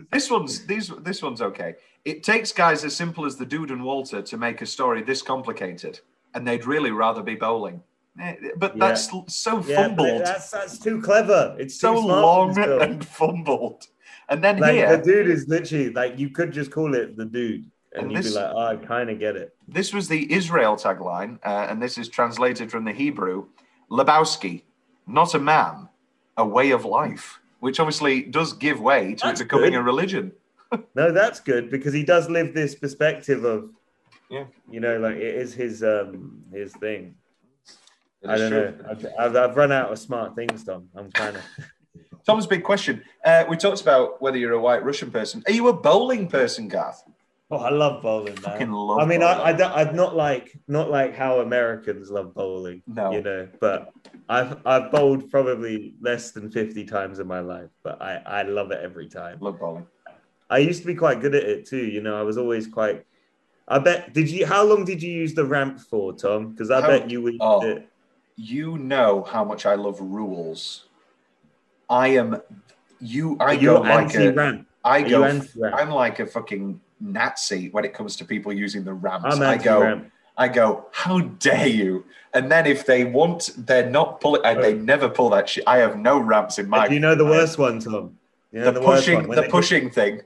This 0.12 0.30
one's 0.32 0.66
these 0.66 0.88
this 1.04 1.22
one's 1.22 1.42
okay. 1.42 1.76
It 2.04 2.24
takes 2.24 2.52
guys 2.52 2.84
as 2.84 2.96
simple 2.96 3.26
as 3.26 3.36
the 3.36 3.46
dude 3.46 3.72
and 3.72 3.84
Walter 3.84 4.22
to 4.22 4.38
make 4.38 4.62
a 4.62 4.66
story 4.66 5.04
this 5.04 5.22
complicated, 5.22 6.00
and 6.34 6.48
they'd 6.48 6.66
really 6.66 6.92
rather 6.92 7.22
be 7.22 7.36
bowling. 7.36 7.82
Eh, 8.20 8.36
But 8.58 8.78
that's 8.80 9.12
l- 9.14 9.26
so 9.28 9.64
yeah, 9.66 9.84
fumbled, 9.88 10.22
that's 10.26 10.50
that's 10.50 10.80
too 10.80 11.02
clever. 11.02 11.56
It's 11.60 11.80
so 11.80 11.94
long 11.94 12.58
and 12.58 13.06
fumbled. 13.20 13.84
And 14.30 14.44
then 14.44 14.58
like 14.60 14.74
here, 14.74 14.98
the 14.98 15.04
dude 15.04 15.28
is 15.30 15.48
literally 15.48 15.92
like 15.92 16.18
you 16.18 16.30
could 16.30 16.52
just 16.52 16.72
call 16.72 16.96
it 16.96 17.16
the 17.18 17.26
dude, 17.26 17.66
and, 17.94 18.04
And 18.04 18.12
you'd 18.12 18.24
this- 18.24 18.34
be 18.34 18.40
like, 18.40 18.52
oh, 18.56 18.66
I 18.66 18.76
kind 18.78 19.10
of 19.12 19.20
get 19.20 19.36
it. 19.36 19.54
this 19.68 19.94
was 19.94 20.08
the 20.08 20.22
Israel 20.34 20.76
tagline, 20.76 21.38
uh, 21.46 21.68
and 21.70 21.80
this 21.84 21.98
is 22.00 22.08
translated 22.10 22.72
from 22.72 22.84
the 22.86 22.94
Hebrew: 22.94 23.48
Lebowski, 23.92 24.64
not 25.08 25.34
a 25.36 25.40
man, 25.40 25.90
a 26.38 26.46
way 26.46 26.72
of 26.72 26.86
life, 26.86 27.40
which 27.60 27.80
obviously 27.80 28.24
does 28.24 28.54
give 28.54 28.80
way 28.80 29.16
to 29.16 29.26
That's 29.28 29.42
it 29.42 29.46
becoming 29.46 29.72
good. 29.72 29.80
a 29.80 29.84
religion. 29.84 30.32
No, 30.96 31.12
that's 31.12 31.40
good 31.40 31.70
because 31.72 31.94
he 31.94 32.04
does 32.04 32.30
live 32.30 32.54
this 32.54 32.76
perspective 32.76 33.46
of, 33.46 33.70
Yeah. 34.30 34.46
you 34.70 34.80
know, 34.80 34.98
like 35.00 35.16
it 35.16 35.36
is 35.36 35.54
his 35.54 35.84
um 35.84 36.44
his 36.52 36.74
thing. 36.76 37.16
It 38.22 38.30
I 38.30 38.38
don't 38.38 38.52
true. 38.52 38.60
know. 38.72 38.90
I've, 38.90 39.06
I've, 39.20 39.36
I've 39.36 39.56
run 39.58 39.72
out 39.72 39.92
of 39.92 40.00
smart 40.00 40.36
things, 40.36 40.64
Tom. 40.64 40.90
I'm 40.96 41.12
kind 41.12 41.38
of. 41.38 41.44
Tom's 42.26 42.48
big 42.48 42.64
question. 42.64 43.04
Uh, 43.24 43.46
we 43.48 43.56
talked 43.56 43.82
about 43.82 44.20
whether 44.22 44.38
you're 44.38 44.54
a 44.54 44.60
white 44.60 44.84
Russian 44.84 45.12
person. 45.12 45.44
Are 45.46 45.54
you 45.54 45.68
a 45.68 45.74
bowling 45.74 46.28
person, 46.28 46.68
Garth? 46.68 47.04
Oh, 47.52 47.58
I 47.58 47.70
love 47.70 48.02
bowling, 48.02 48.36
man. 48.46 48.72
Love 48.72 48.98
I 49.00 49.06
mean, 49.06 49.22
I, 49.22 49.34
I 49.34 49.36
bowling. 49.54 49.58
don't, 49.58 49.72
I'm 49.90 49.96
not 49.96 50.16
like 50.16 50.58
not 50.68 50.90
like 50.90 51.16
how 51.16 51.42
Americans 51.42 52.10
love 52.10 52.34
bowling. 52.34 52.82
No. 52.88 53.12
you 53.12 53.22
know, 53.22 53.48
but 53.62 53.94
I've 54.30 54.58
I've 54.66 54.92
bowled 54.92 55.30
probably 55.30 55.96
less 56.02 56.32
than 56.32 56.50
50 56.52 56.86
times 56.86 57.20
in 57.20 57.28
my 57.28 57.40
life, 57.40 57.70
but 57.84 58.02
I 58.02 58.22
I 58.26 58.44
love 58.44 58.72
it 58.72 58.80
every 58.84 59.08
time. 59.08 59.38
Love 59.42 59.60
bowling. 59.60 59.88
I 60.50 60.60
used 60.60 60.82
to 60.82 60.88
be 60.88 60.96
quite 60.96 61.22
good 61.22 61.36
at 61.36 61.44
it 61.44 61.66
too. 61.66 61.86
You 61.86 62.02
know, 62.02 62.18
I 62.20 62.22
was 62.22 62.38
always 62.38 62.68
quite. 62.68 63.06
I 63.68 63.80
bet. 63.80 64.14
Did 64.14 64.30
you? 64.30 64.46
How 64.46 64.64
long 64.64 64.86
did 64.86 65.02
you 65.02 65.12
use 65.12 65.34
the 65.34 65.46
ramp 65.46 65.80
for, 65.80 66.14
Tom? 66.14 66.52
Because 66.52 66.70
I 66.70 66.82
How- 66.82 66.88
bet 66.88 67.10
you 67.10 67.22
would. 67.22 67.38
oh. 67.40 67.82
You 68.38 68.78
know 68.78 69.24
how 69.24 69.46
much 69.46 69.66
I 69.66 69.76
love 69.76 70.02
rules. 70.02 70.88
I 71.90 72.10
am. 72.10 72.42
You. 73.00 73.38
I 73.40 73.54
You're 73.54 73.76
go 73.76 73.82
like 73.82 74.14
a. 74.16 74.66
I 74.84 75.02
go. 75.02 75.24
I'm 75.24 75.90
like 75.90 76.20
a 76.20 76.28
fucking 76.28 76.82
Nazi 77.00 77.70
when 77.70 77.86
it 77.86 77.94
comes 77.94 78.18
to 78.18 78.26
people 78.26 78.52
using 78.52 78.84
the 78.84 78.94
ramps. 78.94 79.26
I'm 79.36 79.42
I 79.42 79.58
go. 79.58 80.02
I 80.38 80.48
go. 80.48 80.86
How 80.92 81.20
dare 81.20 81.68
you? 81.68 82.06
And 82.34 82.52
then 82.52 82.66
if 82.66 82.86
they 82.86 83.06
want, 83.06 83.52
they're 83.58 83.90
not 83.90 84.20
pulling. 84.22 84.44
uh, 84.46 84.56
They 84.56 84.74
never 84.74 85.08
pull 85.10 85.30
that 85.32 85.48
shit. 85.50 85.64
I 85.68 85.78
have 85.78 85.98
no 85.98 86.20
ramps 86.20 86.60
in 86.60 86.68
my. 86.70 86.88
Do 86.88 86.94
you 86.94 87.00
know 87.00 87.16
the 87.16 87.26
worst 87.26 87.58
one, 87.58 87.80
Tom? 87.80 88.18
You 88.52 88.60
know 88.62 88.72
The, 88.72 88.82
worst 88.82 89.06
pushing. 89.06 89.28
one? 89.28 89.36
The 89.36 89.44
pushing 89.44 89.90
thing. 89.90 90.22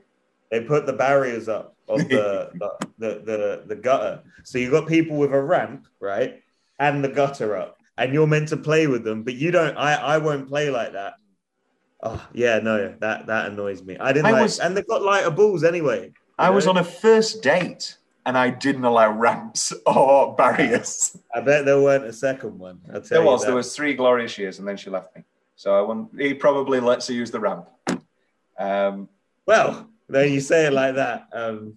They 0.50 0.62
put 0.62 0.86
the 0.86 0.92
barriers 0.92 1.48
up 1.48 1.76
of 1.88 2.00
the, 2.08 2.50
the, 2.54 2.70
the 2.98 3.22
the 3.24 3.62
the 3.68 3.76
gutter. 3.76 4.22
So 4.44 4.58
you've 4.58 4.72
got 4.72 4.88
people 4.88 5.16
with 5.16 5.32
a 5.32 5.40
ramp, 5.40 5.86
right, 6.00 6.42
and 6.80 7.04
the 7.04 7.08
gutter 7.08 7.56
up, 7.56 7.78
and 7.96 8.12
you're 8.12 8.26
meant 8.26 8.48
to 8.48 8.56
play 8.56 8.88
with 8.88 9.04
them, 9.04 9.22
but 9.22 9.34
you 9.34 9.52
don't. 9.52 9.76
I 9.76 9.94
I 9.94 10.18
won't 10.18 10.48
play 10.48 10.70
like 10.70 10.92
that. 10.94 11.14
Oh 12.02 12.20
yeah, 12.32 12.58
no, 12.58 12.94
that 12.98 13.26
that 13.26 13.46
annoys 13.52 13.82
me. 13.84 13.96
I 13.98 14.12
didn't 14.12 14.26
I 14.26 14.32
like, 14.32 14.42
was- 14.42 14.58
and 14.58 14.76
they've 14.76 14.86
got 14.86 15.02
lighter 15.02 15.30
balls 15.30 15.62
anyway. 15.62 16.12
I 16.38 16.50
was 16.50 16.66
on 16.66 16.78
a 16.78 16.84
first 16.84 17.42
date 17.42 17.96
and 18.26 18.36
I 18.36 18.50
didn't 18.50 18.84
allow 18.84 19.10
ramps 19.12 19.72
or 19.86 20.34
barriers. 20.36 21.16
I 21.34 21.40
bet 21.40 21.64
there 21.64 21.80
weren't 21.80 22.04
a 22.04 22.12
second 22.12 22.58
one. 22.58 22.80
I'll 22.88 23.00
tell 23.00 23.08
There 23.18 23.20
you 23.22 23.26
was. 23.26 23.44
There 23.44 23.54
was 23.54 23.74
three 23.74 23.94
glorious 23.94 24.36
years, 24.38 24.58
and 24.58 24.68
then 24.68 24.76
she 24.76 24.90
left 24.90 25.16
me. 25.16 25.24
So 25.56 25.74
I 25.78 25.82
wouldn't, 25.82 26.18
he 26.20 26.34
probably 26.34 26.80
lets 26.80 27.08
her 27.08 27.14
use 27.14 27.30
the 27.30 27.40
ramp. 27.40 27.66
Um, 28.58 29.08
Well, 29.46 29.88
then 30.08 30.32
you 30.32 30.40
say 30.40 30.66
it 30.66 30.72
like 30.72 30.94
that. 30.96 31.28
Um, 31.32 31.74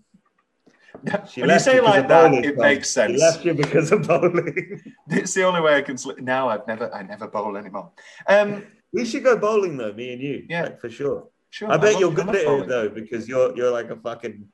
she 1.30 1.42
when 1.42 1.50
you 1.50 1.60
say 1.60 1.78
it 1.78 1.84
like 1.84 2.08
that, 2.08 2.34
it 2.46 2.58
makes 2.58 2.88
She 2.90 2.94
sense. 2.94 3.20
left 3.20 3.44
you 3.46 3.54
because 3.54 3.92
of 3.92 4.08
bowling. 4.08 4.82
It's 5.10 5.34
the 5.34 5.44
only 5.44 5.62
way 5.62 5.76
I 5.76 5.82
can. 5.82 5.96
Sli- 5.98 6.20
now 6.20 6.50
I've 6.50 6.66
never, 6.68 6.94
I 6.94 7.04
never 7.04 7.28
bowl 7.28 7.58
anymore. 7.58 7.92
Um, 8.28 8.66
we 8.94 9.06
should 9.06 9.24
go 9.24 9.38
bowling 9.38 9.76
though, 9.78 9.92
me 9.94 10.14
and 10.14 10.22
you. 10.22 10.46
Yeah. 10.50 10.64
like, 10.64 10.80
for 10.80 10.90
sure. 10.90 11.28
sure. 11.50 11.72
I 11.72 11.78
bet 11.78 11.94
love- 11.94 12.00
you're 12.02 12.12
good 12.14 12.30
at 12.36 12.46
bowling. 12.46 12.64
it 12.64 12.68
though 12.70 12.90
because 12.90 13.28
you're 13.28 13.56
you're 13.58 13.72
like 13.72 13.90
a 13.90 13.96
fucking 13.98 14.48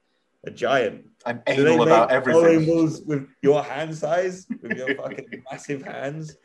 a 0.46 0.52
giant. 0.52 1.06
I'm 1.26 1.42
Do 1.46 1.68
anal 1.68 1.84
about 1.84 2.12
everything. 2.12 2.66
with 3.06 3.28
your 3.42 3.64
hand 3.64 3.96
size, 3.96 4.48
with 4.62 4.78
your 4.78 4.96
fucking 4.96 5.44
massive 5.52 5.82
hands? 5.82 6.38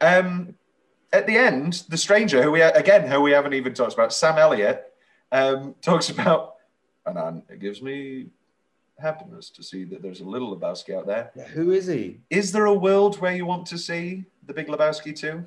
Um, 0.00 0.54
at 1.12 1.26
the 1.26 1.36
end, 1.36 1.82
the 1.88 1.96
stranger, 1.96 2.42
who 2.42 2.52
we 2.52 2.62
again, 2.62 3.08
who 3.08 3.20
we 3.20 3.32
haven't 3.32 3.54
even 3.54 3.74
talked 3.74 3.94
about, 3.94 4.12
Sam 4.12 4.38
Elliott, 4.38 4.84
um, 5.32 5.74
talks 5.82 6.10
about, 6.10 6.54
and 7.06 7.18
um, 7.18 7.42
it 7.48 7.58
gives 7.58 7.82
me 7.82 8.26
happiness 8.98 9.50
to 9.50 9.62
see 9.62 9.84
that 9.84 10.02
there's 10.02 10.20
a 10.20 10.24
little 10.24 10.56
Lebowski 10.56 10.96
out 10.96 11.06
there. 11.06 11.32
Yeah, 11.34 11.44
who 11.48 11.72
is 11.72 11.86
he? 11.86 12.20
Is 12.30 12.52
there 12.52 12.66
a 12.66 12.74
world 12.74 13.18
where 13.20 13.34
you 13.34 13.46
want 13.46 13.66
to 13.66 13.78
see 13.78 14.24
the 14.46 14.54
Big 14.54 14.68
Lebowski 14.68 15.16
too? 15.16 15.44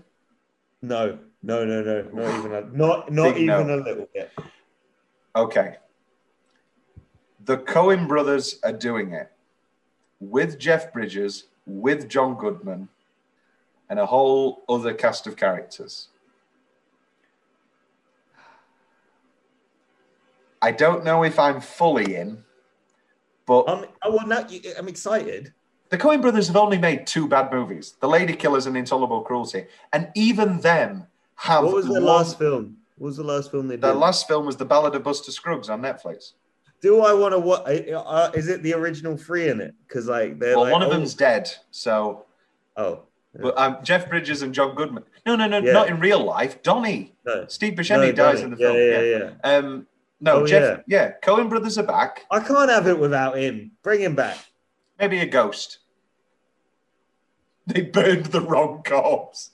No, 0.82 1.18
no, 1.42 1.64
no, 1.64 1.82
no, 1.82 2.02
not 2.14 2.40
even 2.40 2.54
a 2.54 2.62
not 2.78 3.12
not 3.12 3.34
Big 3.36 3.46
no. 3.46 3.62
even 3.62 3.70
a 3.70 3.78
little 3.78 4.10
bit. 4.14 4.32
Okay. 5.36 5.78
The 7.46 7.58
Coen 7.58 8.08
brothers 8.08 8.60
are 8.64 8.72
doing 8.72 9.12
it 9.14 9.32
with 10.20 10.58
Jeff 10.58 10.94
Bridges, 10.94 11.46
with 11.66 12.08
John 12.08 12.36
Goodman, 12.36 12.88
and 13.90 14.00
a 14.00 14.06
whole 14.06 14.64
other 14.70 14.94
cast 14.94 15.28
of 15.28 15.36
characters. 15.36 16.08
I 20.62 20.72
don't 20.72 21.04
know 21.04 21.24
if 21.24 21.38
I'm 21.38 21.60
fully 21.60 22.16
in, 22.16 22.46
but 23.46 23.66
I'm 23.68 23.86
oh, 24.04 24.16
well, 24.16 24.28
now, 24.28 24.48
I'm 24.78 24.88
excited. 24.88 25.54
the 25.90 25.98
Coen 25.98 26.22
brothers 26.22 26.48
have 26.48 26.56
only 26.56 26.78
made 26.78 27.06
two 27.06 27.28
bad 27.28 27.52
movies 27.52 27.96
The 28.00 28.08
Lady 28.08 28.34
Killers 28.34 28.66
and 28.68 28.78
Intolerable 28.78 29.22
Cruelty. 29.22 29.66
And 29.92 30.10
even 30.16 30.62
them 30.62 31.08
have. 31.36 31.66
What 31.66 31.76
was 31.76 31.88
their 31.90 32.00
last 32.00 32.40
film? 32.40 32.78
What 32.98 33.08
was 33.08 33.18
the 33.18 33.24
last 33.24 33.52
film 33.52 33.68
they 33.68 33.76
did? 33.76 33.82
Their 33.82 33.94
last 33.94 34.30
film 34.30 34.46
was 34.46 34.56
The 34.56 34.66
Ballad 34.66 34.96
of 34.96 35.04
Buster 35.04 35.34
Scruggs 35.34 35.70
on 35.70 35.82
Netflix. 35.82 36.32
Do 36.84 37.00
I 37.02 37.14
want 37.14 37.32
to 37.34 37.40
what? 37.40 37.66
Uh, 37.66 38.30
is 38.36 38.50
it 38.50 38.62
the 38.62 38.74
original 38.74 39.16
three 39.16 39.48
in 39.48 39.62
it? 39.62 39.74
Because 39.88 40.08
like 40.08 40.38
they're 40.38 40.56
Well, 40.58 40.66
like, 40.66 40.74
one 40.74 40.84
of 40.84 40.90
oh, 40.90 40.92
them's 40.92 41.14
dead, 41.16 41.50
so 41.72 42.26
oh 42.76 43.04
But 43.42 43.58
um, 43.58 43.78
Jeff 43.84 44.10
Bridges 44.10 44.42
and 44.42 44.54
John 44.54 44.76
Goodman. 44.76 45.06
No, 45.26 45.38
no, 45.38 45.48
no, 45.48 45.60
Yeah. 45.60 45.72
not 45.72 45.88
in 45.88 46.02
real 46.02 46.22
life. 46.22 46.62
Donny. 46.62 47.16
no. 47.26 47.46
Steve 47.48 47.76
Buscemi 47.76 48.08
No, 48.08 48.12
dies 48.12 48.42
Donny. 48.42 48.44
in 48.44 48.50
the 48.52 48.58
Yeah, 48.58 48.68
film. 48.68 48.78
yeah, 48.78 49.02
yeah. 49.02 49.32
yeah. 49.46 49.58
Um, 49.58 49.88
no, 50.20 50.42
Oh, 50.42 50.46
Jeff. 50.46 50.82
Yeah. 50.86 51.14
Coen 51.24 51.48
brothers 51.50 51.78
are 51.78 51.84
back. 51.88 52.26
I 52.30 52.42
can't 52.42 52.70
have 52.70 52.86
it 52.88 53.00
without 53.00 53.38
him. 53.38 53.72
Bring 53.82 54.02
him 54.02 54.16
back. 54.16 54.38
Maybe 55.00 55.20
a 55.20 55.26
ghost. 55.26 55.80
They 57.66 57.82
burned 57.82 58.26
the 58.28 58.42
wrong 58.42 58.84
corpse. 58.86 59.52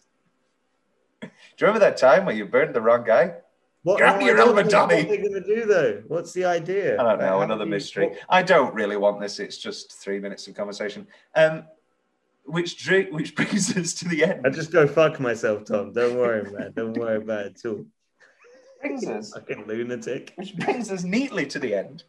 Do 1.21 1.27
you 1.27 1.67
remember 1.67 1.79
that 1.81 1.97
time 1.97 2.25
where 2.25 2.33
you 2.35 2.45
burned 2.45 2.73
the 2.73 2.81
wrong 2.81 3.03
guy? 3.03 3.35
What, 3.83 3.97
Grab 3.97 4.21
your 4.21 4.37
element, 4.37 4.71
know. 4.71 4.81
What 4.85 4.93
are 4.93 5.03
they 5.03 5.17
going 5.17 5.33
to 5.33 5.41
do 5.41 5.65
though? 5.65 6.03
What's 6.07 6.33
the 6.33 6.43
idea? 6.45 6.99
I 6.99 7.03
don't 7.03 7.19
know. 7.19 7.25
How 7.25 7.41
Another 7.41 7.63
do 7.63 7.69
you- 7.69 7.75
mystery. 7.75 8.07
what- 8.09 8.17
I 8.29 8.43
don't 8.43 8.73
really 8.73 8.97
want 8.97 9.21
this. 9.21 9.39
It's 9.39 9.57
just 9.57 9.93
three 9.93 10.19
minutes 10.19 10.47
of 10.47 10.55
conversation. 10.55 11.07
Um, 11.35 11.63
which 12.45 12.89
which 13.11 13.35
brings 13.37 13.77
us 13.77 13.93
to 13.95 14.07
the 14.09 14.23
end. 14.25 14.45
I 14.45 14.49
just 14.49 14.71
go 14.71 14.85
fuck 14.87 15.19
myself, 15.19 15.65
Tom. 15.65 15.93
Don't 15.93 16.17
worry, 16.17 16.43
man. 16.51 16.73
Don't 16.75 16.97
worry 16.97 17.17
about 17.17 17.45
it 17.45 17.59
at 17.63 17.69
all. 17.69 17.85
brings 18.81 19.07
us, 19.07 19.31
Fucking 19.35 19.65
lunatic. 19.67 20.33
which 20.35 20.55
brings 20.57 20.91
us 20.91 21.03
neatly 21.03 21.45
to 21.45 21.59
the 21.59 21.73
end. 21.75 22.03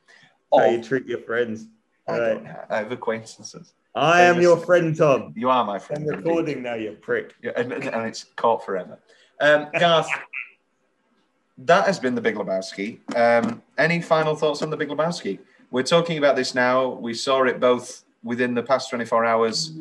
How 0.53 0.65
you 0.65 0.83
treat 0.83 1.07
your 1.07 1.21
friends. 1.21 1.69
I, 2.09 2.13
All 2.13 2.19
don't 2.19 2.47
have, 2.47 2.67
I 2.71 2.77
have 2.79 2.91
acquaintances. 2.93 3.75
I 3.95 4.23
am 4.23 4.41
your 4.41 4.57
friend, 4.57 4.97
Tom. 4.97 5.33
You 5.37 5.51
are 5.51 5.65
my 5.65 5.79
friend. 5.79 6.03
I'm 6.03 6.07
friend. 6.09 6.19
indeed. 6.21 6.31
recording 6.31 6.63
now, 6.63 6.75
you 6.75 6.93
prick. 6.93 7.35
Yeah, 7.43 7.53
and, 7.57 7.73
and 7.73 7.85
and 7.85 8.07
it's 8.09 8.25
caught 8.37 8.65
forever. 8.65 8.99
Um, 9.41 9.69
Garth, 9.79 10.09
that 11.65 11.87
has 11.87 11.99
been 11.99 12.15
the 12.15 12.21
Big 12.21 12.37
Lebowski. 12.37 12.99
Um, 13.17 13.63
any 13.79 14.01
final 14.01 14.35
thoughts 14.35 14.63
on 14.63 14.71
the 14.71 14.77
Big 14.77 14.89
Lebowski? 14.89 15.39
We're 15.71 15.83
talking 15.83 16.19
about 16.19 16.37
this 16.37 16.55
now. 16.55 16.89
We 16.89 17.15
saw 17.15 17.43
it 17.45 17.61
both 17.61 18.05
within 18.23 18.55
the 18.55 18.63
past 18.63 18.91
24 18.91 19.25
hours. 19.25 19.73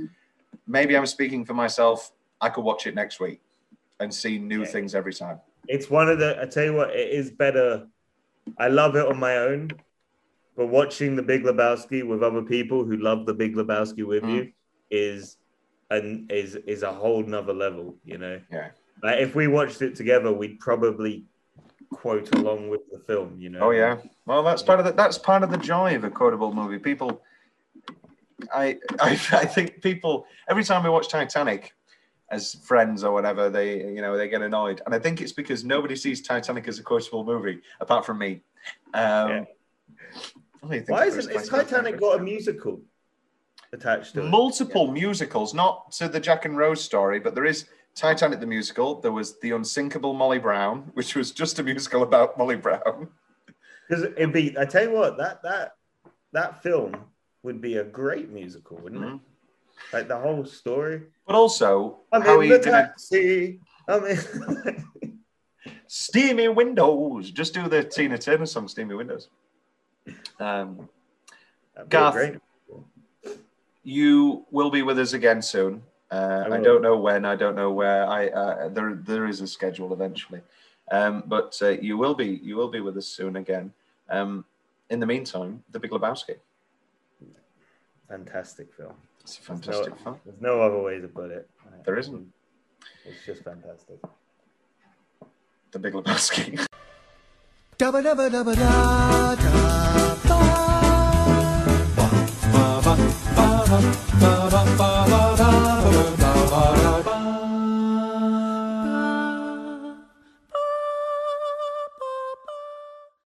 Maybe 0.68 0.96
I'm 0.96 1.06
speaking 1.06 1.46
for 1.46 1.54
myself. 1.54 2.12
I 2.42 2.50
could 2.50 2.64
watch 2.64 2.86
it 2.88 2.96
next 2.96 3.20
week 3.20 3.42
and 4.00 4.14
see 4.14 4.38
new 4.38 4.66
things 4.66 4.94
every 4.96 5.14
time. 5.14 5.40
It's 5.68 5.90
one 5.90 6.10
of 6.10 6.20
the. 6.20 6.42
I 6.42 6.46
tell 6.46 6.64
you 6.66 6.74
what, 6.74 6.92
it 6.92 7.10
is 7.10 7.32
better. 7.32 7.88
I 8.58 8.68
love 8.68 8.96
it 8.96 9.06
on 9.06 9.20
my 9.20 9.38
own, 9.38 9.72
but 10.56 10.68
watching 10.68 11.16
the 11.16 11.22
Big 11.22 11.44
Lebowski 11.44 12.06
with 12.08 12.24
other 12.24 12.42
people 12.42 12.84
who 12.84 12.98
love 12.98 13.26
the 13.26 13.34
Big 13.34 13.56
Lebowski 13.56 14.06
with 14.06 14.24
Mm. 14.24 14.34
you 14.36 14.52
is, 14.90 15.38
and 15.92 16.32
is 16.32 16.56
is 16.56 16.84
a 16.84 16.92
whole 16.92 17.24
nother 17.24 17.54
level. 17.54 17.96
You 18.06 18.18
know. 18.18 18.40
Yeah. 18.52 18.70
Like 19.04 19.20
if 19.20 19.36
we 19.36 19.48
watched 19.48 19.82
it 19.82 19.96
together, 19.96 20.32
we'd 20.32 20.60
probably 20.60 21.26
quote 21.92 22.34
along 22.36 22.70
with 22.70 22.82
the 22.92 23.00
film. 23.00 23.36
You 23.40 23.50
know. 23.50 23.60
Oh 23.60 23.72
yeah. 23.72 23.98
Well, 24.26 24.44
that's 24.44 24.62
part 24.62 24.80
of 24.80 24.86
the 24.86 24.92
that's 24.92 25.18
part 25.18 25.44
of 25.44 25.52
the 25.52 25.58
joy 25.58 25.96
of 25.96 26.04
a 26.04 26.10
quotable 26.10 26.54
movie. 26.54 26.80
People, 26.80 27.22
I 28.54 28.78
I, 29.00 29.12
I 29.12 29.46
think 29.46 29.82
people 29.82 30.26
every 30.50 30.64
time 30.64 30.84
we 30.84 30.90
watch 30.90 31.10
Titanic 31.10 31.74
as 32.32 32.56
friends 32.64 33.04
or 33.04 33.12
whatever, 33.12 33.50
they 33.50 33.80
you 33.80 34.02
know 34.02 34.18
they 34.18 34.30
get 34.30 34.42
annoyed, 34.42 34.82
and 34.86 34.94
I 34.94 35.00
think 35.00 35.22
it's 35.22 35.32
because 35.32 35.64
nobody 35.64 35.96
sees 35.96 36.22
Titanic 36.22 36.68
as 36.68 36.80
a 36.80 36.84
quotable 36.84 37.24
movie 37.24 37.60
apart 37.80 38.06
from 38.06 38.20
me. 38.20 38.42
Um, 38.94 39.30
Yeah. 39.30 39.44
I 40.62 40.68
don't 40.68 40.70
think 40.72 40.90
Why 40.90 41.06
isn't 41.06 41.32
is 41.32 41.48
Titanic 41.48 42.00
got 42.00 42.20
a 42.20 42.24
musical 42.24 42.82
attached 43.72 44.14
to 44.16 44.26
it? 44.26 44.30
multiple 44.30 44.92
musicals, 44.92 45.54
not 45.54 45.92
to 45.94 46.10
the 46.10 46.20
Jack 46.20 46.46
and 46.46 46.58
Rose 46.58 46.84
story, 46.84 47.20
but 47.20 47.34
there 47.34 47.46
is 47.46 47.66
Titanic 48.00 48.40
the 48.40 48.46
musical. 48.46 49.02
There 49.02 49.12
was 49.12 49.38
The 49.40 49.52
Unsinkable 49.52 50.14
Molly 50.14 50.40
Brown, 50.40 50.90
which 50.94 51.16
was 51.16 51.32
just 51.32 51.60
a 51.60 51.64
musical 51.64 52.02
about 52.04 52.38
Molly 52.38 52.56
Brown. 52.56 53.10
Because 53.88 54.06
it'd 54.06 54.32
be. 54.32 54.56
I 54.58 54.64
tell 54.66 54.84
you 54.84 54.92
what, 54.92 55.18
that 55.18 55.44
that 55.44 55.74
that 56.32 56.64
film 56.64 56.96
would 57.44 57.60
be 57.60 57.78
a 57.78 57.84
great 57.84 58.30
musical, 58.30 58.78
wouldn't 58.78 59.02
Mm-hmm. 59.02 59.16
it? 59.16 59.22
Like 59.94 60.08
the 60.08 60.18
whole 60.18 60.46
story. 60.46 61.04
But 61.28 61.36
also, 61.36 62.00
I'm 62.12 62.22
how 62.22 62.36
in 62.40 62.44
he 62.44 62.50
the 62.50 62.58
did 62.60 62.68
it, 62.68 62.72
taxi. 62.72 63.60
I'm 63.88 64.06
in. 64.06 64.86
Steamy 65.88 66.48
Windows. 66.48 67.32
Just 67.32 67.54
do 67.54 67.68
the 67.68 67.84
Tina 67.84 68.18
Turner 68.18 68.46
song, 68.46 68.68
Steamy 68.68 68.96
Windows. 68.96 69.30
Um, 70.40 70.88
That'd 71.76 71.90
be 71.90 71.98
a 71.98 72.00
Garth, 72.00 72.14
great- 72.14 72.38
you 73.84 74.46
will 74.52 74.70
be 74.70 74.84
with 74.84 75.00
us 75.00 75.14
again 75.14 75.42
soon. 75.42 75.82
Uh, 76.12 76.46
oh, 76.48 76.52
I, 76.54 76.58
I, 76.58 76.62
don't 76.62 76.82
know 76.82 76.98
when. 76.98 77.24
I 77.26 77.36
don't 77.36 77.56
know 77.56 77.72
where. 77.72 78.06
I 78.06 78.28
uh, 78.28 78.70
there 78.70 78.96
there 78.96 79.28
is 79.28 79.42
a 79.42 79.48
schedule 79.48 79.94
eventually, 79.94 80.42
um, 80.92 81.24
but 81.28 81.58
uh, 81.62 81.70
you 81.70 81.98
will 81.98 82.16
be 82.16 82.40
you 82.42 82.56
will 82.56 82.70
be 82.70 82.80
with 82.80 82.98
us 82.98 83.08
soon 83.08 83.36
again. 83.36 83.72
Um, 84.10 84.46
in 84.90 85.00
the 85.00 85.06
meantime, 85.06 85.64
The 85.72 85.80
Big 85.80 85.92
Lebowski. 85.92 86.38
Fantastic 88.08 88.74
film. 88.74 88.96
It's 89.22 89.38
a 89.38 89.42
fantastic 89.42 89.86
there's 89.86 90.00
no, 90.00 90.04
film. 90.04 90.20
There's 90.26 90.42
no 90.42 90.62
other 90.62 90.82
way 90.82 91.00
to 91.00 91.08
put 91.08 91.30
it. 91.30 91.48
There 91.86 91.98
isn't. 92.00 92.28
It's 93.06 93.24
just 93.24 93.44
fantastic. 93.44 94.00
The 95.72 95.80
Big 95.80 95.94
Lebowski. 95.94 96.66
ba 105.40 105.48
ba 106.20 106.32
ba 106.52 106.64
ba 106.82 106.99